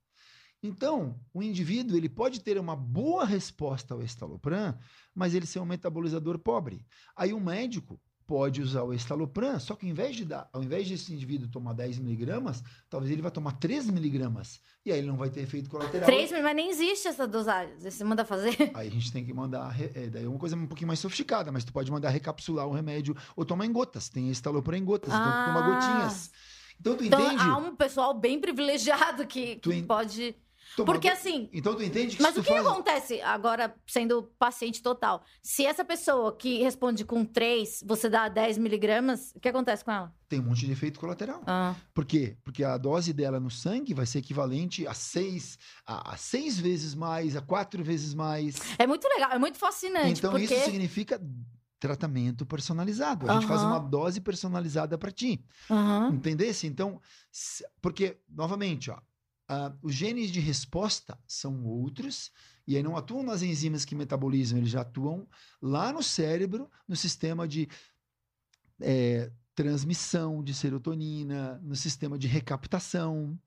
Então, 0.62 1.20
o 1.34 1.44
indivíduo 1.44 1.96
ele 1.96 2.10
pode 2.10 2.42
ter 2.42 2.58
uma 2.60 2.76
boa 2.76 3.24
resposta 3.26 3.94
ao 3.94 4.02
estalopram, 4.02 4.78
mas 5.14 5.36
ele 5.36 5.46
ser 5.46 5.60
um 5.60 5.66
metabolizador 5.66 6.40
pobre. 6.40 6.86
Aí 7.16 7.32
o 7.32 7.40
médico 7.40 8.02
pode 8.28 8.62
usar 8.62 8.84
o 8.84 8.94
estalopram, 8.94 9.58
só 9.60 9.74
que 9.74 9.86
ao 9.86 9.92
invés 9.92 10.16
de 10.16 10.26
dar, 10.26 10.50
ao 10.52 10.62
invés 10.62 10.88
desse 10.90 11.14
indivíduo 11.14 11.48
tomar 11.50 11.74
10 11.74 11.98
miligramas, 12.00 12.62
talvez 12.90 13.12
ele 13.12 13.22
vai 13.22 13.32
tomar 13.32 13.54
3 13.54 13.90
miligramas. 13.90 14.60
E 14.86 14.92
aí 14.92 15.00
ele 15.00 15.08
não 15.08 15.16
vai 15.18 15.30
ter 15.30 15.42
efeito 15.42 15.70
colateral. 15.70 16.06
Três, 16.06 16.32
mas 16.32 16.56
nem 16.56 16.70
existe 16.70 17.08
essa 17.08 17.26
dosagem. 17.28 17.74
Você 17.80 18.04
manda 18.04 18.24
fazer? 18.24 18.56
Aí 18.76 18.88
a 18.88 18.92
gente 18.92 19.12
tem 19.12 19.26
que 19.26 19.34
mandar. 19.34 19.76
É, 19.82 20.08
daí 20.08 20.24
é 20.24 20.28
uma 20.30 20.38
coisa 20.40 20.56
um 20.56 20.66
pouquinho 20.68 20.88
mais 20.88 21.00
sofisticada, 21.00 21.52
mas 21.52 21.64
tu 21.66 21.74
pode 21.74 21.92
mandar 21.92 22.10
recapsular 22.10 22.66
o 22.68 22.72
remédio 22.72 23.16
ou 23.36 23.44
tomar 23.44 23.66
em 23.66 23.72
gotas. 23.74 24.08
Tem 24.08 24.30
estalopram 24.30 24.78
em 24.78 24.86
gotas, 24.86 25.10
então 25.10 25.26
tu 25.26 25.46
toma 25.46 25.60
Ah. 25.60 25.70
gotinhas. 26.02 26.32
Então 26.80 26.96
tu 26.96 27.04
Então 27.04 27.20
entende? 27.26 27.42
há 27.44 27.58
um 27.58 27.76
pessoal 27.76 28.14
bem 28.18 28.40
privilegiado 28.40 29.26
que, 29.28 29.56
que 29.58 29.74
en- 29.74 29.84
pode. 29.86 30.36
Porque 30.86 31.08
go- 31.10 31.14
assim. 31.14 31.50
Então 31.54 31.76
tu 31.76 31.84
entende 31.84 32.16
que 32.16 32.22
Mas 32.22 32.36
o 32.38 32.44
que 32.44 32.50
faz... 32.50 32.66
acontece 32.66 33.22
agora, 33.22 33.76
sendo 33.86 34.24
paciente 34.38 34.82
total? 34.82 35.24
Se 35.42 35.66
essa 35.66 35.84
pessoa 35.84 36.36
que 36.36 36.62
responde 36.62 37.04
com 37.06 37.24
3, 37.26 37.84
você 37.86 38.10
dá 38.10 38.28
10 38.28 38.58
miligramas, 38.58 39.32
o 39.36 39.40
que 39.40 39.50
acontece 39.50 39.84
com 39.84 39.92
ela? 39.92 40.14
Tem 40.30 40.40
um 40.40 40.44
monte 40.44 40.66
de 40.66 40.72
efeito 40.72 41.00
colateral. 41.00 41.42
Ah. 41.48 41.74
Por 41.94 42.06
quê? 42.06 42.38
Porque 42.44 42.64
a 42.64 42.78
dose 42.78 43.14
dela 43.14 43.40
no 43.40 43.50
sangue 43.50 43.94
vai 43.94 44.06
ser 44.06 44.20
equivalente 44.20 44.86
a 44.86 44.94
seis, 44.94 45.58
a, 45.86 46.14
a 46.14 46.18
seis 46.18 46.60
vezes 46.60 46.94
mais, 46.94 47.36
a 47.36 47.42
quatro 47.42 47.84
vezes 47.84 48.14
mais. 48.14 48.56
É 48.78 48.86
muito 48.86 49.08
legal, 49.08 49.32
é 49.32 49.40
muito 49.40 49.58
fascinante. 49.58 50.20
então 50.20 50.32
porque... 50.32 50.54
isso 50.54 50.66
significa 50.66 51.20
tratamento 51.80 52.46
personalizado. 52.46 53.30
A 53.30 53.36
gente 53.36 53.48
faz 53.48 53.62
uma 53.62 53.80
dose 53.80 54.20
personalizada 54.20 54.98
para 54.98 55.12
ti. 55.12 55.44
Aham. 55.70 56.10
Entendesse? 56.14 56.68
Então, 56.68 57.00
porque, 57.82 58.18
novamente, 58.28 58.90
ó, 58.90 58.98
ah, 59.48 59.74
os 59.82 59.94
genes 59.94 60.30
de 60.32 60.40
resposta 60.40 61.18
são 61.28 61.64
outros, 61.66 62.32
e 62.68 62.76
aí 62.76 62.84
não 62.84 62.98
atuam 62.98 63.24
nas 63.24 63.42
enzimas 63.42 63.86
que 63.86 63.96
metabolizam, 63.96 64.58
eles 64.58 64.70
já 64.72 64.82
atuam 64.82 65.28
lá 65.62 65.92
no 65.94 66.04
cérebro, 66.04 66.70
no 66.88 66.96
sistema 66.96 67.48
de 67.48 67.68
eh, 68.82 69.32
transmissão 69.56 70.44
de 70.44 70.54
serotonina, 70.54 71.60
no 71.64 71.76
sistema 71.76 72.18
de 72.18 72.28
recaptação. 72.28 73.38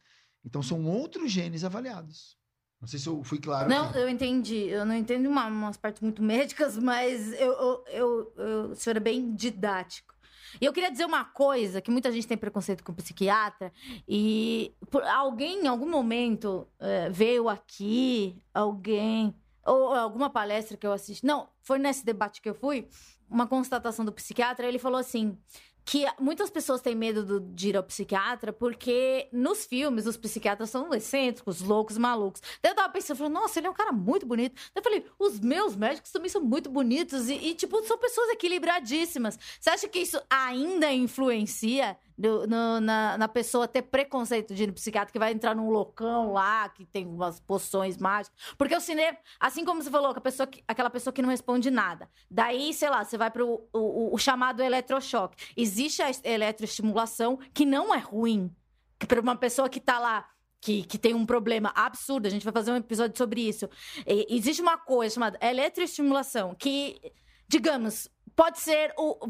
Então, 0.44 0.62
são 0.62 0.84
outros 0.86 1.30
genes 1.30 1.64
avaliados. 1.64 2.36
Não 2.80 2.88
sei 2.88 2.98
se 2.98 3.06
eu 3.06 3.22
fui 3.22 3.38
claro. 3.38 3.68
Não, 3.68 3.90
aqui. 3.90 3.98
eu 3.98 4.08
entendi. 4.08 4.56
Eu 4.68 4.86
não 4.86 4.94
entendo 4.94 5.28
uma- 5.28 5.46
umas 5.46 5.76
partes 5.76 6.00
muito 6.00 6.22
médicas, 6.24 6.76
mas 6.78 7.32
eu, 7.34 7.52
eu, 7.52 7.84
eu, 7.88 8.32
eu- 8.36 8.70
o 8.70 8.74
senhor 8.74 8.96
é 8.96 9.00
bem 9.00 9.34
didático. 9.34 10.14
E 10.60 10.64
eu 10.64 10.72
queria 10.72 10.90
dizer 10.90 11.04
uma 11.04 11.24
coisa, 11.24 11.80
que 11.80 11.90
muita 11.90 12.10
gente 12.10 12.26
tem 12.26 12.36
preconceito 12.38 12.82
com 12.82 12.94
psiquiatra, 12.94 13.72
e 14.08 14.72
por- 14.90 15.02
alguém, 15.04 15.64
em 15.64 15.66
algum 15.68 15.88
momento, 15.88 16.66
eh, 16.78 17.10
veio 17.10 17.48
aqui, 17.48 18.36
alguém, 18.54 19.34
ou 19.66 19.94
alguma 19.94 20.30
palestra 20.30 20.76
que 20.76 20.86
eu 20.86 20.92
assisti, 20.92 21.24
não, 21.26 21.48
foi 21.62 21.78
nesse 21.78 22.04
debate 22.04 22.40
que 22.40 22.48
eu 22.48 22.54
fui, 22.54 22.88
uma 23.28 23.46
constatação 23.46 24.04
do 24.04 24.12
psiquiatra, 24.12 24.66
ele 24.66 24.78
falou 24.78 24.98
assim, 24.98 25.36
que 25.84 26.06
muitas 26.18 26.50
pessoas 26.50 26.80
têm 26.80 26.94
medo 26.94 27.24
do, 27.24 27.40
de 27.40 27.70
ir 27.70 27.76
ao 27.76 27.82
psiquiatra 27.82 28.52
porque 28.52 29.28
nos 29.32 29.64
filmes 29.64 30.06
os 30.06 30.16
psiquiatras 30.16 30.70
são 30.70 30.92
excêntricos, 30.94 31.60
loucos, 31.60 31.98
malucos. 31.98 32.40
Daí 32.62 32.72
eu 32.72 32.76
tava 32.76 32.92
pensando, 32.92 33.16
falei, 33.16 33.32
nossa, 33.32 33.58
ele 33.58 33.66
é 33.66 33.70
um 33.70 33.74
cara 33.74 33.92
muito 33.92 34.26
bonito. 34.26 34.54
Daí 34.54 34.72
eu 34.76 34.82
falei, 34.82 35.06
os 35.18 35.40
meus 35.40 35.76
médicos 35.76 36.10
também 36.10 36.28
são 36.28 36.40
muito 36.40 36.70
bonitos 36.70 37.28
e, 37.28 37.34
e 37.34 37.54
tipo, 37.54 37.82
são 37.84 37.98
pessoas 37.98 38.30
equilibradíssimas. 38.30 39.38
Você 39.58 39.70
acha 39.70 39.88
que 39.88 39.98
isso 39.98 40.20
ainda 40.28 40.92
influencia 40.92 41.96
do, 42.20 42.46
no, 42.46 42.80
na, 42.80 43.16
na, 43.16 43.28
pessoa 43.28 43.66
ter 43.66 43.80
preconceito 43.80 44.54
de 44.54 44.64
ir 44.64 44.66
no 44.66 44.74
psiquiatra, 44.74 45.10
que 45.10 45.18
vai 45.18 45.32
entrar 45.32 45.56
num 45.56 45.70
loucão 45.70 46.34
lá, 46.34 46.68
que 46.68 46.84
tem 46.84 47.06
umas 47.06 47.40
poções 47.40 47.96
mágicas. 47.96 48.38
Porque 48.58 48.76
o 48.76 48.80
cinema, 48.80 49.16
assim 49.40 49.64
como 49.64 49.82
você 49.82 49.90
falou, 49.90 50.10
a 50.10 50.20
pessoa 50.20 50.46
que, 50.46 50.62
aquela 50.68 50.90
pessoa 50.90 51.14
que 51.14 51.22
não 51.22 51.30
responde 51.30 51.70
nada. 51.70 52.10
Daí, 52.30 52.74
sei 52.74 52.90
lá, 52.90 53.02
você 53.02 53.16
vai 53.16 53.30
para 53.30 53.42
o, 53.42 53.66
o, 53.72 54.18
chamado 54.18 54.62
eletrochoque. 54.62 55.54
Existe 55.56 56.02
a 56.02 56.10
eletroestimulação 56.22 57.38
que 57.54 57.64
não 57.64 57.94
é 57.94 57.98
ruim. 57.98 58.54
Para 59.08 59.22
uma 59.22 59.34
pessoa 59.34 59.70
que 59.70 59.80
tá 59.80 59.98
lá 59.98 60.28
que, 60.60 60.82
que 60.82 60.98
tem 60.98 61.14
um 61.14 61.24
problema 61.24 61.72
absurdo, 61.74 62.26
a 62.26 62.30
gente 62.30 62.44
vai 62.44 62.52
fazer 62.52 62.70
um 62.70 62.76
episódio 62.76 63.16
sobre 63.16 63.48
isso. 63.48 63.66
E, 64.06 64.26
existe 64.28 64.60
uma 64.60 64.76
coisa 64.76 65.14
chamada 65.14 65.38
eletroestimulação, 65.40 66.54
que, 66.54 67.00
digamos, 67.48 68.10
pode 68.36 68.60
ser 68.60 68.92
o. 68.98 69.26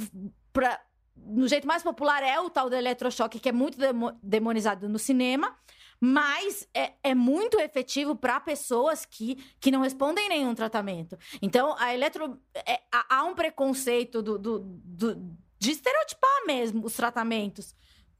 Pra, 0.53 0.81
no 1.27 1.47
jeito 1.49 1.67
mais 1.67 1.83
popular 1.83 2.23
é 2.23 2.39
o 2.41 2.51
tal 2.51 2.69
do 2.69 2.77
eletrochoque, 2.77 3.39
que 3.39 3.49
é 3.49 3.53
muito 3.53 3.79
demonizado 4.23 4.89
no 4.89 4.99
cinema, 4.99 5.57
mas 6.01 6.67
é, 6.73 6.93
é 7.03 7.15
muito 7.15 7.61
efetivo 7.61 8.17
para 8.17 8.41
pessoas 8.41 9.05
que, 9.05 9.37
que 9.61 9.71
não 9.71 9.83
respondem 9.83 10.29
nenhum 10.29 10.55
tratamento. 10.55 11.19
Então, 11.43 11.77
a 11.79 11.95
eletro. 11.95 12.41
É, 12.67 12.81
há 12.91 13.25
um 13.25 13.35
preconceito 13.35 14.23
do, 14.23 14.39
do, 14.39 14.59
do, 14.61 15.37
de 15.59 15.71
estereotipar 15.71 16.47
mesmo 16.47 16.85
os 16.87 16.95
tratamentos. 16.95 17.75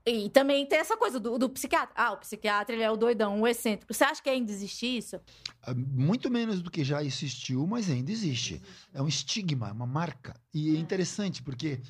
E 0.07 0.31
também 0.31 0.67
tem 0.67 0.79
essa 0.79 0.97
coisa 0.97 1.21
do, 1.21 1.39
do, 1.39 1.49
psiquiatra. 1.49 1.95
Ah, 1.95 2.13
o 2.13 2.17
psiquiatra 2.19 2.75
ele 2.75 2.83
é 2.83 2.91
o 2.91 2.97
doidão, 2.97 3.41
o 3.41 3.47
excêntrico. 3.47 3.93
Você 3.93 4.03
acha 4.03 4.23
que 4.23 4.31
ainda 4.31 4.51
existe 4.51 4.87
isso? 4.87 5.21
Ah, 5.63 5.75
muito 5.75 6.31
menos 6.31 6.63
do 6.63 6.71
que 6.71 6.83
já 6.83 7.05
existiu, 7.05 7.67
mas 7.67 7.91
ainda 7.91 8.11
existe. 8.11 8.63
É 8.95 9.03
um 9.03 9.09
estigma, 9.09 9.73
uma 9.73 9.87
marca. 9.87 10.39
E 10.53 10.75
é, 10.75 10.79
é 10.79 10.81
interessante, 10.81 11.43
porque 11.43 11.81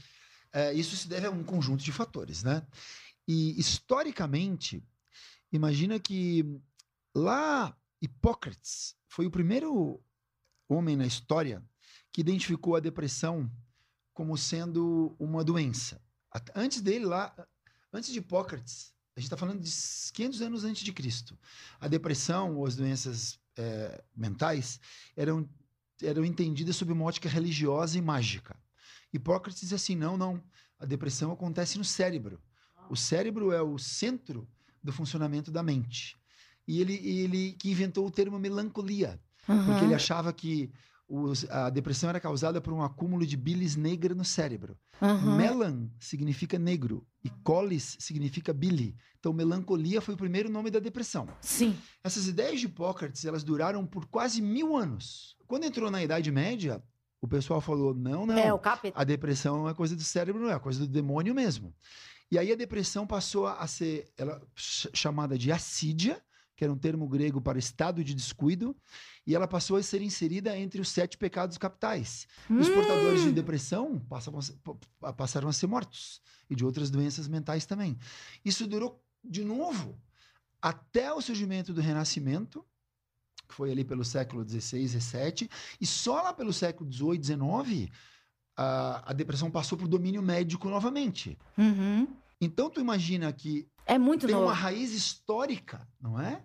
é, 0.52 0.72
isso 0.72 0.96
se 0.96 1.08
deve 1.08 1.26
a 1.26 1.30
um 1.30 1.44
conjunto 1.44 1.82
de 1.82 1.92
fatores, 1.92 2.42
né? 2.42 2.66
E 3.26 3.58
historicamente, 3.58 4.82
imagina 5.52 5.98
que 5.98 6.44
lá 7.14 7.76
Hipócrates 8.02 8.96
foi 9.08 9.26
o 9.26 9.30
primeiro 9.30 10.02
homem 10.68 10.96
na 10.96 11.06
história 11.06 11.62
que 12.12 12.20
identificou 12.20 12.74
a 12.74 12.80
depressão 12.80 13.50
como 14.12 14.36
sendo 14.36 15.14
uma 15.18 15.44
doença. 15.44 16.00
Antes 16.54 16.80
dele 16.80 17.04
lá, 17.04 17.34
antes 17.92 18.12
de 18.12 18.18
Hipócrates, 18.18 18.92
a 19.16 19.20
gente 19.20 19.26
está 19.26 19.36
falando 19.36 19.60
de 19.60 19.70
500 20.12 20.42
anos 20.42 20.64
antes 20.64 20.82
de 20.82 20.92
Cristo. 20.92 21.38
A 21.80 21.88
depressão 21.88 22.56
ou 22.56 22.66
as 22.66 22.76
doenças 22.76 23.38
é, 23.56 24.02
mentais 24.14 24.80
eram, 25.16 25.48
eram 26.02 26.24
entendidas 26.24 26.76
sob 26.76 26.92
uma 26.92 27.04
ótica 27.04 27.28
religiosa 27.28 27.98
e 27.98 28.02
mágica. 28.02 28.59
Hipócrates 29.12 29.60
diz 29.60 29.72
assim: 29.72 29.94
não, 29.94 30.16
não. 30.16 30.42
A 30.78 30.86
depressão 30.86 31.30
acontece 31.32 31.78
no 31.78 31.84
cérebro. 31.84 32.40
O 32.88 32.96
cérebro 32.96 33.52
é 33.52 33.62
o 33.62 33.78
centro 33.78 34.48
do 34.82 34.92
funcionamento 34.92 35.50
da 35.50 35.62
mente. 35.62 36.16
E 36.66 36.80
ele, 36.80 36.94
ele 36.94 37.52
que 37.52 37.70
inventou 37.70 38.06
o 38.06 38.10
termo 38.10 38.38
melancolia, 38.38 39.20
uhum. 39.48 39.66
porque 39.66 39.84
ele 39.84 39.94
achava 39.94 40.32
que 40.32 40.72
os, 41.10 41.44
a 41.50 41.68
depressão 41.68 42.08
era 42.08 42.20
causada 42.20 42.60
por 42.60 42.72
um 42.72 42.82
acúmulo 42.82 43.26
de 43.26 43.36
bilis 43.36 43.74
negra 43.74 44.14
no 44.14 44.24
cérebro. 44.24 44.78
Uhum. 45.00 45.36
Melan 45.36 45.90
significa 45.98 46.58
negro 46.58 47.04
e 47.24 47.30
colis 47.42 47.96
significa 47.98 48.52
bile. 48.52 48.96
Então, 49.18 49.32
melancolia 49.32 50.00
foi 50.00 50.14
o 50.14 50.16
primeiro 50.16 50.48
nome 50.48 50.70
da 50.70 50.78
depressão. 50.78 51.28
Sim. 51.40 51.76
Essas 52.02 52.28
ideias 52.28 52.60
de 52.60 52.66
Hipócrates, 52.66 53.24
elas 53.24 53.42
duraram 53.42 53.84
por 53.84 54.06
quase 54.06 54.40
mil 54.40 54.76
anos. 54.76 55.36
Quando 55.46 55.64
entrou 55.64 55.90
na 55.90 56.02
Idade 56.02 56.30
Média, 56.30 56.82
o 57.20 57.28
pessoal 57.28 57.60
falou: 57.60 57.94
não, 57.94 58.24
não. 58.24 58.38
É, 58.38 58.52
o 58.52 58.58
capeta. 58.58 58.98
A 58.98 59.04
depressão 59.04 59.68
é 59.68 59.74
coisa 59.74 59.94
do 59.94 60.02
cérebro, 60.02 60.42
não 60.42 60.50
é, 60.50 60.54
é 60.54 60.58
coisa 60.58 60.80
do 60.80 60.88
demônio 60.88 61.34
mesmo. 61.34 61.74
E 62.30 62.38
aí 62.38 62.52
a 62.52 62.56
depressão 62.56 63.06
passou 63.06 63.46
a 63.46 63.66
ser 63.66 64.08
ela, 64.16 64.40
chamada 64.54 65.36
de 65.36 65.50
assídia, 65.50 66.22
que 66.54 66.62
era 66.62 66.72
um 66.72 66.78
termo 66.78 67.08
grego 67.08 67.40
para 67.40 67.58
estado 67.58 68.04
de 68.04 68.14
descuido, 68.14 68.76
e 69.26 69.34
ela 69.34 69.48
passou 69.48 69.76
a 69.76 69.82
ser 69.82 70.00
inserida 70.00 70.56
entre 70.56 70.80
os 70.80 70.88
sete 70.90 71.18
pecados 71.18 71.58
capitais. 71.58 72.28
Hum. 72.48 72.60
Os 72.60 72.68
portadores 72.68 73.22
de 73.22 73.32
depressão 73.32 73.98
passavam, 73.98 74.40
passaram 75.16 75.48
a 75.48 75.52
ser 75.52 75.66
mortos, 75.66 76.20
e 76.48 76.54
de 76.54 76.64
outras 76.64 76.90
doenças 76.90 77.26
mentais 77.26 77.66
também. 77.66 77.98
Isso 78.44 78.66
durou, 78.66 79.02
de 79.24 79.42
novo, 79.42 79.98
até 80.62 81.12
o 81.12 81.20
surgimento 81.20 81.72
do 81.72 81.80
Renascimento, 81.80 82.64
que 83.50 83.54
foi 83.56 83.72
ali 83.72 83.84
pelo 83.84 84.04
século 84.04 84.48
XVI, 84.48 84.86
XVII, 84.88 85.50
e 85.80 85.86
só 85.86 86.22
lá 86.22 86.32
pelo 86.32 86.52
século 86.52 86.90
XVIII, 86.90 87.24
XIX, 87.24 87.90
a, 88.56 89.10
a 89.10 89.12
depressão 89.12 89.50
passou 89.50 89.76
para 89.76 89.86
o 89.86 89.88
domínio 89.88 90.22
médico 90.22 90.68
novamente. 90.68 91.36
Uhum. 91.58 92.06
Então, 92.40 92.70
tu 92.70 92.80
imagina 92.80 93.32
que 93.32 93.68
é 93.84 93.98
muito 93.98 94.26
tem 94.26 94.34
novo. 94.34 94.46
uma 94.46 94.54
raiz 94.54 94.92
histórica, 94.92 95.86
não 96.00 96.18
é? 96.18 96.42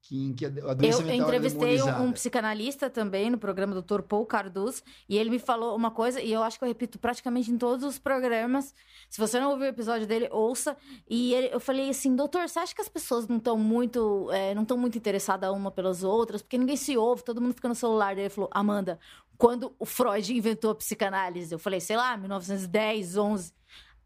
Que, 0.00 0.26
em 0.26 0.32
que 0.32 0.46
a 0.46 0.48
doença 0.48 1.02
eu 1.02 1.14
entrevistei 1.14 1.82
um, 1.82 2.04
um, 2.04 2.12
psicanalista 2.12 2.88
também 2.88 3.30
no 3.30 3.38
programa 3.38 3.80
Dr. 3.80 4.02
Paul 4.02 4.24
Carduz 4.24 4.82
e 5.08 5.18
ele 5.18 5.30
me 5.30 5.38
falou 5.38 5.76
uma 5.76 5.90
coisa 5.90 6.20
e 6.20 6.32
eu 6.32 6.42
acho 6.42 6.58
que 6.58 6.64
eu 6.64 6.68
repito 6.68 6.98
praticamente 6.98 7.50
em 7.50 7.58
todos 7.58 7.84
os 7.84 7.98
programas. 7.98 8.74
Se 9.10 9.18
você 9.18 9.38
não 9.38 9.50
ouviu 9.50 9.66
o 9.66 9.70
episódio 9.70 10.06
dele, 10.06 10.28
ouça. 10.30 10.76
E 11.08 11.34
ele, 11.34 11.48
eu 11.52 11.60
falei 11.60 11.90
assim, 11.90 12.14
doutor, 12.14 12.48
você 12.48 12.58
acha 12.58 12.74
que 12.74 12.80
as 12.80 12.88
pessoas 12.88 13.28
não 13.28 13.36
estão 13.36 13.58
muito, 13.58 14.30
é, 14.32 14.54
não 14.54 14.62
estão 14.62 14.76
muito 14.76 14.96
interessadas 14.96 15.50
uma 15.50 15.70
pelas 15.70 16.02
outras? 16.02 16.42
Porque 16.42 16.56
ninguém 16.56 16.76
se 16.76 16.96
ouve, 16.96 17.22
todo 17.22 17.40
mundo 17.40 17.54
fica 17.54 17.68
no 17.68 17.74
celular. 17.74 18.14
Daí 18.14 18.24
ele 18.24 18.30
falou, 18.30 18.50
Amanda, 18.52 18.98
quando 19.36 19.74
o 19.78 19.84
Freud 19.84 20.34
inventou 20.34 20.70
a 20.70 20.74
psicanálise, 20.74 21.52
eu 21.52 21.58
falei, 21.58 21.80
sei 21.80 21.96
lá, 21.96 22.16
1910, 22.16 23.16
11, 23.16 23.52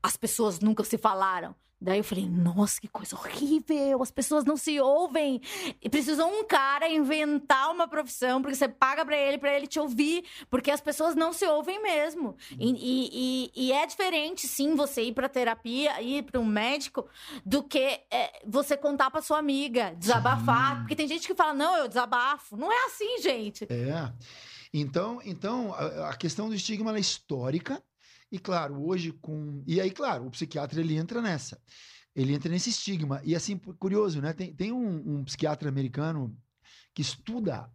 as 0.03 0.17
pessoas 0.17 0.61
nunca 0.61 0.83
se 0.85 0.99
falaram. 0.99 1.55
Daí 1.83 1.99
eu 1.99 2.05
falei, 2.05 2.29
nossa, 2.29 2.81
que 2.81 2.87
coisa 2.87 3.17
horrível, 3.17 4.01
as 4.01 4.11
pessoas 4.13 4.45
não 4.45 4.57
se 4.57 4.79
ouvem. 4.81 5.41
E 5.83 5.89
precisou 5.89 6.29
um 6.29 6.45
cara 6.45 6.89
inventar 6.89 7.73
uma 7.73 7.89
profissão, 7.89 8.41
porque 8.41 8.55
você 8.55 8.69
paga 8.69 9.05
para 9.05 9.17
ele, 9.17 9.37
para 9.37 9.53
ele 9.53 9.67
te 9.67 9.81
ouvir, 9.81 10.25
porque 10.49 10.71
as 10.71 10.81
pessoas 10.81 11.17
não 11.17 11.33
se 11.33 11.45
ouvem 11.45 11.83
mesmo. 11.83 12.37
E, 12.57 13.51
e, 13.53 13.53
e, 13.55 13.73
é 13.73 13.85
diferente, 13.85 14.47
sim, 14.47 14.77
você 14.77 15.03
ir 15.03 15.13
pra 15.13 15.29
terapia, 15.29 16.01
ir 16.01 16.23
para 16.23 16.39
um 16.41 16.45
médico, 16.45 17.09
do 17.45 17.65
que 17.65 18.01
é, 18.13 18.41
você 18.47 18.77
contar 18.77 19.11
pra 19.11 19.21
sua 19.21 19.39
amiga, 19.39 19.93
desabafar. 19.99 20.75
Sim. 20.75 20.81
Porque 20.83 20.95
tem 20.95 21.09
gente 21.09 21.27
que 21.27 21.35
fala, 21.35 21.53
não, 21.53 21.77
eu 21.79 21.89
desabafo. 21.89 22.57
Não 22.57 22.71
é 22.71 22.87
assim, 22.87 23.21
gente. 23.21 23.65
É. 23.65 24.13
Então, 24.73 25.21
então 25.25 25.75
a, 25.75 26.11
a 26.11 26.17
questão 26.17 26.49
do 26.49 26.55
estigma 26.55 26.97
é 26.97 27.01
histórica 27.01 27.83
e 28.33 28.39
claro, 28.39 28.83
hoje 28.83 29.13
com. 29.13 29.63
E 29.67 29.79
aí, 29.79 29.91
claro, 29.91 30.27
o 30.27 30.31
psiquiatra 30.31 30.81
ele 30.81 30.97
entra 30.97 31.21
nessa. 31.21 31.61
Ele 32.17 32.33
entra 32.33 32.51
nesse 32.51 32.71
estigma. 32.71 33.21
E 33.23 33.37
assim, 33.37 33.59
curioso, 33.59 34.23
né? 34.23 34.33
Tem, 34.33 34.55
tem 34.55 34.73
um, 34.73 35.19
um 35.19 35.25
psiquiatra 35.25 35.69
americano 35.69 36.35
que 36.95 37.03
estuda 37.03 37.71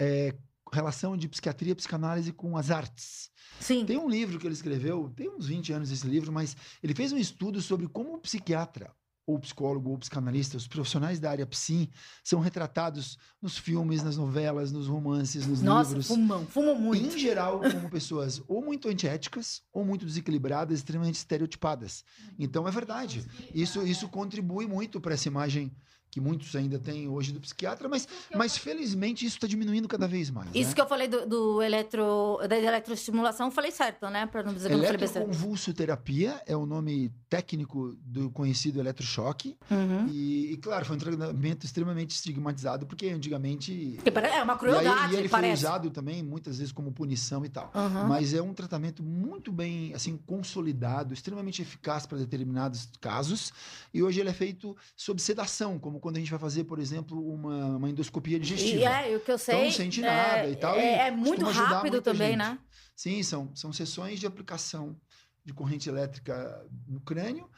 é, 0.00 0.36
relação 0.72 1.16
de 1.16 1.28
psiquiatria 1.28 1.72
e 1.72 1.74
psicanálise 1.74 2.32
com 2.32 2.56
as 2.56 2.70
artes. 2.70 3.30
Sim. 3.58 3.84
Tem 3.84 3.98
um 3.98 4.08
livro 4.08 4.38
que 4.38 4.46
ele 4.46 4.54
escreveu, 4.54 5.12
tem 5.16 5.28
uns 5.28 5.46
20 5.46 5.72
anos 5.72 5.90
esse 5.90 6.06
livro, 6.06 6.30
mas 6.32 6.56
ele 6.80 6.94
fez 6.94 7.12
um 7.12 7.18
estudo 7.18 7.60
sobre 7.60 7.88
como 7.88 8.14
o 8.14 8.20
psiquiatra 8.20 8.94
ou 9.28 9.38
psicólogo 9.38 9.90
ou 9.90 9.98
psicanalista, 9.98 10.56
os 10.56 10.66
profissionais 10.66 11.20
da 11.20 11.30
área 11.30 11.46
psi 11.46 11.90
são 12.24 12.40
retratados 12.40 13.18
nos 13.42 13.58
filmes, 13.58 14.02
nas 14.02 14.16
novelas, 14.16 14.72
nos 14.72 14.86
romances, 14.86 15.46
nos 15.46 15.60
Nossa, 15.60 15.90
livros. 15.90 16.08
Nossa, 16.08 16.20
fumam, 16.20 16.46
fumam 16.46 16.74
muito. 16.74 17.14
Em 17.14 17.18
geral, 17.18 17.60
como 17.60 17.90
pessoas 17.90 18.42
ou 18.48 18.64
muito 18.64 18.88
antiéticas, 18.88 19.62
ou 19.70 19.84
muito 19.84 20.06
desequilibradas, 20.06 20.78
extremamente 20.78 21.16
estereotipadas. 21.16 22.02
Então 22.38 22.66
é 22.66 22.70
verdade. 22.70 23.22
Isso, 23.54 23.82
isso 23.82 24.08
contribui 24.08 24.66
muito 24.66 24.98
para 24.98 25.12
essa 25.12 25.28
imagem 25.28 25.70
que 26.18 26.20
muitos 26.20 26.54
ainda 26.56 26.78
têm 26.78 27.08
hoje 27.08 27.32
do 27.32 27.40
psiquiatra, 27.40 27.88
mas, 27.88 28.06
mas 28.34 28.58
felizmente 28.58 29.24
isso 29.24 29.36
está 29.36 29.46
diminuindo 29.46 29.86
cada 29.86 30.08
vez 30.08 30.30
mais. 30.30 30.50
Isso 30.52 30.70
né? 30.70 30.74
que 30.74 30.80
eu 30.80 30.86
falei 30.86 31.06
do, 31.06 31.26
do, 31.26 31.62
eletro, 31.62 32.40
da 32.48 32.58
eletroestimulação, 32.58 33.50
falei 33.52 33.70
certo, 33.70 34.08
né? 34.10 34.26
Para 34.26 34.42
não 34.42 34.52
dizer 34.52 34.68
que 34.68 34.74
eu 34.74 34.82
falei 34.82 34.96
besteira. 34.96 35.24
Eletroconvulsoterapia 35.26 36.42
é 36.44 36.56
o 36.56 36.66
nome 36.66 37.12
técnico 37.30 37.96
do 38.04 38.30
conhecido 38.30 38.80
eletrochoque. 38.80 39.56
Uhum. 39.70 40.08
E, 40.10 40.52
e, 40.52 40.56
claro, 40.56 40.84
foi 40.84 40.96
um 40.96 40.98
tratamento 40.98 41.64
extremamente 41.64 42.10
estigmatizado, 42.10 42.86
porque 42.86 43.08
antigamente. 43.08 43.98
É 44.04 44.42
uma 44.42 44.56
crueldade, 44.56 44.86
e, 44.86 44.90
aí, 44.90 45.14
e 45.14 45.16
ele 45.18 45.28
parece. 45.28 45.62
foi 45.62 45.68
usado 45.70 45.90
também 45.90 46.22
muitas 46.22 46.58
vezes 46.58 46.72
como 46.72 46.90
punição 46.90 47.44
e 47.44 47.48
tal. 47.48 47.70
Uhum. 47.74 48.08
Mas 48.08 48.34
é 48.34 48.42
um 48.42 48.52
tratamento 48.52 49.02
muito 49.02 49.52
bem 49.52 49.94
assim 49.94 50.16
consolidado, 50.16 51.14
extremamente 51.14 51.62
eficaz 51.62 52.06
para 52.06 52.18
determinados 52.18 52.88
casos. 53.00 53.52
E 53.94 54.02
hoje 54.02 54.20
ele 54.20 54.30
é 54.30 54.34
feito 54.34 54.76
sob 54.96 55.20
sedação, 55.20 55.78
como 55.78 56.00
quando 56.08 56.16
a 56.16 56.20
gente 56.20 56.30
vai 56.30 56.40
fazer, 56.40 56.64
por 56.64 56.78
exemplo, 56.78 57.22
uma, 57.30 57.76
uma 57.76 57.90
endoscopia 57.90 58.40
digestiva. 58.40 58.80
E 58.80 58.84
é, 58.84 59.14
o 59.14 59.20
que 59.20 59.30
eu 59.30 59.36
sei. 59.36 59.54
Então 59.54 59.64
não 59.66 59.72
sente 59.72 60.00
nada 60.00 60.46
é, 60.46 60.50
e 60.50 60.56
tal. 60.56 60.74
É, 60.74 60.80
e 60.80 61.08
é 61.08 61.10
muito 61.10 61.44
rápido 61.44 62.00
também, 62.00 62.28
gente. 62.28 62.38
né? 62.38 62.58
Sim, 62.96 63.22
são, 63.22 63.54
são 63.54 63.74
sessões 63.74 64.18
de 64.18 64.26
aplicação 64.26 64.98
de 65.44 65.52
corrente 65.52 65.86
elétrica 65.86 66.66
no 66.86 66.98
crânio. 67.00 67.50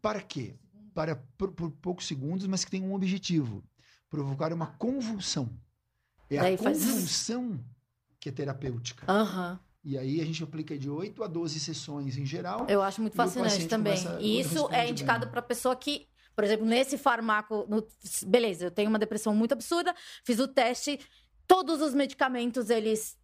Para 0.00 0.20
quê? 0.20 0.54
Para 0.94 1.16
por, 1.36 1.50
por 1.50 1.72
poucos 1.72 2.06
segundos, 2.06 2.46
mas 2.46 2.64
que 2.64 2.70
tem 2.70 2.84
um 2.84 2.94
objetivo: 2.94 3.64
provocar 4.08 4.52
uma 4.52 4.66
convulsão. 4.66 5.50
É 6.30 6.38
Daí 6.38 6.54
a 6.54 6.58
faz- 6.58 6.78
convulsão 6.84 7.64
que 8.20 8.28
é 8.28 8.32
terapêutica. 8.32 9.10
Aham. 9.10 9.58
E 9.84 9.98
aí 9.98 10.20
a 10.20 10.24
gente 10.24 10.40
aplica 10.44 10.78
de 10.78 10.88
8 10.88 11.24
a 11.24 11.26
12 11.26 11.58
sessões 11.58 12.16
em 12.16 12.24
geral. 12.24 12.66
Eu 12.68 12.80
acho 12.80 13.00
muito 13.00 13.16
fascinante 13.16 13.66
também. 13.66 13.98
E 14.20 14.38
isso 14.38 14.68
é 14.70 14.88
indicado 14.88 15.26
para 15.26 15.42
pessoa 15.42 15.74
que, 15.74 16.06
por 16.42 16.46
exemplo, 16.46 16.66
nesse 16.66 16.98
farmaco, 16.98 17.64
no- 17.68 17.86
beleza, 18.26 18.64
eu 18.64 18.70
tenho 18.72 18.88
uma 18.88 18.98
depressão 18.98 19.32
muito 19.32 19.52
absurda, 19.52 19.94
fiz 20.24 20.40
o 20.40 20.48
teste, 20.48 20.98
todos 21.46 21.80
os 21.80 21.94
medicamentos 21.94 22.68
eles 22.68 23.16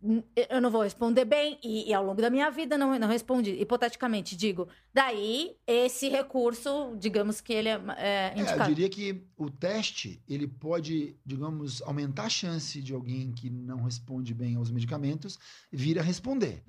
eu 0.51 0.61
não 0.61 0.71
vou 0.71 0.83
responder 0.83 1.25
bem 1.25 1.59
e, 1.65 1.89
e 1.91 1.93
ao 1.95 2.05
longo 2.05 2.21
da 2.23 2.31
minha 2.31 2.49
vida 2.49 2.79
não 2.79 2.97
não 2.97 3.09
respondi, 3.09 3.51
hipoteticamente 3.61 4.37
digo. 4.37 4.69
Daí 4.95 5.57
esse 5.67 6.09
recurso, 6.09 6.95
digamos 6.97 7.41
que 7.41 7.53
ele 7.53 7.69
é, 7.69 7.81
é 7.97 8.33
É, 8.35 8.35
eu 8.37 8.41
indicado. 8.43 8.69
diria 8.73 8.89
que 8.89 9.25
o 9.37 9.51
teste, 9.51 10.23
ele 10.29 10.47
pode, 10.47 11.17
digamos, 11.27 11.83
aumentar 11.83 12.27
a 12.27 12.29
chance 12.29 12.81
de 12.81 12.93
alguém 12.95 13.33
que 13.33 13.51
não 13.51 13.83
responde 13.83 14.33
bem 14.33 14.55
aos 14.55 14.71
medicamentos 14.71 15.37
vir 15.73 15.99
a 15.99 16.03
responder. 16.03 16.63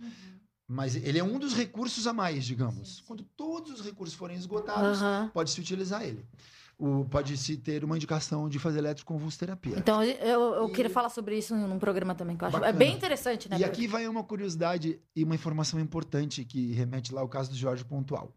Mas 0.72 0.96
ele 0.96 1.18
é 1.18 1.24
um 1.24 1.40
dos 1.40 1.56
recursos 1.56 2.06
a 2.06 2.14
mais, 2.14 2.46
digamos. 2.46 3.02
Quando 3.08 3.24
todos 3.24 3.80
os 3.80 3.82
recursos 3.86 4.16
forem 4.16 4.38
esgotados, 4.38 5.00
pode-se 5.34 5.60
utilizar 5.60 6.04
ele. 6.04 6.24
Pode-se 7.10 7.58
ter 7.58 7.84
uma 7.84 7.98
indicação 7.98 8.48
de 8.48 8.58
fazer 8.60 8.78
eletroconvulsoterapia. 8.80 9.78
Então 9.78 10.02
eu, 10.04 10.54
eu 10.54 10.70
E- 10.70 10.72
queria 10.72 10.90
falar 10.90 11.10
sobre 11.10 11.38
isso 11.38 11.54
num 11.56 11.78
programa 11.80 12.16
também, 12.16 12.38
que 12.38 12.44
eu 12.44 12.48
acho 12.48 12.58
é 12.58 12.60
Bacana. 12.62 12.78
bem 12.78 12.96
interessante, 12.96 13.50
né? 13.50 13.58
E 13.60 13.66
aqui 13.66 13.86
vai 13.88 14.08
uma 14.08 14.24
curiosidade 14.24 14.98
e 15.16 15.24
uma 15.24 15.36
informação 15.36 15.80
importante 15.80 16.46
que 16.46 16.72
remete 16.72 17.14
lá 17.14 17.20
ao 17.22 17.28
caso 17.28 17.50
do 17.50 17.58
Jorge 17.58 17.84
Pontual. 17.84 18.34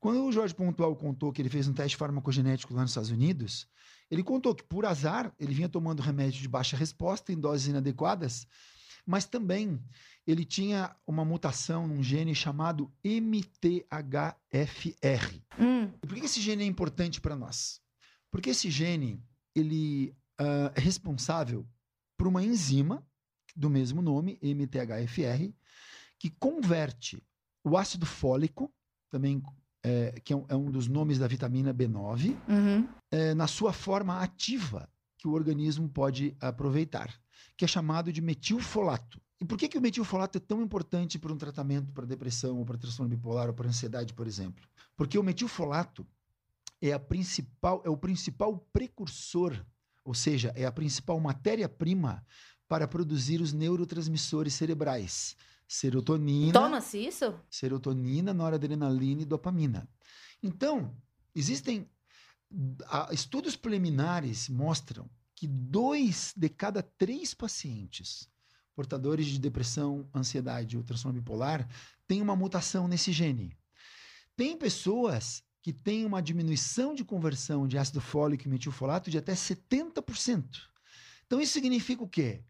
Quando 0.00 0.24
o 0.24 0.32
Jorge 0.32 0.54
Pontual 0.54 0.96
contou 0.96 1.30
que 1.32 1.40
ele 1.42 1.48
fez 1.48 1.68
um 1.68 1.72
teste 1.72 1.96
farmacogenético 1.96 2.74
lá 2.74 2.82
nos 2.82 2.90
Estados 2.90 3.10
Unidos, 3.10 3.68
ele 4.10 4.22
contou 4.24 4.54
que, 4.54 4.64
por 4.64 4.84
azar, 4.84 5.32
ele 5.38 5.54
vinha 5.54 5.68
tomando 5.68 6.00
remédio 6.02 6.40
de 6.40 6.48
baixa 6.48 6.76
resposta 6.76 7.32
em 7.32 7.38
doses 7.38 7.68
inadequadas, 7.68 8.46
mas 9.06 9.24
também 9.26 9.80
ele 10.26 10.44
tinha 10.44 10.94
uma 11.06 11.24
mutação 11.24 11.86
num 11.86 12.02
gene 12.02 12.34
chamado 12.34 12.92
MTHFR. 13.04 13.86
Hum, 15.58 15.88
por 16.00 16.14
que 16.14 16.24
esse 16.24 16.40
gene 16.40 16.64
é 16.64 16.66
importante 16.66 17.20
para 17.20 17.36
nós? 17.36 17.80
Porque 18.30 18.50
esse 18.50 18.70
gene 18.70 19.22
ele 19.54 20.14
ah, 20.38 20.72
é 20.74 20.80
responsável 20.80 21.66
por 22.16 22.26
uma 22.26 22.42
enzima 22.42 23.06
do 23.54 23.70
mesmo 23.70 24.02
nome, 24.02 24.38
MTHFR, 24.42 25.52
que 26.18 26.30
converte 26.30 27.22
o 27.64 27.76
ácido 27.76 28.04
fólico, 28.04 28.72
também 29.10 29.42
é, 29.82 30.20
que 30.20 30.32
é 30.32 30.36
um, 30.36 30.44
é 30.48 30.56
um 30.56 30.70
dos 30.70 30.86
nomes 30.88 31.18
da 31.18 31.26
vitamina 31.26 31.72
B9, 31.72 32.36
uhum. 32.48 32.88
é, 33.10 33.34
na 33.34 33.46
sua 33.46 33.72
forma 33.72 34.20
ativa 34.20 34.90
que 35.18 35.26
o 35.26 35.32
organismo 35.32 35.88
pode 35.88 36.36
aproveitar, 36.38 37.18
que 37.56 37.64
é 37.64 37.68
chamado 37.68 38.12
de 38.12 38.20
metilfolato. 38.20 39.20
E 39.40 39.44
por 39.44 39.58
que, 39.58 39.68
que 39.68 39.76
o 39.76 39.80
metilfolato 39.80 40.38
é 40.38 40.40
tão 40.40 40.62
importante 40.62 41.18
para 41.18 41.32
um 41.32 41.36
tratamento 41.36 41.92
para 41.92 42.06
depressão, 42.06 42.58
ou 42.58 42.64
para 42.64 42.78
transtorno 42.78 43.14
bipolar, 43.14 43.48
ou 43.48 43.54
para 43.54 43.68
ansiedade, 43.68 44.14
por 44.14 44.26
exemplo? 44.26 44.64
Porque 44.96 45.18
o 45.18 45.22
metilfolato 45.22 46.06
é, 46.80 46.92
a 46.92 46.98
principal, 46.98 47.82
é 47.84 47.90
o 47.90 47.96
principal 47.96 48.58
precursor, 48.72 49.64
ou 50.04 50.14
seja, 50.14 50.52
é 50.54 50.64
a 50.64 50.72
principal 50.72 51.18
matéria-prima 51.20 52.24
para 52.68 52.88
produzir 52.88 53.40
os 53.40 53.52
neurotransmissores 53.52 54.54
cerebrais. 54.54 55.36
Serotonina, 55.68 56.52
Toma-se 56.52 56.98
isso? 56.98 57.34
serotonina, 57.50 58.32
noradrenalina 58.32 59.22
e 59.22 59.24
dopamina. 59.24 59.88
Então, 60.42 60.96
existem 61.34 61.90
estudos 63.10 63.56
preliminares 63.56 64.48
mostram 64.48 65.10
que 65.34 65.46
dois 65.46 66.32
de 66.36 66.48
cada 66.48 66.82
três 66.82 67.34
pacientes 67.34 68.28
portadores 68.76 69.26
de 69.26 69.38
depressão, 69.40 70.06
ansiedade 70.14 70.76
ou 70.76 70.84
transtorno 70.84 71.18
bipolar 71.18 71.66
têm 72.06 72.20
uma 72.20 72.36
mutação 72.36 72.86
nesse 72.86 73.10
gene. 73.10 73.56
Tem 74.36 74.56
pessoas 74.56 75.42
que 75.62 75.72
têm 75.72 76.04
uma 76.04 76.22
diminuição 76.22 76.94
de 76.94 77.02
conversão 77.02 77.66
de 77.66 77.78
ácido 77.78 78.00
fólico 78.00 78.46
e 78.46 78.50
metilfolato 78.50 79.10
de 79.10 79.16
até 79.18 79.32
70%. 79.32 80.44
Então 81.26 81.40
isso 81.40 81.54
significa 81.54 82.04
o 82.04 82.08
quê? 82.08 82.44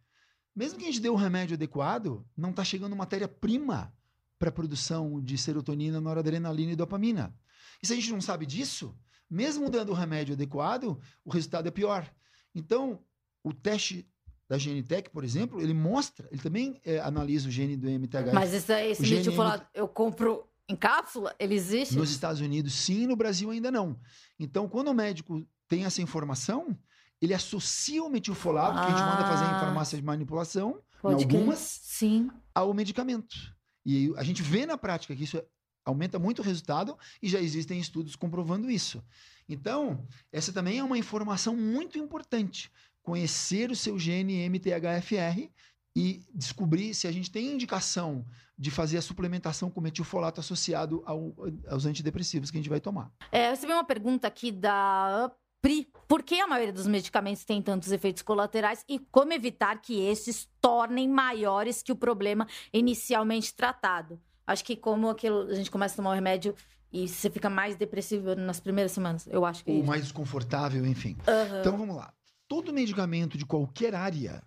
Mesmo 0.55 0.79
que 0.79 0.85
a 0.85 0.89
gente 0.89 1.01
dê 1.01 1.09
o 1.09 1.15
remédio 1.15 1.55
adequado, 1.55 2.27
não 2.37 2.51
está 2.51 2.65
chegando 2.65 2.97
matéria-prima 2.97 3.95
para 4.39 4.49
a 4.49 4.53
produção 4.53 5.23
de 5.23 5.39
serotonina, 5.39 6.01
noradrenalina 6.01 6.73
e 6.73 6.77
dopamina. 6.77 7.35
E 7.83 7.87
se 7.87 7.93
a 7.93 7.97
gente 7.97 8.11
não 8.11 8.21
sabe 8.21 8.45
disso, 8.45 8.99
mesmo 9.31 9.71
dando 9.71 9.93
o 9.93 9.95
remédio 9.95 10.35
adequado, 10.35 11.01
o 11.25 11.31
resultado 11.31 11.69
é 11.69 11.71
pior. 11.71 12.11
Então, 12.55 13.03
o 13.43 13.53
teste 13.53 14.11
da 14.49 14.57
GNTech, 14.57 15.11
por 15.11 15.25
exemplo, 15.25 15.61
ele 15.61 15.75
mostra, 15.75 16.29
ele 16.31 16.41
também 16.41 16.81
eh, 16.85 17.01
analisa 17.01 17.49
o 17.49 17.51
gene 17.51 17.77
do 17.77 17.89
MTHF. 17.89 18.33
Mas 18.33 18.55
esse, 18.55 18.73
esse 18.91 19.03
metilfolato, 19.03 19.67
eu 19.75 19.89
compro 19.89 20.45
em 20.69 20.77
cápsula? 20.77 21.35
Ele 21.39 21.55
existe? 21.55 21.97
Nos 21.97 22.11
Estados 22.11 22.41
Unidos, 22.41 22.73
sim, 22.75 23.07
no 23.07 23.17
Brasil 23.17 23.51
ainda 23.51 23.71
não. 23.71 23.99
Então, 24.39 24.69
quando 24.69 24.89
o 24.89 24.95
médico 24.95 25.45
tem 25.69 25.85
essa 25.85 26.01
informação, 26.01 26.77
ele 27.21 27.35
associa 27.35 28.03
o 28.05 28.09
metilfolato, 28.11 28.75
que 28.79 28.85
a 28.87 28.91
gente 28.91 29.01
manda 29.01 29.27
fazer 29.27 29.45
em 29.45 29.55
Ah. 29.57 29.61
farmácia 29.61 29.99
de 29.99 30.05
manipulação, 30.05 30.81
em 31.05 31.13
algumas, 31.13 31.59
Sim. 31.59 32.31
ao 32.55 32.73
medicamento. 32.75 33.37
E 33.85 34.13
a 34.17 34.23
gente 34.25 34.43
vê 34.43 34.67
na 34.67 34.77
prática 34.77 35.15
que 35.15 35.25
isso 35.25 35.43
aumenta 35.85 36.19
muito 36.19 36.41
o 36.41 36.43
resultado 36.43 36.99
e 37.23 37.29
já 37.29 37.41
existem 37.41 37.79
estudos 37.79 38.17
comprovando 38.17 38.69
isso. 38.71 39.03
Então, 39.49 40.05
essa 40.33 40.53
também 40.53 40.79
é 40.79 40.85
uma 40.85 40.99
informação 40.99 41.57
muito 41.57 41.97
importante. 41.97 42.71
Conhecer 43.07 43.71
o 43.71 43.77
seu 43.77 43.97
gene 43.99 44.35
MTHFR 44.49 45.49
e 45.95 46.25
descobrir 46.35 46.93
se 46.93 47.07
a 47.07 47.13
gente 47.13 47.31
tem 47.31 47.47
indicação 47.53 48.27
de 48.59 48.69
fazer 48.69 48.99
a 48.99 49.03
suplementação 49.03 49.71
com 49.71 49.81
metilfolato 49.81 50.41
associado 50.41 51.05
ao- 51.07 51.33
aos 51.69 51.87
antidepressivos 51.87 52.51
que 52.51 52.57
a 52.57 52.61
gente 52.61 52.69
vai 52.69 52.81
tomar. 52.81 53.13
É, 53.31 53.47
eu 53.47 53.51
recebi 53.51 53.73
uma 53.73 53.85
pergunta 53.85 54.27
aqui 54.27 54.51
da 54.51 55.31
Pri. 55.63 55.89
Por 56.09 56.25
que 56.25 56.41
a 56.41 56.49
maioria 56.49 56.73
dos 56.73 56.89
medicamentos 56.89 57.45
tem 57.45 57.63
tantos 57.63 57.93
efeitos 57.93 58.23
colaterais 58.23 58.85
e 58.89 58.99
como 58.99 59.33
evitar 59.33 59.81
que 59.81 60.01
esses 60.01 60.49
tornem 60.61 61.09
maiores 61.09 61.83
que 61.83 61.93
o 61.93 61.97
problema 61.97 62.47
inicialmente 62.73 63.55
tratado? 63.55 64.21
Acho 64.45 64.65
que 64.65 64.75
como 64.77 65.09
aquilo, 65.11 65.43
a 65.43 65.55
gente 65.55 65.71
começa 65.71 65.95
a 65.95 65.97
tomar 65.97 66.11
o 66.11 66.15
remédio 66.15 66.55
e 66.93 67.07
você 67.09 67.31
fica 67.31 67.49
mais 67.49 67.77
depressivo 67.77 68.35
nas 68.35 68.59
primeiras 68.59 68.91
semanas. 68.93 69.27
Eu 69.29 69.45
acho 69.45 69.65
que 69.65 69.71
é 69.71 69.75
Ou 69.75 69.85
mais 69.85 70.03
desconfortável, 70.03 70.85
enfim. 70.87 71.17
Aham. 71.27 71.61
Então 71.61 71.77
vamos 71.79 71.97
lá. 71.97 72.13
Todo 72.49 72.73
medicamento 72.73 73.37
de 73.37 73.45
qualquer 73.45 73.95
área, 73.95 74.43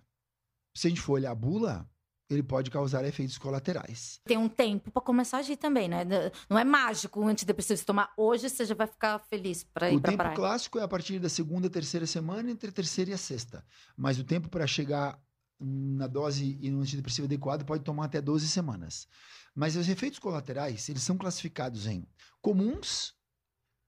se 0.74 0.86
a 0.86 0.90
gente 0.90 1.00
for 1.00 1.14
olhar 1.14 1.30
a 1.32 1.34
bula, 1.34 1.88
ele 2.30 2.42
pode 2.42 2.70
causar 2.70 3.04
efeitos 3.04 3.36
colaterais. 3.36 4.20
Tem 4.24 4.38
um 4.38 4.48
tempo 4.48 4.90
pra 4.90 5.02
começar 5.02 5.38
a 5.38 5.40
agir 5.40 5.56
também, 5.56 5.88
né? 5.88 6.04
Não 6.48 6.58
é 6.58 6.64
mágico 6.64 7.20
o 7.20 7.26
antidepressivo. 7.26 7.76
Se 7.76 7.84
tomar 7.84 8.12
hoje, 8.16 8.48
você 8.48 8.64
já 8.64 8.74
vai 8.74 8.86
ficar 8.86 9.18
feliz 9.18 9.64
pra 9.64 9.90
ir 9.90 9.96
O 9.96 10.00
pra 10.00 10.12
tempo 10.12 10.22
praia. 10.22 10.36
clássico 10.36 10.78
é 10.78 10.82
a 10.82 10.88
partir 10.88 11.18
da 11.18 11.28
segunda, 11.28 11.68
terceira 11.68 12.06
semana, 12.06 12.48
entre 12.50 12.70
a 12.70 12.72
terceira 12.72 13.10
e 13.10 13.14
a 13.14 13.18
sexta. 13.18 13.64
Mas 13.96 14.18
o 14.18 14.24
tempo 14.24 14.48
para 14.48 14.66
chegar 14.66 15.20
na 15.58 16.06
dose 16.06 16.56
e 16.60 16.70
no 16.70 16.80
antidepressivo 16.80 17.26
adequado 17.26 17.64
pode 17.66 17.84
tomar 17.84 18.04
até 18.06 18.20
12 18.22 18.48
semanas. 18.48 19.06
Mas 19.54 19.76
os 19.76 19.88
efeitos 19.88 20.18
colaterais, 20.20 20.88
eles 20.88 21.02
são 21.02 21.18
classificados 21.18 21.86
em 21.86 22.06
comuns, 22.40 23.14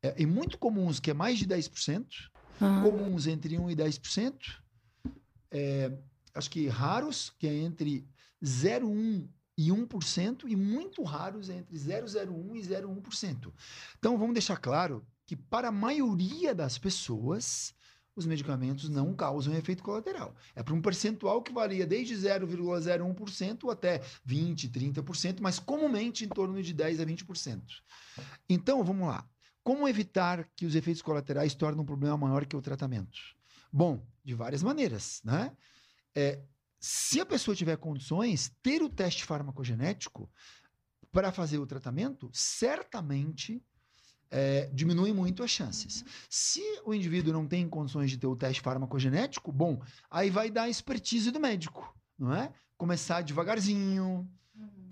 é, 0.04 0.20
e 0.20 0.26
muito 0.26 0.58
comuns, 0.58 0.98
que 0.98 1.12
é 1.12 1.14
mais 1.14 1.38
de 1.38 1.46
10%, 1.46 2.04
Aham. 2.62 2.82
comuns 2.82 3.26
entre 3.26 3.58
1 3.58 3.70
e 3.70 3.76
10%, 3.76 4.62
é, 5.50 5.92
acho 6.34 6.50
que 6.50 6.68
raros, 6.68 7.30
que 7.38 7.46
é 7.46 7.54
entre 7.54 8.06
0,1 8.42 9.28
e 9.56 9.70
1%, 9.70 10.44
e 10.48 10.56
muito 10.56 11.02
raros 11.02 11.50
é 11.50 11.56
entre 11.56 11.76
0,01 11.76 12.56
e 12.56 12.60
0,1%. 12.60 13.52
Então 13.98 14.16
vamos 14.16 14.34
deixar 14.34 14.56
claro 14.56 15.06
que 15.26 15.36
para 15.36 15.68
a 15.68 15.72
maioria 15.72 16.54
das 16.54 16.78
pessoas, 16.78 17.74
os 18.14 18.26
medicamentos 18.26 18.88
não 18.88 19.14
causam 19.14 19.54
efeito 19.54 19.82
colateral. 19.82 20.34
É 20.54 20.62
para 20.62 20.74
um 20.74 20.82
percentual 20.82 21.42
que 21.42 21.52
varia 21.52 21.86
desde 21.86 22.14
0,01% 22.14 23.72
até 23.72 24.00
20%, 24.26 24.70
30%, 24.70 25.38
mas 25.40 25.58
comumente 25.58 26.24
em 26.24 26.28
torno 26.28 26.62
de 26.62 26.74
10% 26.74 27.00
a 27.00 27.06
20%. 27.06 27.62
Então, 28.48 28.84
vamos 28.84 29.08
lá. 29.08 29.26
Como 29.62 29.88
evitar 29.88 30.48
que 30.56 30.66
os 30.66 30.74
efeitos 30.74 31.02
colaterais 31.02 31.54
tornem 31.54 31.80
um 31.80 31.86
problema 31.86 32.16
maior 32.16 32.44
que 32.44 32.56
o 32.56 32.62
tratamento? 32.62 33.18
Bom, 33.72 34.04
de 34.24 34.34
várias 34.34 34.62
maneiras, 34.62 35.20
né? 35.24 35.56
É, 36.14 36.42
se 36.80 37.20
a 37.20 37.26
pessoa 37.26 37.56
tiver 37.56 37.76
condições, 37.76 38.52
ter 38.62 38.82
o 38.82 38.88
teste 38.88 39.24
farmacogenético 39.24 40.28
para 41.12 41.30
fazer 41.30 41.58
o 41.58 41.66
tratamento, 41.66 42.28
certamente 42.32 43.62
é, 44.30 44.66
diminui 44.72 45.12
muito 45.12 45.42
as 45.42 45.50
chances. 45.50 46.04
Se 46.28 46.60
o 46.84 46.92
indivíduo 46.92 47.32
não 47.32 47.46
tem 47.46 47.68
condições 47.68 48.10
de 48.10 48.18
ter 48.18 48.26
o 48.26 48.34
teste 48.34 48.62
farmacogenético, 48.62 49.52
bom, 49.52 49.80
aí 50.10 50.28
vai 50.28 50.50
dar 50.50 50.64
a 50.64 50.70
expertise 50.70 51.30
do 51.30 51.38
médico, 51.38 51.94
não 52.18 52.34
é? 52.34 52.52
Começar 52.76 53.22
devagarzinho, 53.22 54.28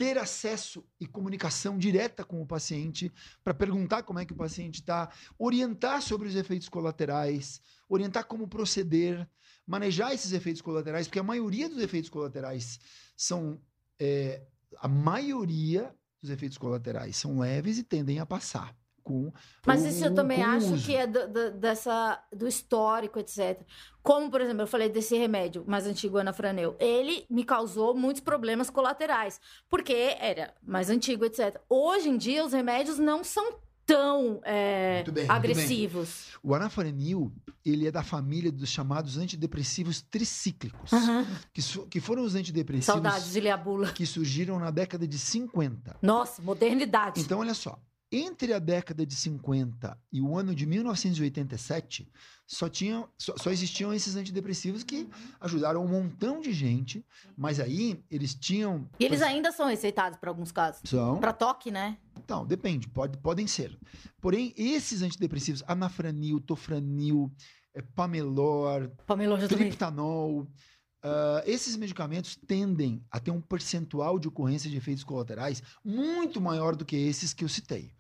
ter 0.01 0.17
acesso 0.17 0.83
e 0.99 1.07
comunicação 1.07 1.77
direta 1.77 2.25
com 2.25 2.41
o 2.41 2.47
paciente 2.47 3.13
para 3.45 3.53
perguntar 3.53 4.03
como 4.03 4.19
é 4.19 4.25
que 4.25 4.33
o 4.33 4.37
paciente 4.37 4.77
está, 4.77 5.13
orientar 5.39 6.01
sobre 6.01 6.27
os 6.27 6.35
efeitos 6.35 6.71
colaterais, 6.71 7.61
orientar 7.87 8.25
como 8.25 8.49
proceder, 8.49 9.29
manejar 9.67 10.15
esses 10.15 10.33
efeitos 10.33 10.63
colaterais, 10.63 11.07
porque 11.07 11.19
a 11.19 11.23
maioria 11.23 11.69
dos 11.69 11.83
efeitos 11.83 12.09
colaterais 12.09 12.81
são 13.15 13.61
é, 14.01 14.43
a 14.79 14.89
maioria 14.89 15.95
dos 16.19 16.31
efeitos 16.31 16.57
colaterais 16.57 17.19
são 17.19 17.39
leves 17.39 17.77
e 17.77 17.83
tendem 17.83 18.21
a 18.21 18.25
passar 18.25 18.75
com 19.11 19.33
Mas 19.67 19.83
o- 19.83 19.89
isso 19.89 20.05
eu 20.05 20.15
também 20.15 20.41
o 20.43 20.47
acho 20.47 20.75
uso. 20.75 20.87
que 20.87 20.95
é 20.95 21.07
do, 21.07 21.29
do- 21.29 21.51
dessa, 21.53 22.23
do 22.33 22.47
histórico, 22.47 23.19
etc. 23.19 23.61
Como, 24.03 24.31
por 24.31 24.41
exemplo, 24.41 24.63
eu 24.63 24.67
falei 24.67 24.89
desse 24.89 25.17
remédio 25.17 25.65
mais 25.67 25.87
antigo, 25.87 26.17
Anafranel. 26.19 26.77
Ele 26.79 27.27
me 27.29 27.45
causou 27.45 27.95
muitos 27.95 28.21
problemas 28.23 28.71
colaterais, 28.71 29.41
porque 29.69 29.93
era 30.19 30.55
mais 30.63 30.89
antigo, 30.89 31.25
etc. 31.25 31.61
Hoje 31.69 32.09
em 32.09 32.17
dia, 32.17 32.45
os 32.45 32.53
remédios 32.53 32.99
não 32.99 33.23
são 33.25 33.59
tão 33.85 34.41
é, 34.45 35.03
bem, 35.11 35.27
agressivos. 35.29 36.27
O 36.43 36.55
anafarenil, 36.55 37.33
ele 37.67 37.89
é 37.89 37.91
da 37.91 38.05
família 38.05 38.53
dos 38.53 38.69
chamados 38.69 39.19
antidepressivos 39.19 40.01
tricíclicos, 40.01 40.91
que, 41.53 41.61
que 41.89 42.01
foram 42.01 42.23
os 42.23 42.37
antidepressivos 42.37 42.87
Saudades 42.87 43.33
de 43.33 43.41
Liabula. 43.41 43.91
que 43.93 44.07
surgiram 44.07 44.61
na 44.61 44.71
década 44.71 45.09
de 45.09 45.19
50. 45.19 45.97
Nossa, 46.01 46.41
modernidade. 46.41 47.21
Então, 47.21 47.41
olha 47.41 47.53
só. 47.55 47.79
Entre 48.13 48.53
a 48.53 48.59
década 48.59 49.07
de 49.07 49.15
50 49.15 49.97
e 50.13 50.21
o 50.21 50.37
ano 50.37 50.53
de 50.55 50.67
1987, 50.67 52.11
só, 52.45 52.69
tinham, 52.69 53.09
só, 53.17 53.37
só 53.37 53.51
existiam 53.53 53.95
esses 53.95 54.17
antidepressivos 54.17 54.83
que 54.83 55.09
ajudaram 55.41 55.85
um 55.85 55.89
montão 55.89 56.41
de 56.41 56.53
gente, 56.53 57.07
mas 57.37 57.61
aí 57.61 58.03
eles 58.11 58.35
tinham. 58.35 58.89
e 58.99 59.05
eles 59.05 59.23
ainda 59.23 59.53
são 59.53 59.69
receitados 59.69 60.19
para 60.19 60.29
alguns 60.29 60.51
casos. 60.51 60.83
São. 60.85 61.21
Para 61.21 61.33
toque, 61.33 61.71
né? 61.71 61.99
Então, 62.19 62.45
depende, 62.45 62.89
pode, 62.89 63.17
podem 63.19 63.47
ser. 63.47 63.79
Porém, 64.21 64.53
esses 64.57 65.03
antidepressivos, 65.03 65.63
anafranil, 65.69 66.41
tofranil, 66.41 67.33
eh, 67.73 67.83
pamelor, 67.95 68.91
também. 69.49 69.69
triptanol, 69.69 70.49
ah, 71.03 71.43
esses 71.47 71.77
medicamentos 71.77 72.37
tendem 72.37 73.03
a 73.11 73.19
ter 73.19 73.31
um 73.31 73.41
percentual 73.41 74.19
de 74.19 74.29
ocorrência 74.29 74.69
de 74.69 74.77
efeitos 74.77 75.05
colaterais 75.05 75.63
muito 75.85 76.41
maior 76.41 76.77
do 76.77 76.85
que 76.85 76.97
esses 76.97 77.33
que 77.33 77.45
eu 77.45 77.49
citei. 77.49 77.93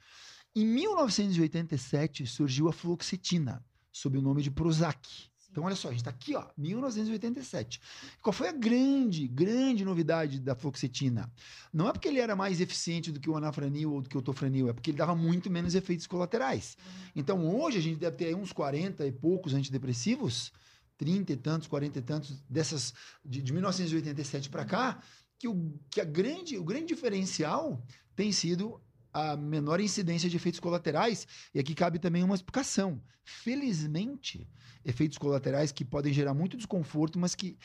Em 0.55 0.67
1987 0.67 2.27
surgiu 2.27 2.69
a 2.69 2.73
fluoxetina, 2.73 3.65
sob 3.93 4.19
o 4.19 4.23
nome 4.23 4.43
de 4.43 4.51
Prozac. 4.51 5.31
Então, 5.49 5.65
olha 5.65 5.77
só, 5.77 5.89
a 5.89 5.91
gente 5.91 6.01
está 6.01 6.11
aqui, 6.11 6.35
ó, 6.35 6.45
1987. 6.57 7.81
Qual 8.21 8.33
foi 8.33 8.49
a 8.49 8.53
grande, 8.53 9.29
grande 9.29 9.85
novidade 9.85 10.41
da 10.41 10.57
fluoxetina? 10.57 11.33
Não 11.73 11.89
é 11.89 11.93
porque 11.93 12.09
ele 12.09 12.19
era 12.21 12.35
mais 12.35 12.61
eficiente 12.61 13.13
do 13.13 13.21
que 13.21 13.31
o 13.31 13.37
anafranil 13.37 13.93
ou 13.93 14.01
do 14.01 14.09
que 14.09 14.19
o 14.19 14.23
tofranil, 14.23 14.69
é 14.69 14.73
porque 14.73 14.91
ele 14.91 14.99
dava 14.99 15.15
muito 15.15 15.49
menos 15.51 15.75
efeitos 15.77 16.07
colaterais. 16.07 16.77
Então, 17.15 17.49
hoje 17.57 17.79
a 17.79 17.83
gente 17.83 17.99
deve 17.99 18.17
ter 18.17 18.27
aí 18.27 18.35
uns 18.35 18.53
40 18.53 19.07
e 19.07 19.13
poucos 19.13 19.55
antidepressivos, 19.55 20.53
30 20.99 21.33
e 21.33 21.37
tantos, 21.37 21.69
40 21.69 21.99
e 21.99 22.03
tantos, 22.03 22.43
dessas 22.49 22.93
de, 23.25 23.41
de 23.41 23.53
1987 23.53 24.51
para 24.51 24.65
cá, 24.65 25.03
que, 25.39 25.47
o, 25.47 25.73
que 25.91 26.01
a 26.01 26.05
grande, 26.05 26.59
o 26.59 26.65
grande 26.65 26.87
diferencial 26.87 27.85
tem 28.15 28.31
sido 28.31 28.81
a 29.13 29.37
menor 29.37 29.81
incidência 29.81 30.29
de 30.29 30.37
efeitos 30.37 30.61
colaterais, 30.61 31.27
e 31.55 31.59
aqui 31.59 31.75
cabe 31.75 31.99
também 31.99 32.23
uma 32.23 32.35
explicação. 32.35 33.01
Felizmente, 33.25 34.49
efeitos 34.85 35.19
colaterais 35.19 35.73
que 35.73 35.85
podem 35.85 36.13
gerar 36.13 36.35
muito 36.35 36.57
desconforto, 36.57 37.19
mas 37.19 37.35
que 37.35 37.57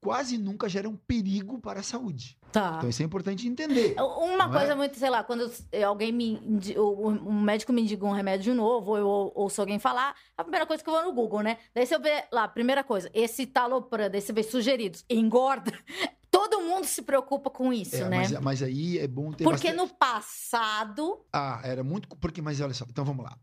quase 0.00 0.38
nunca 0.38 0.68
geram 0.68 0.94
perigo 1.06 1.58
para 1.58 1.80
a 1.80 1.82
saúde. 1.82 2.38
Tá. 2.52 2.74
Então 2.76 2.88
isso 2.88 3.02
é 3.02 3.04
importante 3.04 3.48
entender. 3.48 3.94
Uma 3.98 4.46
Não 4.46 4.50
coisa 4.52 4.72
é? 4.72 4.74
muito, 4.74 4.96
sei 4.96 5.10
lá, 5.10 5.24
quando 5.24 5.50
eu- 5.72 5.88
alguém 5.88 6.12
me. 6.12 6.40
Um 6.78 7.40
médico 7.40 7.72
me 7.72 7.82
indica 7.82 8.04
um 8.06 8.12
remédio 8.12 8.54
novo, 8.54 8.92
ou 8.92 8.98
eu 8.98 9.06
ou- 9.08 9.32
ouço 9.34 9.60
alguém 9.60 9.78
falar, 9.80 10.14
a 10.36 10.44
primeira 10.44 10.64
coisa 10.66 10.82
que 10.82 10.88
eu 10.88 10.94
vou 10.94 11.02
no 11.04 11.12
Google, 11.12 11.42
né? 11.42 11.58
Daí 11.74 11.84
se 11.86 11.94
eu 11.94 12.00
ver 12.00 12.26
lá, 12.32 12.46
primeira 12.46 12.84
coisa, 12.84 13.10
esse 13.12 13.46
talopram, 13.46 14.08
daí 14.08 14.20
você 14.20 14.32
vê 14.32 14.42
sugeridos, 14.44 15.04
engorda. 15.10 15.72
Todo 16.38 16.60
mundo 16.60 16.84
se 16.86 17.02
preocupa 17.02 17.48
com 17.50 17.72
isso, 17.72 17.96
É, 17.96 18.08
né? 18.08 18.18
mas, 18.18 18.32
mas 18.40 18.62
aí 18.62 18.98
é 18.98 19.06
bom 19.08 19.32
ter 19.32 19.44
Porque 19.44 19.72
bastante- 19.72 19.76
no 19.76 19.88
passado. 19.96 21.24
Ah, 21.32 21.60
era 21.64 21.82
muito. 21.82 22.08
Porque, 22.16 22.42
mas 22.42 22.60
olha 22.60 22.74
só, 22.74 22.84
então 22.88 23.04
vamos 23.04 23.24
lá. 23.24 23.38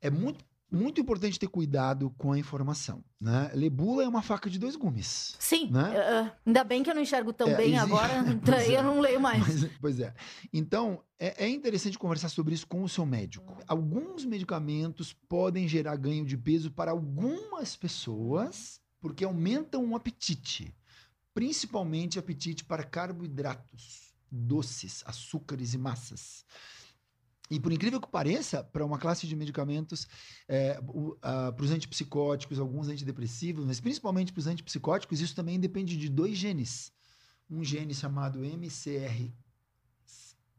É 0.00 0.08
muito, 0.10 0.44
muito 0.70 1.00
importante 1.00 1.38
ter 1.38 1.48
cuidado 1.48 2.10
com 2.16 2.32
a 2.32 2.38
informação. 2.38 3.04
Né? 3.20 3.50
Lebula 3.54 4.04
é 4.04 4.08
uma 4.08 4.22
faca 4.22 4.48
de 4.48 4.58
dois 4.58 4.76
gumes. 4.76 5.34
Sim, 5.38 5.70
Né? 5.70 5.92
eh, 5.96 6.32
ainda 6.46 6.64
bem 6.64 6.82
que 6.82 6.90
eu 6.90 6.94
não 6.94 7.02
enxergo 7.02 7.32
tão 7.32 7.48
É, 7.48 7.56
bem 7.56 7.74
existe- 7.74 7.84
agora, 7.92 8.22
daí 8.42 8.74
é. 8.74 8.78
eu 8.78 8.82
não 8.82 9.00
leio 9.00 9.20
mais. 9.20 9.46
Mas- 9.62 9.70
pois 9.80 10.00
é. 10.00 10.14
Então, 10.52 11.02
é, 11.18 11.44
é 11.44 11.48
interessante 11.48 11.98
conversar 11.98 12.28
sobre 12.28 12.54
isso 12.54 12.66
com 12.66 12.82
o 12.82 12.88
seu 12.88 13.04
médico. 13.04 13.56
Alguns 13.66 14.24
medicamentos 14.24 15.12
podem 15.28 15.66
gerar 15.68 15.96
ganho 15.96 16.24
de 16.24 16.36
peso 16.38 16.70
para 16.70 16.90
algumas 16.92 17.76
pessoas, 17.76 18.80
porque 19.00 19.24
aumentam 19.24 19.84
o 19.90 19.96
apetite. 19.96 20.74
Principalmente 21.34 22.18
apetite 22.18 22.64
para 22.64 22.82
carboidratos, 22.82 24.12
doces, 24.30 25.02
açúcares 25.06 25.74
e 25.74 25.78
massas. 25.78 26.44
E 27.50 27.58
por 27.58 27.72
incrível 27.72 28.00
que 28.00 28.08
pareça, 28.08 28.62
para 28.62 28.84
uma 28.84 28.98
classe 28.98 29.26
de 29.26 29.34
medicamentos, 29.34 30.06
para 31.20 31.64
os 31.64 31.70
antipsicóticos, 31.70 32.58
alguns 32.58 32.88
antidepressivos, 32.88 33.64
mas 33.64 33.80
principalmente 33.80 34.32
para 34.32 34.40
os 34.40 34.46
antipsicóticos, 34.46 35.20
isso 35.20 35.34
também 35.34 35.58
depende 35.58 35.96
de 35.96 36.08
dois 36.08 36.36
genes. 36.36 36.92
Um 37.48 37.64
gene 37.64 37.94
chamado 37.94 38.44
MCR, 38.44 39.32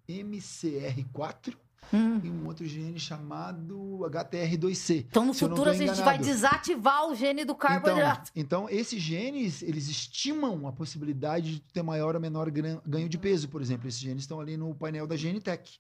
MCR4 0.08 1.56
Hum. 1.94 2.22
e 2.24 2.30
um 2.30 2.46
outro 2.46 2.66
gene 2.66 3.00
chamado 3.00 4.00
HTR2C. 4.10 5.06
Então, 5.10 5.26
no 5.26 5.34
futuro, 5.34 5.70
a 5.70 5.74
gente 5.74 6.02
vai 6.02 6.18
desativar 6.18 7.08
o 7.08 7.16
gene 7.16 7.44
do 7.44 7.56
carboidrato. 7.56 8.32
Então, 8.36 8.66
então, 8.66 8.70
esses 8.70 9.02
genes, 9.02 9.62
eles 9.62 9.88
estimam 9.88 10.68
a 10.68 10.72
possibilidade 10.72 11.56
de 11.56 11.60
ter 11.74 11.82
maior 11.82 12.16
ou 12.16 12.22
menor 12.22 12.50
ganho 12.52 13.10
de 13.10 13.18
peso, 13.18 13.50
por 13.50 13.62
exemplo. 13.62 13.88
Esses 13.88 14.00
genes 14.00 14.24
estão 14.24 14.40
ali 14.40 14.56
no 14.56 14.76
painel 14.76 15.08
da 15.08 15.16
Genitech. 15.16 15.80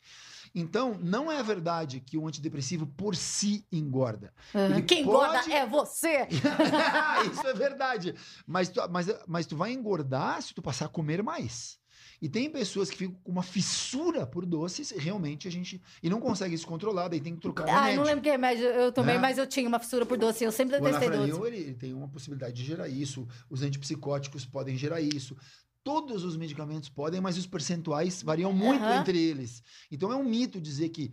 Então, 0.53 0.97
não 0.99 1.31
é 1.31 1.41
verdade 1.43 1.99
que 1.99 2.17
o 2.17 2.27
antidepressivo 2.27 2.87
por 2.87 3.15
si 3.15 3.65
engorda. 3.71 4.33
Uhum. 4.53 4.81
Quem 4.81 5.03
pode- 5.05 5.35
engorda 5.45 5.53
é 5.53 5.65
você. 5.65 6.27
Isso 7.31 7.45
é 7.47 7.53
verdade. 7.53 8.15
Mas 8.47 8.69
tu, 8.69 8.81
mas, 8.89 9.07
mas 9.27 9.45
tu 9.45 9.55
vai 9.55 9.71
engordar 9.71 10.41
se 10.41 10.53
tu 10.53 10.61
passar 10.61 10.85
a 10.85 10.89
comer 10.89 11.21
mais. 11.21 11.77
E 12.21 12.27
tem 12.27 12.49
pessoas 12.49 12.89
que 12.89 12.97
ficam 12.97 13.15
com 13.23 13.31
uma 13.31 13.43
fissura 13.43 14.27
por 14.27 14.45
doces, 14.45 14.91
realmente 14.91 15.47
a 15.47 15.51
gente. 15.51 15.81
E 16.03 16.09
não 16.09 16.19
consegue 16.19 16.57
se 16.57 16.65
controlar, 16.65 17.07
daí 17.07 17.21
tem 17.21 17.33
que 17.35 17.41
trocar 17.41 17.65
o 17.65 17.69
Ah, 17.69 17.79
remédio. 17.81 17.97
não 17.97 18.03
lembro 18.05 18.21
que 18.21 18.29
remédio 18.29 18.65
eu 18.65 18.91
tomei, 18.91 19.15
Né? 19.15 19.21
mas 19.21 19.37
eu 19.37 19.47
tinha 19.47 19.67
uma 19.67 19.79
fissura 19.79 20.05
por 20.05 20.17
doce. 20.17 20.43
Eu 20.43 20.51
sempre 20.51 20.79
detestei 20.79 21.09
doce. 21.09 21.41
ele, 21.47 21.57
ele 21.57 21.73
tem 21.75 21.93
uma 21.93 22.09
possibilidade 22.09 22.53
de 22.53 22.63
gerar 22.65 22.89
isso. 22.89 23.25
Os 23.49 23.61
antipsicóticos 23.61 24.45
podem 24.45 24.75
gerar 24.77 24.99
isso. 24.99 25.35
Todos 25.81 26.25
os 26.25 26.35
medicamentos 26.35 26.89
podem, 26.89 27.21
mas 27.21 27.37
os 27.37 27.47
percentuais 27.47 28.21
variam 28.21 28.51
muito 28.51 28.83
Aham. 28.83 28.99
entre 28.99 29.17
eles. 29.17 29.63
Então 29.89 30.11
é 30.11 30.15
um 30.15 30.23
mito 30.23 30.59
dizer 30.59 30.89
que 30.89 31.09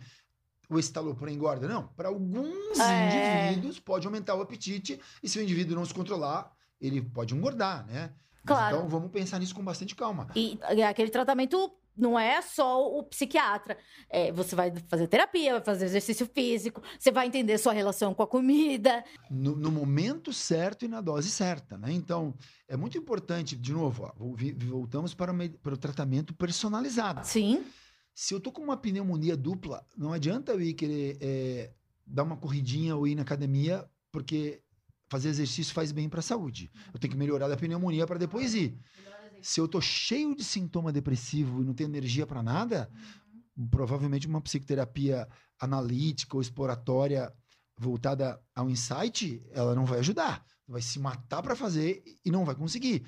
o 0.69 0.77
estalopram 0.77 1.31
engorda. 1.31 1.69
Não. 1.69 1.87
Para 1.95 2.09
alguns 2.09 2.77
É. 2.77 3.45
indivíduos 3.47 3.79
pode 3.79 4.05
aumentar 4.05 4.35
o 4.35 4.41
apetite 4.41 4.99
e 5.23 5.29
se 5.29 5.39
o 5.39 5.41
indivíduo 5.41 5.73
não 5.77 5.85
se 5.85 5.93
controlar, 5.93 6.51
ele 6.81 7.01
pode 7.01 7.33
engordar, 7.33 7.87
né? 7.87 8.11
Claro. 8.47 8.77
Então 8.77 8.89
vamos 8.89 9.11
pensar 9.11 9.39
nisso 9.39 9.53
com 9.53 9.63
bastante 9.63 9.95
calma. 9.95 10.27
E 10.35 10.59
aquele 10.83 11.09
tratamento 11.09 11.71
não 11.97 12.17
é 12.17 12.41
só 12.41 12.85
o 12.85 13.03
psiquiatra. 13.03 13.77
É, 14.09 14.31
você 14.31 14.55
vai 14.55 14.71
fazer 14.87 15.07
terapia, 15.07 15.53
vai 15.53 15.63
fazer 15.63 15.85
exercício 15.85 16.27
físico, 16.27 16.81
você 16.97 17.11
vai 17.11 17.25
entender 17.25 17.57
sua 17.57 17.73
relação 17.73 18.13
com 18.13 18.21
a 18.21 18.27
comida. 18.27 19.03
no, 19.31 19.55
no 19.55 19.71
momento 19.71 20.31
certo 20.31 20.85
e 20.85 20.87
na 20.87 21.01
dose 21.01 21.29
certa, 21.29 21.77
né? 21.77 21.91
Então, 21.91 22.35
é 22.67 22.77
muito 22.77 22.97
importante, 22.97 23.55
de 23.55 23.73
novo, 23.73 24.03
ó, 24.03 24.13
voltamos 24.67 25.13
para 25.13 25.33
o, 25.33 25.49
para 25.59 25.73
o 25.73 25.77
tratamento 25.77 26.33
personalizado. 26.33 27.25
Sim. 27.25 27.65
Se 28.13 28.33
eu 28.33 28.39
tô 28.39 28.51
com 28.51 28.61
uma 28.61 28.77
pneumonia 28.77 29.35
dupla, 29.35 29.85
não 29.95 30.13
adianta 30.13 30.51
eu 30.51 30.61
ir 30.61 30.73
querer 30.73 31.17
é, 31.21 31.71
dar 32.05 32.23
uma 32.23 32.37
corridinha 32.37 32.95
ou 32.95 33.07
ir 33.07 33.15
na 33.15 33.21
academia, 33.21 33.87
porque 34.11 34.61
fazer 35.09 35.29
exercício 35.29 35.73
faz 35.73 35.91
bem 35.91 36.09
para 36.09 36.19
a 36.19 36.23
saúde. 36.23 36.71
Eu 36.93 36.99
tenho 36.99 37.11
que 37.11 37.17
melhorar 37.17 37.47
da 37.47 37.57
pneumonia 37.57 38.05
para 38.05 38.19
depois 38.19 38.53
ir. 38.53 38.77
Se 39.41 39.59
eu 39.59 39.67
tô 39.67 39.79
cheio 39.79 40.35
de 40.35 40.43
sintoma 40.43 40.91
depressivo 40.91 41.61
e 41.61 41.65
não 41.65 41.73
tenho 41.73 41.89
energia 41.89 42.25
para 42.25 42.41
nada, 42.43 42.89
provavelmente 43.69 44.27
uma 44.27 44.41
psicoterapia 44.41 45.27
analítica 45.59 46.35
ou 46.35 46.41
exploratória 46.41 47.31
voltada 47.77 48.41
ao 48.55 48.69
insight, 48.69 49.41
ela 49.51 49.75
não 49.75 49.85
vai 49.85 49.99
ajudar. 49.99 50.43
Vai 50.67 50.81
se 50.81 50.99
matar 50.99 51.41
para 51.41 51.55
fazer 51.55 52.03
e 52.25 52.31
não 52.31 52.43
vai 52.43 52.55
conseguir. 52.55 53.05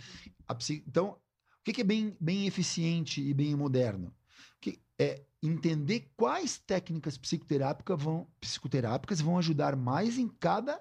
A 0.47 0.55
psi- 0.55 0.83
Então, 0.87 1.09
o 1.09 1.63
que 1.63 1.73
que 1.73 1.81
é 1.81 1.83
bem, 1.83 2.15
bem 2.21 2.47
eficiente 2.47 3.21
e 3.21 3.33
bem 3.33 3.55
moderno? 3.55 4.13
Que 4.61 4.79
é 4.97 5.23
entender 5.41 6.11
quais 6.15 6.59
técnicas 6.59 7.17
psicoterápicas 7.17 8.01
vão, 8.01 8.27
psicoterápicas 8.39 9.19
vão 9.19 9.37
ajudar 9.37 9.75
mais 9.75 10.17
em 10.17 10.27
cada 10.27 10.79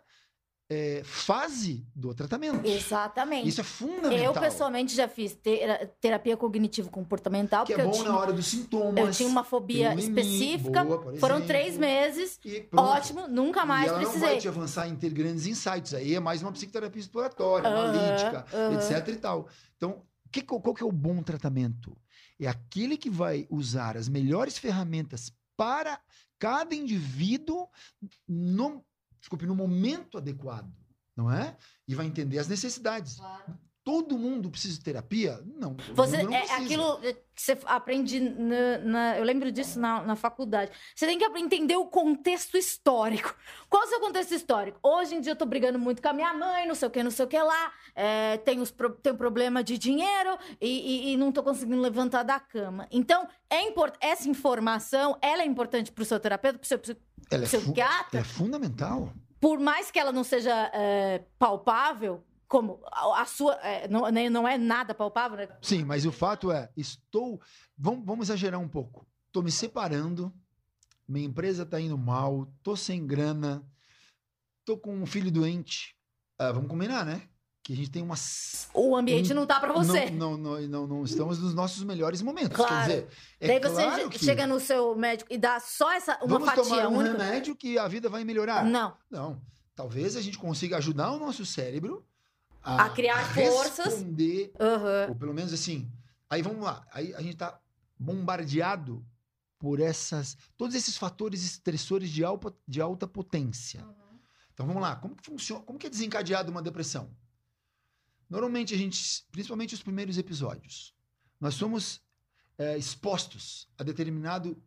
é, 0.70 1.02
fase 1.02 1.86
do 1.94 2.14
tratamento. 2.14 2.66
Exatamente. 2.66 3.48
Isso 3.48 3.60
é 3.60 3.64
fundamental. 3.64 4.18
Eu, 4.18 4.32
pessoalmente, 4.34 4.94
já 4.94 5.08
fiz 5.08 5.34
tera- 5.34 5.86
terapia 6.00 6.36
cognitivo-comportamental, 6.36 7.64
que 7.64 7.72
porque 7.72 7.80
é 7.82 7.84
bom 7.90 7.92
tinha, 7.92 8.08
na 8.12 8.18
hora 8.18 8.32
dos 8.32 8.46
sintomas. 8.46 8.98
eu 8.98 9.10
tinha 9.12 9.28
uma 9.28 9.44
fobia 9.44 9.90
um 9.90 9.98
específica. 9.98 10.84
boa, 10.84 11.16
Foram 11.16 11.46
três 11.46 11.78
meses. 11.78 12.38
E. 12.44 12.68
Ótimo, 12.76 13.26
nunca 13.28 13.64
mais 13.64 13.86
e 13.86 13.88
ela 13.88 13.98
não 13.98 14.04
precisei. 14.04 14.28
vai 14.28 14.38
te 14.38 14.48
avançar 14.48 14.88
em 14.88 14.94
ter 14.96 15.10
grandes 15.10 15.46
insights. 15.46 15.94
Aí 15.94 16.14
é 16.14 16.20
mais 16.20 16.42
uma 16.42 16.52
psicoterapia 16.52 17.00
exploratória, 17.00 17.68
analítica, 17.68 18.44
etc 18.74 19.08
e 19.08 19.16
tal. 19.16 19.48
Então, 19.76 20.02
que, 20.30 20.42
qual 20.42 20.60
qual 20.60 20.74
que 20.74 20.82
é 20.82 20.86
o 20.86 20.92
bom 20.92 21.22
tratamento? 21.22 21.96
É 22.38 22.46
aquele 22.46 22.96
que 22.96 23.08
vai 23.10 23.46
usar 23.50 23.96
as 23.96 24.08
melhores 24.08 24.58
ferramentas 24.58 25.32
para 25.56 25.98
cada 26.38 26.74
indivíduo 26.74 27.66
no, 28.28 28.84
desculpe, 29.20 29.46
no 29.46 29.54
momento 29.54 30.18
adequado, 30.18 30.70
não 31.16 31.30
é? 31.30 31.56
E 31.86 31.94
vai 31.94 32.06
entender 32.06 32.38
as 32.38 32.48
necessidades. 32.48 33.18
Todo 33.84 34.18
mundo 34.18 34.50
precisa 34.50 34.74
de 34.76 34.84
terapia? 34.84 35.40
Não. 35.46 35.74
Você, 35.94 36.22
não 36.22 36.34
é 36.34 36.40
precisa. 36.40 36.62
aquilo 36.62 36.98
que 37.00 37.16
você 37.34 37.58
aprende 37.64 38.20
na, 38.20 38.78
na- 38.84 39.18
eu 39.18 39.24
lembro 39.24 39.50
disso 39.50 39.80
na, 39.80 40.02
na 40.02 40.14
faculdade. 40.14 40.70
Você 40.94 41.06
tem 41.06 41.18
que 41.18 41.24
entender 41.38 41.74
o 41.76 41.86
contexto 41.86 42.58
histórico. 42.58 43.34
Qual 43.70 43.82
é 43.82 43.86
o 43.86 43.88
seu 43.88 43.98
contexto 44.00 44.34
histórico? 44.34 44.78
Hoje 44.82 45.14
em 45.14 45.22
dia 45.22 45.32
eu 45.32 45.36
tô 45.36 45.46
brigando 45.46 45.78
muito 45.78 46.02
com 46.02 46.08
a 46.08 46.12
minha 46.12 46.34
mãe, 46.34 46.66
não 46.68 46.74
sei 46.74 46.86
o 46.86 46.90
que, 46.90 47.02
não 47.02 47.10
sei 47.10 47.24
o 47.24 47.28
que 47.28 47.40
lá. 47.40 47.72
É, 47.94 48.36
tenho, 48.38 48.60
os 48.60 48.70
tenho 49.02 49.16
problema 49.16 49.64
de 49.64 49.78
dinheiro 49.78 50.36
e, 50.60 50.68
e- 50.68 51.12
e 51.12 51.16
não 51.16 51.32
tô 51.32 51.42
conseguindo 51.42 51.80
levantar 51.80 52.24
da 52.24 52.38
cama. 52.38 52.86
Então, 52.90 53.26
é 53.48 53.62
import, 53.62 53.94
essa 54.02 54.28
informação, 54.28 55.16
ela 55.22 55.42
é 55.42 55.46
importante 55.46 55.90
pro 55.90 56.04
seu 56.04 56.20
terapeuta, 56.20 56.58
pro 56.58 56.68
seu, 56.68 56.78
Ela 57.30 57.44
é, 57.44 57.46
psiquiatra? 57.46 58.20
é 58.20 58.24
fundamental. 58.24 59.12
por 59.40 59.58
mais 59.58 59.90
que 59.90 59.98
ela 59.98 60.12
não 60.12 60.24
seja 60.24 60.70
é, 60.74 61.24
palpável, 61.38 62.24
como 62.48 62.80
a, 62.90 63.24
sua. 63.26 63.54
é, 63.56 63.86
não, 63.88 64.10
não 64.30 64.48
é 64.48 64.56
nada 64.56 64.94
palpável, 64.94 65.36
né? 65.36 65.48
Sim, 65.60 65.84
mas 65.84 66.06
o 66.06 66.12
fato 66.12 66.50
é, 66.50 66.70
estou. 66.76 67.40
Vamos, 67.76 68.04
vamos 68.04 68.26
exagerar 68.28 68.58
um 68.58 68.68
pouco. 68.68 69.06
Estou 69.26 69.42
me 69.42 69.52
separando, 69.52 70.32
minha 71.06 71.26
empresa 71.26 71.62
está 71.62 71.78
indo 71.80 71.96
mal, 71.98 72.50
tô 72.62 72.74
sem 72.74 73.06
grana, 73.06 73.62
tô 74.64 74.76
com 74.78 74.94
um 74.94 75.06
filho 75.06 75.30
doente. 75.30 75.94
Ah, 76.38 76.52
vamos 76.52 76.70
combinar, 76.70 77.04
né? 77.04 77.28
Que 77.68 77.74
a 77.74 77.76
gente 77.76 77.90
tem 77.90 78.02
umas. 78.02 78.70
O 78.72 78.96
ambiente 78.96 79.34
não 79.34 79.44
tá 79.46 79.60
pra 79.60 79.74
você. 79.74 80.08
Não, 80.08 80.38
não, 80.38 80.58
não, 80.58 80.68
não, 80.68 80.86
não 80.86 81.04
estamos 81.04 81.38
nos 81.38 81.52
nossos 81.52 81.84
melhores 81.84 82.22
momentos. 82.22 82.56
Claro. 82.56 82.74
Quer 82.74 82.80
dizer, 83.02 83.08
é 83.40 83.46
Daí 83.46 83.60
você 83.60 83.82
claro 83.82 84.08
que 84.08 84.18
chega 84.18 84.46
no 84.46 84.58
seu 84.58 84.96
médico 84.96 85.30
e 85.30 85.36
dá 85.36 85.60
só 85.60 85.92
essa 85.92 86.16
uma 86.22 86.38
vamos 86.38 86.48
fatia 86.48 86.62
tomar 86.62 86.88
um 86.88 86.96
única. 86.96 87.22
remédio 87.22 87.54
que 87.54 87.76
a 87.76 87.86
vida 87.86 88.08
vai 88.08 88.24
melhorar. 88.24 88.64
Não. 88.64 88.96
Não. 89.10 89.42
Talvez 89.76 90.16
a 90.16 90.22
gente 90.22 90.38
consiga 90.38 90.78
ajudar 90.78 91.12
o 91.12 91.18
nosso 91.18 91.44
cérebro 91.44 92.02
a, 92.62 92.86
A 92.86 92.88
criar 92.88 93.22
forças. 93.34 93.84
responder 93.96 94.50
Aham. 94.58 95.06
ou 95.10 95.14
pelo 95.14 95.34
menos 95.34 95.52
assim. 95.52 95.92
Aí 96.30 96.40
vamos 96.40 96.64
lá. 96.64 96.86
Aí 96.90 97.14
a 97.14 97.20
gente 97.20 97.36
tá 97.36 97.60
bombardeado 97.98 99.04
por 99.58 99.78
essas. 99.78 100.38
Todos 100.56 100.74
esses 100.74 100.96
fatores 100.96 101.44
estressores 101.44 102.08
de 102.08 102.24
alta, 102.24 102.50
de 102.66 102.80
alta 102.80 103.06
potência. 103.06 103.84
Então 104.54 104.66
vamos 104.66 104.80
lá. 104.80 104.96
Como 104.96 105.14
que 105.14 105.22
funciona? 105.26 105.62
Como 105.64 105.78
que 105.78 105.86
é 105.86 105.90
desencadeada 105.90 106.50
uma 106.50 106.62
depressão? 106.62 107.10
Normalmente 108.28 108.74
a 108.74 108.78
gente, 108.78 109.24
principalmente 109.30 109.74
os 109.74 109.82
primeiros 109.82 110.18
episódios, 110.18 110.94
nós 111.40 111.54
somos 111.54 112.00
é, 112.58 112.76
expostos 112.76 113.68
a 113.78 113.82
determinado 113.82 114.60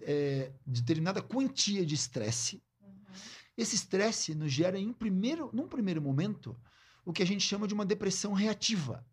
é, 0.00 0.52
determinada 0.66 1.22
quantia 1.22 1.84
de 1.84 1.94
estresse. 1.94 2.62
Esse 3.56 3.74
estresse 3.74 4.34
nos 4.34 4.52
gera, 4.52 4.78
em 4.78 4.92
primeiro, 4.92 5.50
num 5.52 5.66
primeiro 5.66 6.02
momento, 6.02 6.58
o 7.04 7.12
que 7.12 7.22
a 7.22 7.26
gente 7.26 7.42
chama 7.42 7.66
de 7.66 7.74
uma 7.74 7.86
depressão 7.86 8.32
reativa, 8.32 9.06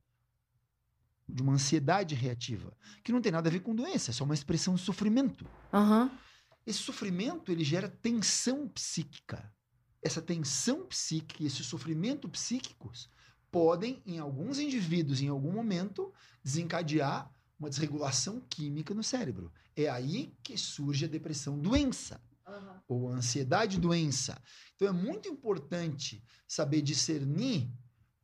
de 1.27 1.41
uma 1.41 1.53
ansiedade 1.53 2.13
reativa, 2.13 2.75
que 3.03 3.11
não 3.11 3.21
tem 3.21 3.31
nada 3.31 3.47
a 3.47 3.51
ver 3.51 3.61
com 3.61 3.73
doença, 3.73 4.11
é 4.11 4.13
só 4.13 4.25
uma 4.25 4.33
expressão 4.33 4.75
de 4.75 4.81
sofrimento. 4.81 5.47
Aham. 5.71 6.11
Esse 6.65 6.79
sofrimento 6.79 7.51
ele 7.51 7.63
gera 7.63 7.89
tensão 7.89 8.67
psíquica. 8.67 9.51
Essa 10.01 10.21
tensão 10.21 10.85
psíquica 10.85 11.43
e 11.43 11.45
esse 11.45 11.63
sofrimento 11.63 12.27
psíquicos 12.27 13.09
podem, 13.53 14.01
em 14.03 14.17
alguns 14.17 14.57
indivíduos, 14.57 15.21
em 15.21 15.27
algum 15.27 15.51
momento, 15.51 16.11
desencadear 16.43 17.31
uma 17.59 17.69
desregulação 17.69 18.41
química 18.49 18.95
no 18.95 19.03
cérebro. 19.03 19.53
É 19.75 19.87
aí 19.87 20.33
que 20.41 20.57
surge 20.57 21.05
a 21.05 21.07
depressão 21.07 21.59
doença 21.59 22.19
ou 22.87 23.09
a 23.09 23.13
ansiedade 23.13 23.79
doença. 23.79 24.41
Então 24.75 24.87
é 24.87 24.91
muito 24.91 25.29
importante 25.29 26.23
saber 26.47 26.81
discernir 26.81 27.71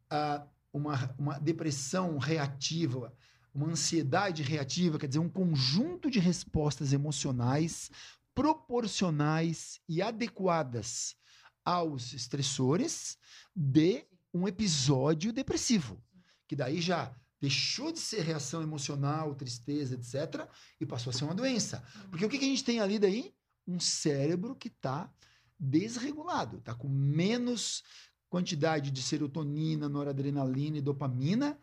ah, 0.10 0.48
uma, 0.74 1.16
uma 1.18 1.40
depressão 1.40 2.18
reativa, 2.18 3.14
uma 3.54 3.68
ansiedade 3.68 4.42
reativa, 4.42 4.98
quer 4.98 5.08
dizer, 5.08 5.20
um 5.20 5.30
conjunto 5.30 6.10
de 6.10 6.20
respostas 6.20 6.92
emocionais 6.92 7.92
proporcionais 8.34 9.80
e 9.88 10.02
adequadas 10.02 11.16
aos 11.64 12.14
estressores 12.14 13.16
de 13.56 14.09
um 14.34 14.48
episódio 14.48 15.34
depressivo, 15.34 16.02
que 16.48 16.56
daí 16.56 16.82
já 16.82 17.16
deixou 17.40 17.92
de 17.92 18.00
ser 18.00 18.22
reação 18.22 18.62
emocional, 18.62 19.34
tristeza, 19.34 19.96
etc., 19.96 20.48
e 20.80 20.86
passou 20.86 21.12
a 21.12 21.14
ser 21.14 21.24
uma 21.24 21.36
doença. 21.36 21.84
Porque 22.10 22.26
o 22.26 22.30
que 22.30 22.38
que 22.38 22.46
a 22.46 22.50
gente 22.50 22.64
tem 22.64 22.80
ali 22.80 23.00
daí? 23.00 23.34
Um 23.68 23.80
cérebro 23.80 24.56
que 24.56 24.68
está 24.68 25.12
desregulado, 25.60 26.58
está 26.58 26.74
com 26.74 26.88
menos 26.88 27.84
quantidade 28.30 28.92
de 28.92 29.02
serotonina, 29.02 29.90
noradrenalina 29.90 30.78
e 30.78 30.82
dopamina, 30.82 31.58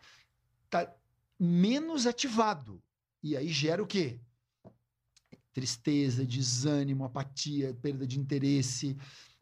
está 0.65 0.93
menos 1.39 2.05
ativado. 2.05 2.81
E 3.23 3.37
aí 3.37 3.47
gera 3.49 3.81
o 3.81 3.87
quê? 3.87 4.19
Tristeza, 5.53 6.25
desânimo, 6.25 7.05
apatia, 7.05 7.73
perda 7.81 8.05
de 8.05 8.19
interesse, 8.19 8.97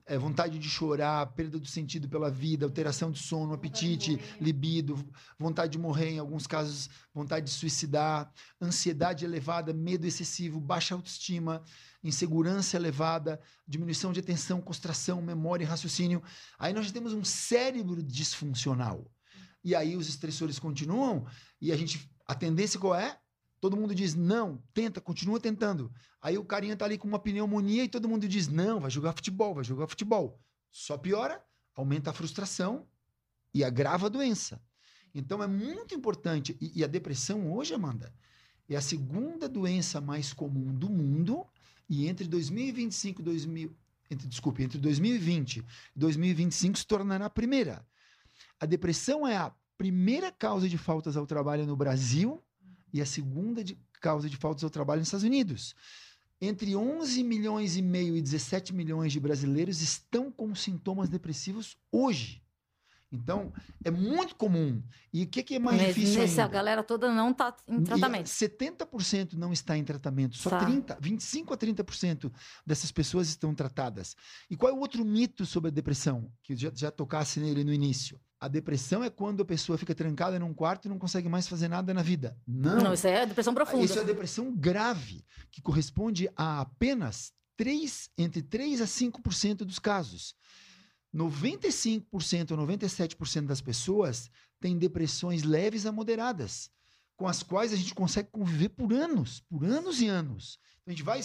eh, 0.05 0.17
vontade 0.17 0.59
de 0.59 0.69
chorar, 0.69 1.25
perda 1.33 1.59
do 1.59 1.65
sentido 1.65 2.07
pela 2.07 2.29
vida, 2.29 2.65
alteração 2.65 3.11
de 3.11 3.19
sono, 3.19 3.53
apetite, 3.53 4.19
libido, 4.39 5.03
vontade 5.37 5.71
de 5.71 5.79
morrer, 5.79 6.11
em 6.11 6.19
alguns 6.19 6.45
casos, 6.45 6.89
vontade 7.13 7.47
de 7.47 7.51
suicidar, 7.51 8.31
ansiedade 8.61 9.25
elevada, 9.25 9.73
medo 9.73 10.05
excessivo, 10.05 10.59
baixa 10.59 10.93
autoestima, 10.93 11.63
insegurança 12.03 12.77
elevada, 12.77 13.39
diminuição 13.67 14.13
de 14.13 14.19
atenção, 14.19 14.61
concentração, 14.61 15.21
memória 15.21 15.63
e 15.63 15.67
raciocínio. 15.67 16.21
Aí 16.59 16.71
nós 16.71 16.85
já 16.85 16.93
temos 16.93 17.13
um 17.13 17.23
cérebro 17.23 18.03
disfuncional. 18.03 19.11
E 19.63 19.73
aí 19.73 19.97
os 19.97 20.07
estressores 20.07 20.59
continuam 20.59 21.25
e 21.59 21.71
a 21.71 21.75
gente 21.75 22.07
a 22.27 22.35
tendência 22.35 22.79
qual 22.79 22.95
é? 22.95 23.19
Todo 23.66 23.78
mundo 23.78 23.95
diz 23.95 24.13
não, 24.13 24.61
tenta, 24.76 25.01
continua 25.01 25.39
tentando. 25.39 25.91
Aí 26.22 26.38
o 26.38 26.45
carinha 26.45 26.78
tá 26.78 26.86
ali 26.86 26.99
com 26.99 27.07
uma 27.07 27.18
pneumonia 27.18 27.84
e 27.84 27.89
todo 27.89 28.07
mundo 28.07 28.28
diz 28.28 28.47
não, 28.47 28.80
vai 28.80 28.91
jogar 28.91 29.13
futebol, 29.13 29.55
vai 29.55 29.63
jogar 29.63 29.88
futebol. 29.88 30.39
Só 30.70 30.99
piora, 30.99 31.43
aumenta 31.74 32.11
a 32.11 32.13
frustração 32.13 32.88
e 33.51 33.63
agrava 33.63 34.05
a 34.05 34.09
doença. 34.09 34.61
Então 35.16 35.41
é 35.41 35.47
muito 35.47 35.95
importante. 35.95 36.55
E, 36.61 36.74
e 36.80 36.84
a 36.84 36.88
depressão 36.88 37.51
hoje, 37.51 37.74
Amanda, 37.74 38.13
é 38.70 38.76
a 38.76 38.82
segunda 38.82 39.49
doença 39.49 39.99
mais 39.99 40.32
comum 40.32 40.72
do 40.72 40.88
mundo. 40.88 41.43
E 41.89 42.07
entre 42.07 42.28
2025 42.28 43.22
e 43.22 43.26
2000, 43.26 43.76
entre, 44.11 44.28
desculpe, 44.28 44.61
entre 44.61 44.78
2020 44.78 45.57
e 45.57 45.63
2025 45.95 46.78
se 46.78 46.86
tornará 46.86 47.26
a 47.26 47.32
primeira. 47.32 47.84
A 48.59 48.68
depressão 48.68 49.28
é 49.28 49.36
a 49.36 49.51
primeira 49.76 50.32
causa 50.32 50.70
de 50.70 50.78
faltas 50.78 51.18
ao 51.18 51.26
trabalho 51.26 51.66
no 51.66 51.76
Brasil 51.76 52.39
e 52.93 53.01
a 53.01 53.05
segunda 53.05 53.63
de, 53.63 53.77
causa 54.01 54.29
de 54.29 54.38
faltas 54.38 54.63
ao 54.63 54.69
trabalho 54.69 54.99
nos 54.99 55.07
Estados 55.07 55.25
Unidos. 55.25 55.75
Entre 56.39 56.75
11 56.75 57.23
milhões 57.23 57.77
e 57.77 57.81
meio 57.81 58.15
e 58.15 58.21
17 58.21 58.73
milhões 58.73 59.11
de 59.13 59.19
brasileiros 59.19 59.81
estão 59.81 60.31
com 60.31 60.53
sintomas 60.53 61.09
depressivos 61.09 61.77
hoje. 61.91 62.43
Então, 63.11 63.53
é 63.83 63.89
muito 63.89 64.36
comum. 64.36 64.83
E 65.13 65.23
o 65.23 65.27
que, 65.27 65.41
que 65.41 65.55
é 65.55 65.59
mais 65.59 65.77
Mas 65.77 65.95
difícil 65.95 66.19
nessa 66.19 66.41
ainda? 66.41 66.53
galera 66.53 66.83
toda 66.83 67.13
não 67.13 67.33
tá 67.33 67.55
em 67.67 67.81
tratamento. 67.81 68.27
E 68.27 68.29
70% 68.29 69.33
não 69.33 69.53
está 69.53 69.77
em 69.77 69.83
tratamento, 69.83 70.36
só 70.36 70.49
Tá. 70.49 70.65
30, 70.65 70.97
25 70.99 71.53
a 71.53 71.57
30% 71.57 72.31
dessas 72.65 72.91
pessoas 72.91 73.29
estão 73.29 73.55
tratadas. 73.55 74.15
E 74.49 74.57
qual 74.57 74.71
é 74.71 74.75
o 74.75 74.79
outro 74.79 75.05
mito 75.05 75.45
sobre 75.45 75.69
a 75.69 75.73
depressão? 75.73 76.29
Que 76.43 76.53
eu 76.53 76.57
já, 76.57 76.71
já 76.75 76.91
tocasse 76.91 77.39
nele 77.39 77.63
no 77.63 77.71
início. 77.73 78.19
A 78.45 78.47
depressão 78.47 79.03
é 79.03 79.09
quando 79.09 79.41
a 79.41 79.45
pessoa 79.45 79.75
fica 79.75 79.95
trancada 79.95 80.37
num 80.37 80.53
quarto 80.53 80.85
e 80.85 80.89
não 80.89 80.99
consegue 80.99 81.27
mais 81.27 81.47
fazer 81.47 81.67
nada 81.67 81.91
na 81.95 82.03
vida. 82.03 82.37
Não. 82.45 82.77
Não, 82.77 82.93
isso 82.93 83.07
é 83.07 83.25
depressão 83.25 83.55
profunda. 83.55 83.83
Isso 83.83 83.97
é 83.97 84.03
depressão 84.03 84.55
grave, 84.55 85.25
que 85.49 85.63
corresponde 85.63 86.29
a 86.35 86.61
apenas 86.61 87.33
3, 87.57 88.11
entre 88.15 88.43
3 88.43 88.81
a 88.81 88.85
5% 88.85 89.57
dos 89.65 89.79
casos. 89.79 90.35
95% 91.11 92.51
ou 92.51 92.57
97% 92.67 93.47
das 93.47 93.61
pessoas 93.61 94.29
têm 94.59 94.77
depressões 94.77 95.41
leves 95.41 95.87
a 95.87 95.91
moderadas, 95.91 96.69
com 97.17 97.27
as 97.27 97.41
quais 97.41 97.73
a 97.73 97.75
gente 97.75 97.95
consegue 97.95 98.29
conviver 98.31 98.69
por 98.69 98.93
anos, 98.93 99.39
por 99.49 99.65
anos 99.65 99.99
e 100.01 100.07
anos. 100.07 100.59
Então, 100.83 100.91
a 100.91 100.91
gente 100.91 101.03
vai 101.03 101.19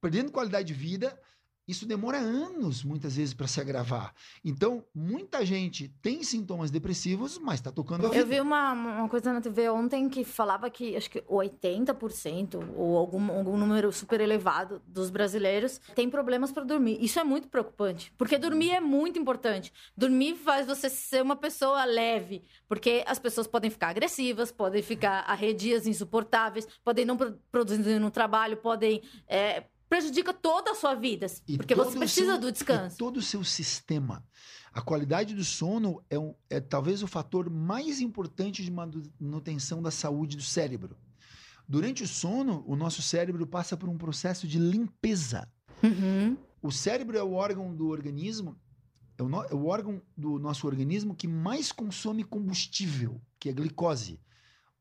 perdendo 0.00 0.30
qualidade 0.30 0.68
de 0.68 0.74
vida, 0.74 1.20
isso 1.68 1.86
demora 1.86 2.16
anos, 2.16 2.82
muitas 2.82 3.16
vezes, 3.16 3.34
para 3.34 3.46
se 3.46 3.60
agravar. 3.60 4.14
Então, 4.42 4.82
muita 4.94 5.44
gente 5.44 5.88
tem 6.00 6.22
sintomas 6.22 6.70
depressivos, 6.70 7.38
mas 7.38 7.60
está 7.60 7.70
tocando 7.70 8.06
a 8.06 8.08
vida. 8.08 8.22
Eu 8.22 8.26
vi 8.26 8.40
uma, 8.40 8.72
uma 8.72 9.08
coisa 9.08 9.30
na 9.34 9.40
TV 9.42 9.68
ontem 9.68 10.08
que 10.08 10.24
falava 10.24 10.70
que 10.70 10.96
acho 10.96 11.10
que 11.10 11.20
80% 11.20 12.72
ou 12.74 12.96
algum, 12.96 13.30
algum 13.30 13.58
número 13.58 13.92
super 13.92 14.18
elevado 14.18 14.80
dos 14.86 15.10
brasileiros 15.10 15.78
tem 15.94 16.08
problemas 16.08 16.50
para 16.50 16.64
dormir. 16.64 16.96
Isso 17.02 17.20
é 17.20 17.24
muito 17.24 17.48
preocupante, 17.48 18.12
porque 18.16 18.38
dormir 18.38 18.70
é 18.70 18.80
muito 18.80 19.18
importante. 19.18 19.70
Dormir 19.94 20.36
faz 20.36 20.66
você 20.66 20.88
ser 20.88 21.22
uma 21.22 21.36
pessoa 21.36 21.84
leve, 21.84 22.42
porque 22.66 23.04
as 23.06 23.18
pessoas 23.18 23.46
podem 23.46 23.70
ficar 23.70 23.90
agressivas, 23.90 24.50
podem 24.50 24.82
ficar 24.82 25.24
arredias 25.26 25.86
insuportáveis, 25.86 26.66
podem 26.82 27.04
não 27.04 27.18
produzir 27.50 27.98
no 27.98 28.10
trabalho, 28.10 28.56
podem. 28.56 29.02
É, 29.26 29.64
prejudica 29.88 30.32
toda 30.32 30.72
a 30.72 30.74
sua 30.74 30.94
vida, 30.94 31.26
E 31.46 31.56
porque 31.56 31.74
você 31.74 31.98
precisa 31.98 32.32
seu- 32.32 32.40
do 32.40 32.48
e 32.48 32.52
descanso. 32.52 32.96
todo 32.98 33.16
o 33.18 33.22
seu 33.22 33.42
sistema. 33.42 34.24
A 34.72 34.80
qualidade 34.82 35.34
do 35.34 35.44
sono 35.44 36.02
é, 36.10 36.18
um- 36.18 36.34
é 36.50 36.60
talvez 36.60 37.02
o 37.02 37.06
fator 37.06 37.48
mais 37.50 38.00
importante 38.00 38.62
de 38.62 38.70
manu- 38.70 39.02
manutenção 39.18 39.82
da 39.82 39.90
saúde 39.90 40.36
do 40.36 40.42
cérebro. 40.42 40.96
Durante 41.66 42.02
o 42.02 42.08
sono, 42.08 42.62
o 42.66 42.76
nosso 42.76 43.02
cérebro 43.02 43.46
passa 43.46 43.76
por 43.76 43.88
um 43.88 43.98
processo 43.98 44.46
de 44.46 44.58
limpeza. 44.58 45.48
Uhum. 45.82 46.36
O 46.62 46.70
cérebro 46.70 47.16
é 47.16 47.22
o 47.22 47.32
órgão 47.32 47.74
do 47.74 47.88
organismo, 47.88 48.56
é 49.16 49.22
o, 49.22 49.28
no- 49.28 49.44
é 49.44 49.54
o 49.54 49.66
órgão 49.66 50.00
do 50.16 50.38
nosso 50.38 50.66
organismo 50.66 51.14
que 51.14 51.26
mais 51.28 51.72
consome 51.72 52.24
combustível, 52.24 53.20
que 53.38 53.48
é 53.48 53.52
glicose. 53.52 54.20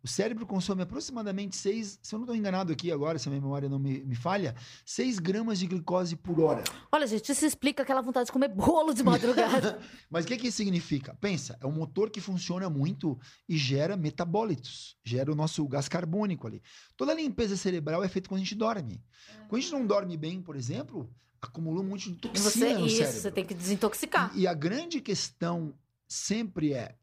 O 0.03 0.07
cérebro 0.07 0.45
consome 0.45 0.83
aproximadamente 0.83 1.55
6, 1.55 1.99
se 2.01 2.15
eu 2.15 2.19
não 2.19 2.25
estou 2.25 2.35
enganado 2.35 2.71
aqui 2.71 2.91
agora, 2.91 3.17
se 3.17 3.27
a 3.27 3.31
minha 3.31 3.41
memória 3.41 3.67
não 3.67 3.79
me, 3.79 4.03
me 4.03 4.15
falha, 4.15 4.55
6 4.85 5.19
gramas 5.19 5.59
de 5.59 5.67
glicose 5.67 6.15
por 6.15 6.39
hora. 6.39 6.63
Olha, 6.91 7.07
gente, 7.07 7.31
isso 7.31 7.45
explica 7.45 7.83
aquela 7.83 8.01
vontade 8.01 8.27
de 8.27 8.31
comer 8.31 8.49
bolo 8.49 8.93
de 8.93 9.03
madrugada. 9.03 9.79
Mas 10.09 10.23
o 10.23 10.27
que, 10.27 10.37
que 10.37 10.47
isso 10.47 10.57
significa? 10.57 11.15
Pensa, 11.19 11.57
é 11.59 11.65
um 11.65 11.71
motor 11.71 12.09
que 12.09 12.21
funciona 12.21 12.69
muito 12.69 13.19
e 13.49 13.57
gera 13.57 13.97
metabólitos, 13.97 14.97
gera 15.03 15.31
o 15.31 15.35
nosso 15.35 15.67
gás 15.67 15.89
carbônico 15.89 16.47
ali. 16.47 16.61
Toda 16.95 17.11
a 17.11 17.15
limpeza 17.15 17.57
cerebral 17.57 18.03
é 18.03 18.07
feita 18.07 18.29
quando 18.29 18.41
a 18.41 18.43
gente 18.43 18.55
dorme. 18.55 19.03
Quando 19.49 19.59
a 19.59 19.59
gente 19.61 19.73
não 19.73 19.85
dorme 19.85 20.15
bem, 20.15 20.41
por 20.41 20.55
exemplo, 20.55 21.09
acumula 21.41 21.81
um 21.81 21.83
monte 21.87 22.11
de 22.11 22.17
toxina 22.17 22.49
você, 22.49 22.73
no 22.73 22.87
isso, 22.87 22.97
cérebro. 22.97 23.21
você 23.21 23.31
tem 23.31 23.45
que 23.45 23.53
desintoxicar. 23.53 24.31
E, 24.35 24.41
e 24.41 24.47
a 24.47 24.53
grande 24.53 25.01
questão 25.01 25.73
sempre 26.07 26.73
é 26.73 26.95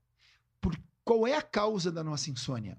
por, 0.60 0.78
qual 1.04 1.26
é 1.26 1.36
a 1.36 1.42
causa 1.42 1.92
da 1.92 2.02
nossa 2.02 2.30
insônia? 2.30 2.78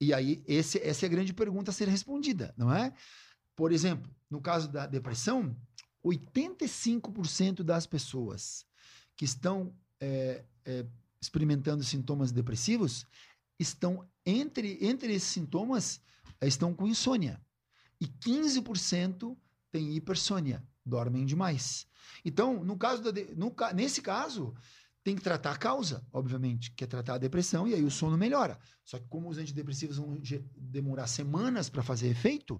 E 0.00 0.12
aí, 0.12 0.42
esse- 0.46 0.78
essa 0.80 1.04
é 1.04 1.08
a 1.08 1.10
grande 1.10 1.32
pergunta 1.32 1.70
a 1.70 1.74
ser 1.74 1.88
respondida, 1.88 2.54
não 2.56 2.72
é? 2.72 2.92
Por 3.56 3.72
exemplo, 3.72 4.10
no 4.30 4.40
caso 4.40 4.68
da 4.68 4.86
depressão, 4.86 5.56
85% 6.02 7.62
das 7.64 7.86
pessoas 7.86 8.66
que 9.16 9.24
estão 9.24 9.74
é, 10.00 10.44
é, 10.64 10.84
experimentando 11.20 11.82
sintomas 11.82 12.30
depressivos 12.30 13.06
estão 13.58 14.06
entre, 14.26 14.78
entre 14.84 15.14
esses 15.14 15.28
sintomas 15.28 16.00
eh, 16.40 16.46
estão 16.46 16.74
com 16.74 16.86
insônia 16.86 17.40
e 18.00 18.06
15% 18.06 19.36
têm 19.70 19.94
hipersônia, 19.96 20.62
dormem 20.84 21.24
demais. 21.24 21.86
Então, 22.24 22.62
no 22.62 22.76
caso 22.76 23.02
da 23.02 23.12
no 23.34 23.54
nesse 23.74 24.02
caso, 24.02 24.54
tem 25.04 25.14
que 25.14 25.22
tratar 25.22 25.52
a 25.52 25.56
causa, 25.56 26.02
obviamente, 26.10 26.72
que 26.72 26.82
é 26.82 26.86
tratar 26.86 27.16
a 27.16 27.18
depressão, 27.18 27.68
e 27.68 27.74
aí 27.74 27.84
o 27.84 27.90
sono 27.90 28.16
melhora. 28.16 28.58
Só 28.82 28.98
que 28.98 29.06
como 29.06 29.28
os 29.28 29.36
antidepressivos 29.36 29.98
vão 29.98 30.18
demorar 30.56 31.06
semanas 31.06 31.68
para 31.68 31.82
fazer 31.82 32.08
efeito, 32.08 32.58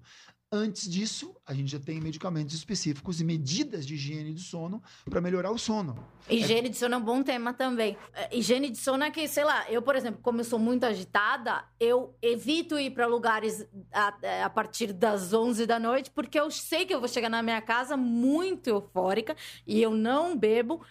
antes 0.52 0.88
disso, 0.88 1.34
a 1.46 1.54
gente 1.54 1.72
já 1.72 1.80
tem 1.80 1.98
medicamentos 2.00 2.54
específicos 2.54 3.18
e 3.18 3.24
medidas 3.24 3.86
de 3.86 3.94
higiene 3.94 4.34
do 4.34 4.40
sono 4.40 4.82
para 5.08 5.22
melhorar 5.22 5.50
o 5.50 5.58
sono. 5.58 5.96
Higiene 6.28 6.68
de 6.68 6.76
sono 6.76 6.94
é 6.94 6.98
um 6.98 7.02
bom 7.02 7.22
tema 7.22 7.54
também. 7.54 7.96
É, 8.12 8.36
Higiene 8.36 8.68
de 8.68 8.78
sono 8.78 9.04
é 9.04 9.10
que, 9.10 9.26
sei 9.26 9.44
lá, 9.44 9.70
eu, 9.70 9.80
por 9.80 9.96
exemplo, 9.96 10.20
como 10.22 10.40
eu 10.40 10.44
sou 10.44 10.58
muito 10.58 10.84
agitada, 10.84 11.64
eu 11.80 12.14
evito 12.20 12.78
ir 12.78 12.90
para 12.90 13.06
lugares 13.06 13.66
a, 13.90 14.18
é, 14.20 14.42
a 14.42 14.50
partir 14.50 14.92
das 14.92 15.32
11 15.32 15.66
da 15.66 15.78
noite, 15.78 16.10
porque 16.10 16.38
eu 16.38 16.50
sei 16.50 16.84
que 16.84 16.94
eu 16.94 17.00
vou 17.00 17.08
chegar 17.08 17.30
na 17.30 17.42
minha 17.42 17.62
casa 17.62 17.96
muito 17.96 18.68
eufórica 18.68 19.34
e 19.66 19.80
eu 19.80 19.92
não 19.92 20.36
bebo. 20.36 20.82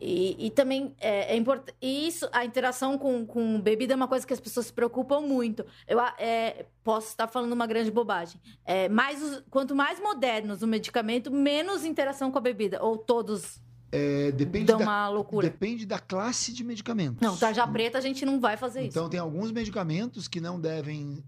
E, 0.00 0.46
e 0.46 0.50
também 0.50 0.94
é, 1.00 1.34
é 1.34 1.36
importante. 1.36 1.76
Isso, 1.80 2.28
a 2.32 2.44
interação 2.44 2.98
com, 2.98 3.24
com 3.24 3.60
bebida 3.60 3.92
é 3.94 3.96
uma 3.96 4.08
coisa 4.08 4.26
que 4.26 4.32
as 4.32 4.40
pessoas 4.40 4.66
se 4.66 4.72
preocupam 4.72 5.20
muito. 5.20 5.64
Eu 5.86 6.00
é, 6.00 6.66
posso 6.82 7.08
estar 7.08 7.28
falando 7.28 7.52
uma 7.52 7.66
grande 7.66 7.90
bobagem. 7.90 8.40
É, 8.64 8.88
mais 8.88 9.22
os- 9.22 9.42
quanto 9.50 9.74
mais 9.74 10.00
modernos 10.00 10.62
o 10.62 10.66
medicamento, 10.66 11.30
menos 11.30 11.84
interação 11.84 12.30
com 12.30 12.38
a 12.38 12.40
bebida. 12.40 12.82
Ou 12.82 12.98
todos 12.98 13.60
É, 13.92 14.32
depende, 14.32 14.64
dão 14.66 14.78
da, 14.78 14.84
uma 14.84 15.08
loucura. 15.08 15.48
depende 15.48 15.86
da 15.86 16.00
classe 16.00 16.52
de 16.52 16.64
medicamentos. 16.64 17.20
Não, 17.20 17.36
tarja 17.36 17.64
preta 17.66 17.96
a 17.96 18.00
gente 18.00 18.26
não 18.26 18.40
vai 18.40 18.56
fazer 18.56 18.80
isso. 18.80 18.88
Então 18.98 19.08
tem 19.08 19.20
alguns 19.20 19.52
medicamentos 19.52 20.26
que 20.26 20.40
não 20.40 20.60
devem, 20.60 21.22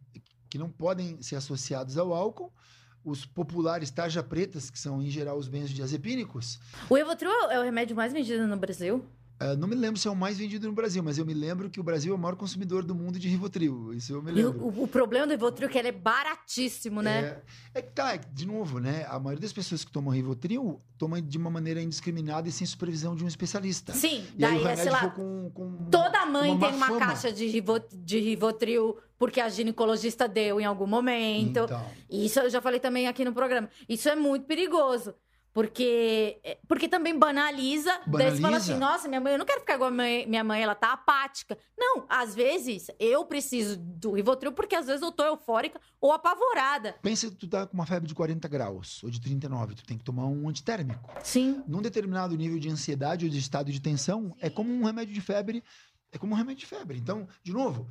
que 0.51 0.59
não 0.59 0.69
podem 0.69 1.23
ser 1.23 1.37
associados 1.37 1.97
ao 1.97 2.13
álcool. 2.13 2.53
Os 3.07 3.25
populares 3.25 3.89
tarja 3.89 4.21
pretas, 4.21 4.69
que 4.69 4.77
são 4.77 5.01
em 5.01 5.09
geral 5.09 5.39
os 5.39 5.47
benzodiazepínicos, 5.47 6.59
O 6.91 6.99
Evotril 6.99 7.31
é 7.53 7.61
o 7.61 7.63
remédio 7.63 7.95
mais 7.95 8.13
vendido 8.13 8.49
no 8.49 8.57
Brasil. 8.57 9.01
Eh, 9.41 9.57
não 9.57 9.69
me 9.69 9.75
lembro 9.75 10.01
se 10.01 10.09
é 10.09 10.11
o 10.11 10.17
mais 10.17 10.39
vendido 10.39 10.67
no 10.67 10.73
Brasil, 10.73 11.03
mas 11.03 11.19
eu 11.19 11.27
me 11.27 11.35
lembro 11.35 11.69
que 11.71 11.79
o 11.79 11.83
Brasil 11.83 12.13
é 12.13 12.17
o 12.17 12.19
maior 12.19 12.37
consumidor 12.37 12.83
do 12.85 12.95
mundo 12.95 13.19
de 13.19 13.29
Rivotril. 13.29 13.93
Isso 13.95 14.13
eu 14.13 14.23
me 14.23 14.31
E 14.31 14.35
lembro. 14.35 14.65
o, 14.65 14.83
o 14.85 14.89
problema 14.89 15.27
do 15.27 15.33
Evotril 15.33 15.69
é 15.69 15.71
que 15.73 15.79
ele 15.79 15.89
é 15.89 15.93
baratíssimo, 15.93 17.03
né? 17.03 17.41
É, 17.75 17.79
é 17.79 17.83
que 17.83 17.93
tá, 17.93 18.15
é 18.15 18.19
de 18.19 18.47
novo, 18.47 18.79
né? 18.79 19.05
A 19.09 19.19
maioria 19.19 19.43
das 19.43 19.53
pessoas 19.53 19.85
que 19.85 19.91
tomam 19.93 20.13
Rivotril 20.13 20.81
toma 20.99 21.21
de 21.21 21.37
uma 21.39 21.51
maneira 21.51 21.81
indiscriminada 21.83 22.49
e 22.49 22.53
sem 22.53 22.67
supervisão 22.67 23.15
de 23.15 23.25
um 23.25 23.29
especialista. 23.29 23.93
Sim, 23.93 24.25
E 24.39 24.45
aí 24.45 24.55
daí 24.55 24.65
o 24.65 24.69
é, 24.69 24.77
sei 24.77 24.91
lá, 24.91 25.11
com, 25.11 25.51
com 25.53 25.77
toda 25.91 26.25
mãe 26.27 26.51
uma 26.53 26.67
tem 26.69 26.77
uma 26.77 26.87
fama. 26.87 26.99
caixa 27.01 27.31
de, 27.33 27.47
rivo, 27.47 27.79
de 27.93 28.19
Rivotril 28.19 28.97
porque 29.19 29.41
a 29.41 29.49
ginecologista 29.49 30.29
deu 30.29 30.61
em 30.61 30.65
algum 30.65 30.87
momento. 30.87 31.61
Então, 31.65 31.87
Isso 32.11 32.39
eu 32.41 32.51
já 32.51 32.61
falei 32.61 32.79
também 32.81 33.07
aqui 33.09 33.25
no 33.25 33.33
programa. 33.33 33.69
Isso 33.89 34.09
é 34.09 34.17
muito 34.17 34.45
perigoso. 34.47 35.15
Porque, 35.57 36.39
é, 36.45 36.59
porque 36.69 36.87
também 36.87 37.19
banaliza. 37.19 37.91
Daí 37.91 38.03
você 38.05 38.13
fala 38.13 38.41
Banaliza. 38.41 38.57
assim, 38.73 38.79
nossa, 38.79 39.09
minha 39.09 39.23
mãe, 39.23 39.33
eu 39.33 39.39
não 39.39 39.47
quero 39.47 39.61
ficar 39.61 39.77
igual 39.77 39.89
a 39.89 39.91
mãe- 39.91 40.27
minha 40.27 40.45
mãe, 40.45 40.63
ela 40.63 40.75
tá 40.75 40.93
apática. 40.93 41.57
Não, 41.79 42.05
às 42.11 42.35
vezes 42.35 42.89
eu 43.01 43.25
preciso 43.25 43.79
do 43.79 44.13
Rivotril 44.13 44.53
porque 44.53 44.75
às 44.75 44.87
vezes 44.87 45.01
eu 45.01 45.11
tô 45.11 45.25
eufórica 45.25 45.81
ou 45.99 46.13
apavorada. 46.13 46.95
pensa 47.01 47.31
que 47.31 47.37
tu 47.37 47.49
tá 47.49 47.67
com 47.67 47.73
uma 47.73 47.87
febre 47.87 48.07
de 48.07 48.15
40 48.15 48.47
graus 48.49 49.03
ou 49.03 49.09
de 49.09 49.19
39, 49.19 49.75
tu 49.77 49.83
tem 49.87 49.97
que 49.97 50.05
tomar 50.05 50.27
um 50.27 50.47
antitérmico. 50.47 51.11
Sim. 51.25 51.65
num 51.67 51.81
determinado 51.81 52.37
nível 52.37 52.59
de 52.59 52.69
ansiedade 52.69 53.25
ou 53.25 53.31
de 53.31 53.39
estado 53.39 53.73
de 53.73 53.81
tensão, 53.81 54.37
é 54.39 54.51
como 54.51 54.71
um 54.71 54.85
remédio 54.85 55.15
de 55.15 55.23
febre, 55.23 55.65
é 56.13 56.19
como 56.19 56.35
um 56.35 56.37
remédio 56.37 56.61
de 56.61 56.67
febre. 56.67 56.99
Então, 56.99 57.27
de 57.43 57.55
novo, 57.55 57.89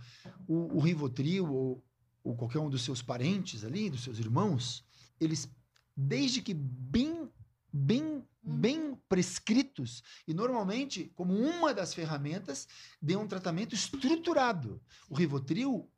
o, 0.47 0.77
o 0.77 0.79
Rivotril 0.79 1.51
ou, 1.51 1.83
ou 2.23 2.35
qualquer 2.35 2.59
um 2.59 2.69
dos 2.69 2.83
seus 2.83 3.01
parentes 3.01 3.65
ali, 3.65 3.89
dos 3.89 4.03
seus 4.03 4.19
irmãos, 4.19 4.85
eles, 5.19 5.49
desde 5.97 6.43
que 6.43 6.53
bem, 6.53 7.27
bem, 7.75 8.23
bem 8.41 8.95
prescritos, 9.09 10.01
e 10.25 10.33
normalmente, 10.33 11.11
como 11.13 11.33
uma 11.33 11.73
das 11.73 11.93
ferramentas, 11.93 12.69
dê 13.01 13.17
um 13.17 13.27
tratamento 13.27 13.75
estruturado. 13.75 14.81
O 15.09 15.15
Rivotril 15.15 15.89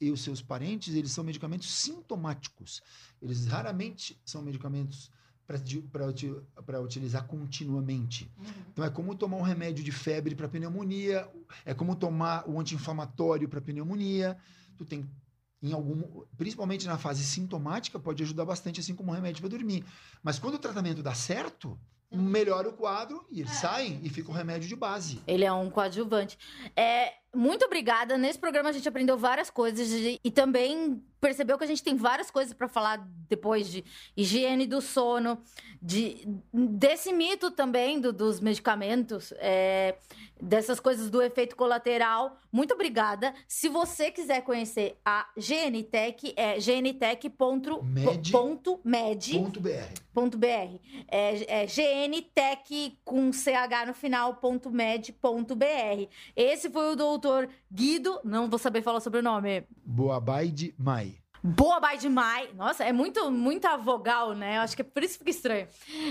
e 0.00 0.12
os 0.12 0.22
seus 0.22 0.40
parentes, 0.40 0.94
eles 0.94 1.10
são 1.10 1.24
medicamentos 1.24 1.68
sintomáticos. 1.72 2.80
Eles 3.20 3.46
raramente 3.46 4.16
são 4.24 4.42
medicamentos 4.42 5.10
para 5.46 6.80
utilizar 6.80 7.26
continuamente. 7.26 8.30
Então 8.70 8.84
é 8.84 8.90
como 8.90 9.14
tomar 9.16 9.36
um 9.36 9.42
remédio 9.42 9.82
de 9.82 9.90
febre 9.90 10.36
para 10.36 10.48
pneumonia, 10.48 11.28
é 11.64 11.74
como 11.74 11.96
tomar 11.96 12.48
o 12.48 12.60
anti-inflamatório 12.60 13.48
para 13.48 13.60
pneumonia. 13.60 14.38
Tu 14.76 14.84
tem 14.84 15.10
em 15.64 15.72
algum, 15.72 16.24
principalmente 16.36 16.86
na 16.86 16.98
fase 16.98 17.24
sintomática, 17.24 17.98
pode 17.98 18.22
ajudar 18.22 18.44
bastante, 18.44 18.80
assim 18.80 18.94
como 18.94 19.10
um 19.10 19.14
remédio 19.14 19.40
para 19.40 19.48
dormir. 19.48 19.82
Mas 20.22 20.38
quando 20.38 20.56
o 20.56 20.58
tratamento 20.58 21.02
dá 21.02 21.14
certo, 21.14 21.80
melhora 22.12 22.68
o 22.68 22.74
quadro 22.74 23.26
e 23.30 23.40
eles 23.40 23.52
saem 23.52 23.98
e 24.02 24.10
fica 24.10 24.30
o 24.30 24.34
remédio 24.34 24.68
de 24.68 24.76
base. 24.76 25.22
Ele 25.26 25.42
é 25.42 25.52
um 25.52 25.70
coadjuvante. 25.70 26.38
É, 26.76 27.14
muito 27.34 27.64
obrigada. 27.64 28.16
Nesse 28.18 28.38
programa 28.38 28.68
a 28.70 28.72
gente 28.72 28.88
aprendeu 28.88 29.16
várias 29.18 29.50
coisas 29.50 29.90
e, 29.90 30.20
e 30.22 30.30
também 30.30 31.02
percebeu 31.20 31.56
que 31.56 31.64
a 31.64 31.66
gente 31.66 31.82
tem 31.82 31.96
várias 31.96 32.30
coisas 32.30 32.52
para 32.52 32.68
falar 32.68 32.98
depois 33.28 33.66
de 33.70 33.82
higiene 34.14 34.66
do 34.66 34.82
sono, 34.82 35.38
de, 35.80 36.26
desse 36.52 37.12
mito 37.14 37.50
também 37.50 37.98
do- 37.98 38.12
dos 38.12 38.40
medicamentos, 38.40 39.32
é, 39.38 39.96
dessas 40.38 40.78
coisas 40.78 41.08
do 41.08 41.22
efeito 41.22 41.56
colateral. 41.56 42.36
Muito 42.52 42.74
obrigada. 42.74 43.32
Se 43.48 43.70
você 43.70 44.10
quiser 44.10 44.42
conhecer 44.42 44.98
a 45.02 45.26
GNTech, 45.34 46.34
é 46.36 46.58
gnTech.med. 46.58 48.30
Ponto 49.32 49.60
BR. 49.60 50.02
Ponto 50.12 50.38
.br. 50.38 50.46
É, 51.08 51.62
é 51.62 51.66
GNTech 51.66 52.98
com 53.04 53.32
CH 53.32 53.86
no 53.86 53.94
final, 53.94 54.34
ponto 54.36 54.70
.med, 54.70 55.10
ponto 55.14 55.56
.br. 55.56 56.06
Esse 56.36 56.70
foi 56.70 56.92
o 56.92 56.96
doutor 56.96 57.23
Guido, 57.72 58.20
não 58.24 58.48
vou 58.48 58.58
saber 58.58 58.82
falar 58.82 59.00
sobre 59.00 59.20
o 59.20 59.22
nome. 59.22 59.66
Boabaide 59.84 60.74
Mai. 60.78 61.23
Boa 61.46 61.78
demais. 61.94 62.48
Nossa, 62.56 62.84
é 62.84 62.92
muito, 62.92 63.30
muita 63.30 63.76
vogal, 63.76 64.32
né? 64.32 64.56
Eu 64.56 64.62
acho 64.62 64.74
que 64.74 64.80
é 64.80 64.84
por 64.84 65.02
isso 65.02 65.14
que 65.14 65.18
fica 65.18 65.30
estranho. 65.30 65.68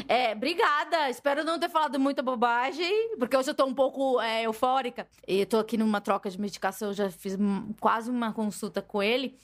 É, 0.08 0.32
obrigada. 0.34 1.10
Espero 1.10 1.44
não 1.44 1.60
ter 1.60 1.70
falado 1.70 2.00
muita 2.00 2.22
bobagem, 2.22 3.16
porque 3.18 3.36
hoje 3.36 3.50
eu 3.50 3.56
tô 3.56 3.66
um 3.66 3.74
pouco 3.74 4.22
é, 4.22 4.44
eufórica. 4.44 5.08
E 5.28 5.46
tô 5.46 5.58
aqui 5.58 5.76
numa 5.76 6.00
troca 6.00 6.30
de 6.30 6.40
medicação, 6.40 6.94
já 6.94 7.10
fiz 7.10 7.36
quase 7.80 8.12
uma 8.12 8.32
consulta 8.32 8.80
com 8.82 9.02
ele. 9.02 9.36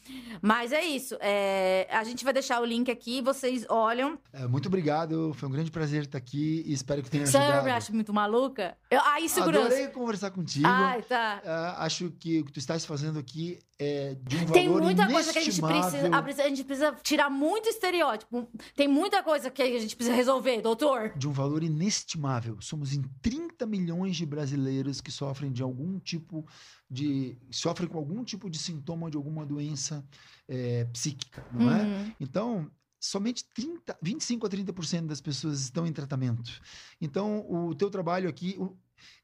Mas 0.41 0.71
é 0.71 0.83
isso. 0.83 1.17
É, 1.19 1.87
a 1.89 2.03
gente 2.03 2.23
vai 2.23 2.33
deixar 2.33 2.61
o 2.61 2.65
link 2.65 2.91
aqui, 2.91 3.19
vocês 3.21 3.65
olham. 3.67 4.19
É, 4.31 4.45
muito 4.45 4.67
obrigado. 4.67 5.33
Foi 5.33 5.49
um 5.49 5.51
grande 5.51 5.71
prazer 5.71 6.03
estar 6.03 6.19
aqui 6.19 6.63
e 6.67 6.73
espero 6.73 7.01
que 7.01 7.09
tenha 7.09 7.23
ajudado. 7.23 7.61
Você 7.61 7.61
me 7.63 7.71
acha 7.71 7.93
muito 7.93 8.13
maluca? 8.13 8.77
Eu, 8.91 9.01
aí, 9.05 9.27
segurança. 9.27 9.65
Adorei 9.65 9.87
conversar 9.87 10.29
contigo. 10.29 10.67
Ai, 10.67 11.01
tá. 11.01 11.41
Uh, 11.43 11.81
acho 11.81 12.11
que 12.11 12.41
o 12.41 12.45
que 12.45 12.51
tu 12.51 12.59
estás 12.59 12.85
fazendo 12.85 13.17
aqui 13.17 13.57
é 13.79 14.15
de 14.21 14.35
um 14.35 14.45
Tem 14.47 14.67
valor 14.67 14.83
muita 14.83 15.07
coisa 15.07 15.31
que 15.31 15.39
a 15.39 15.41
gente 15.41 15.61
precisa, 15.61 15.78
a 15.82 16.49
gente 16.49 16.63
precisa 16.63 16.95
tirar 17.01 17.30
muito 17.30 17.67
estereótipo. 17.69 18.47
Tem 18.75 18.88
muita 18.88 19.23
coisa 19.23 19.49
que 19.49 19.61
a 19.61 19.80
gente 19.80 19.95
precisa 19.95 20.15
resolver, 20.15 20.61
doutor. 20.61 21.13
De 21.15 21.27
um 21.27 21.32
valor 21.32 21.63
inestimável. 21.63 22.57
Somos 22.61 22.93
em 22.93 23.01
30 23.21 23.65
milhões 23.65 24.15
de 24.15 24.25
brasileiros 24.25 25.01
que 25.01 25.11
sofrem 25.11 25.51
de 25.51 25.63
algum 25.63 25.99
tipo 25.99 26.45
de 26.89 27.38
sofrem 27.51 27.88
com 27.88 27.97
algum 27.97 28.23
tipo 28.23 28.49
de 28.49 28.57
sintoma 28.57 29.11
de 29.11 29.17
alguma 29.17 29.45
doença 29.45 30.03
é, 30.47 30.86
psíquica, 30.86 31.45
não 31.51 31.69
é? 31.69 31.84
uhum. 31.84 31.93
é? 31.93 32.15
Então, 32.19 32.71
somente 32.99 33.45
30, 33.53 33.97
25 34.01 34.45
a 34.45 34.49
30% 34.49 35.05
das 35.05 35.21
pessoas 35.21 35.61
estão 35.61 35.86
em 35.86 35.93
tratamento. 35.93 36.61
Então, 36.99 37.45
o 37.49 37.73
teu 37.75 37.89
trabalho 37.89 38.27
aqui, 38.27 38.57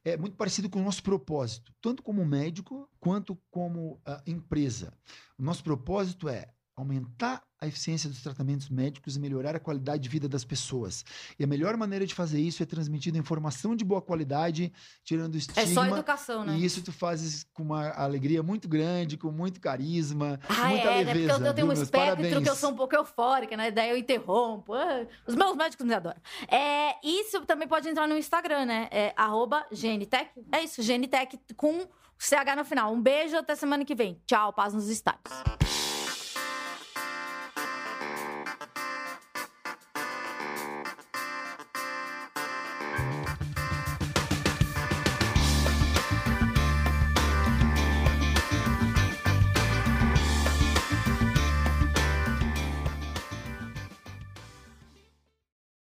é 0.04 0.18
muito 0.18 0.36
parecido 0.36 0.70
com 0.70 0.80
o 0.80 0.84
nosso 0.84 1.04
propósito, 1.04 1.74
tanto 1.82 2.02
como 2.02 2.26
médico 2.26 2.90
quanto 3.00 3.38
como 3.50 3.94
uh, 4.08 4.22
empresa. 4.26 4.94
O 5.38 5.44
nosso 5.44 5.64
propósito 5.64 6.30
é 6.30 6.55
aumentar 6.76 7.42
a 7.60 7.68
eficiência 7.68 8.10
dos 8.10 8.22
tratamentos 8.22 8.70
médicos 8.70 9.16
e 9.16 9.20
melhorar 9.20 9.56
a 9.56 9.60
qualidade 9.60 10.04
de 10.04 10.10
vida 10.10 10.28
das 10.28 10.44
pessoas. 10.44 11.06
E 11.40 11.44
a 11.44 11.48
melhor 11.48 11.78
maneira 11.78 12.06
de 12.06 12.14
fazer 12.14 12.40
isso 12.40 12.62
é 12.62 12.66
transmitindo 12.66 13.18
informação 13.18 13.76
de 13.76 13.86
boa 13.86 14.02
qualidade, 14.02 14.74
tirando 15.04 15.36
o 15.36 15.38
estigma. 15.38 15.64
É 15.64 15.68
só 15.68 15.86
educação, 15.86 16.44
né? 16.44 16.58
E 16.58 16.66
isso 16.66 16.84
tu 16.84 16.92
fazes 16.92 17.46
com 17.54 17.64
uma 17.64 17.90
alegria 17.92 18.44
muito 18.44 18.68
grande, 18.68 19.18
com 19.18 19.32
muito 19.32 19.62
carisma, 19.62 20.40
ah, 20.50 20.68
muita 20.68 20.88
é, 20.90 21.04
leveza. 21.04 21.20
Né? 21.20 21.28
Porque 21.28 21.44
eu, 21.44 21.48
eu 21.48 21.54
tenho 21.54 21.68
um 21.68 21.72
espectro 21.72 22.16
Parabéns. 22.16 22.44
que 22.44 22.50
eu 22.50 22.56
sou 22.56 22.72
um 22.72 22.76
pouco 22.76 22.96
eufórica, 22.96 23.56
né? 23.56 23.72
Daí 23.72 23.90
eu 23.90 23.98
interrompo. 23.98 24.74
Ah, 24.74 25.08
os 25.26 25.34
meus 25.34 25.56
médicos 25.56 25.86
me 25.86 25.94
adoram. 25.94 26.20
É, 26.50 26.96
isso 27.02 27.46
também 27.46 27.68
pode 27.68 27.88
entrar 27.88 28.08
no 28.08 28.18
Instagram, 28.18 28.66
né? 28.66 28.90
É 28.92 29.14
arroba 29.16 29.66
Genitec. 29.72 30.30
É 30.52 30.62
isso, 30.62 30.82
Genitec 30.82 31.40
com 31.56 31.88
CH 32.18 32.56
no 32.58 32.66
final. 32.66 32.94
Um 32.94 33.02
beijo, 33.02 33.38
até 33.38 33.56
semana 33.56 33.86
que 33.86 33.96
vem. 33.96 34.22
Tchau, 34.26 34.52
paz 34.52 34.74
nos 34.74 34.90
estádios. 34.90 35.85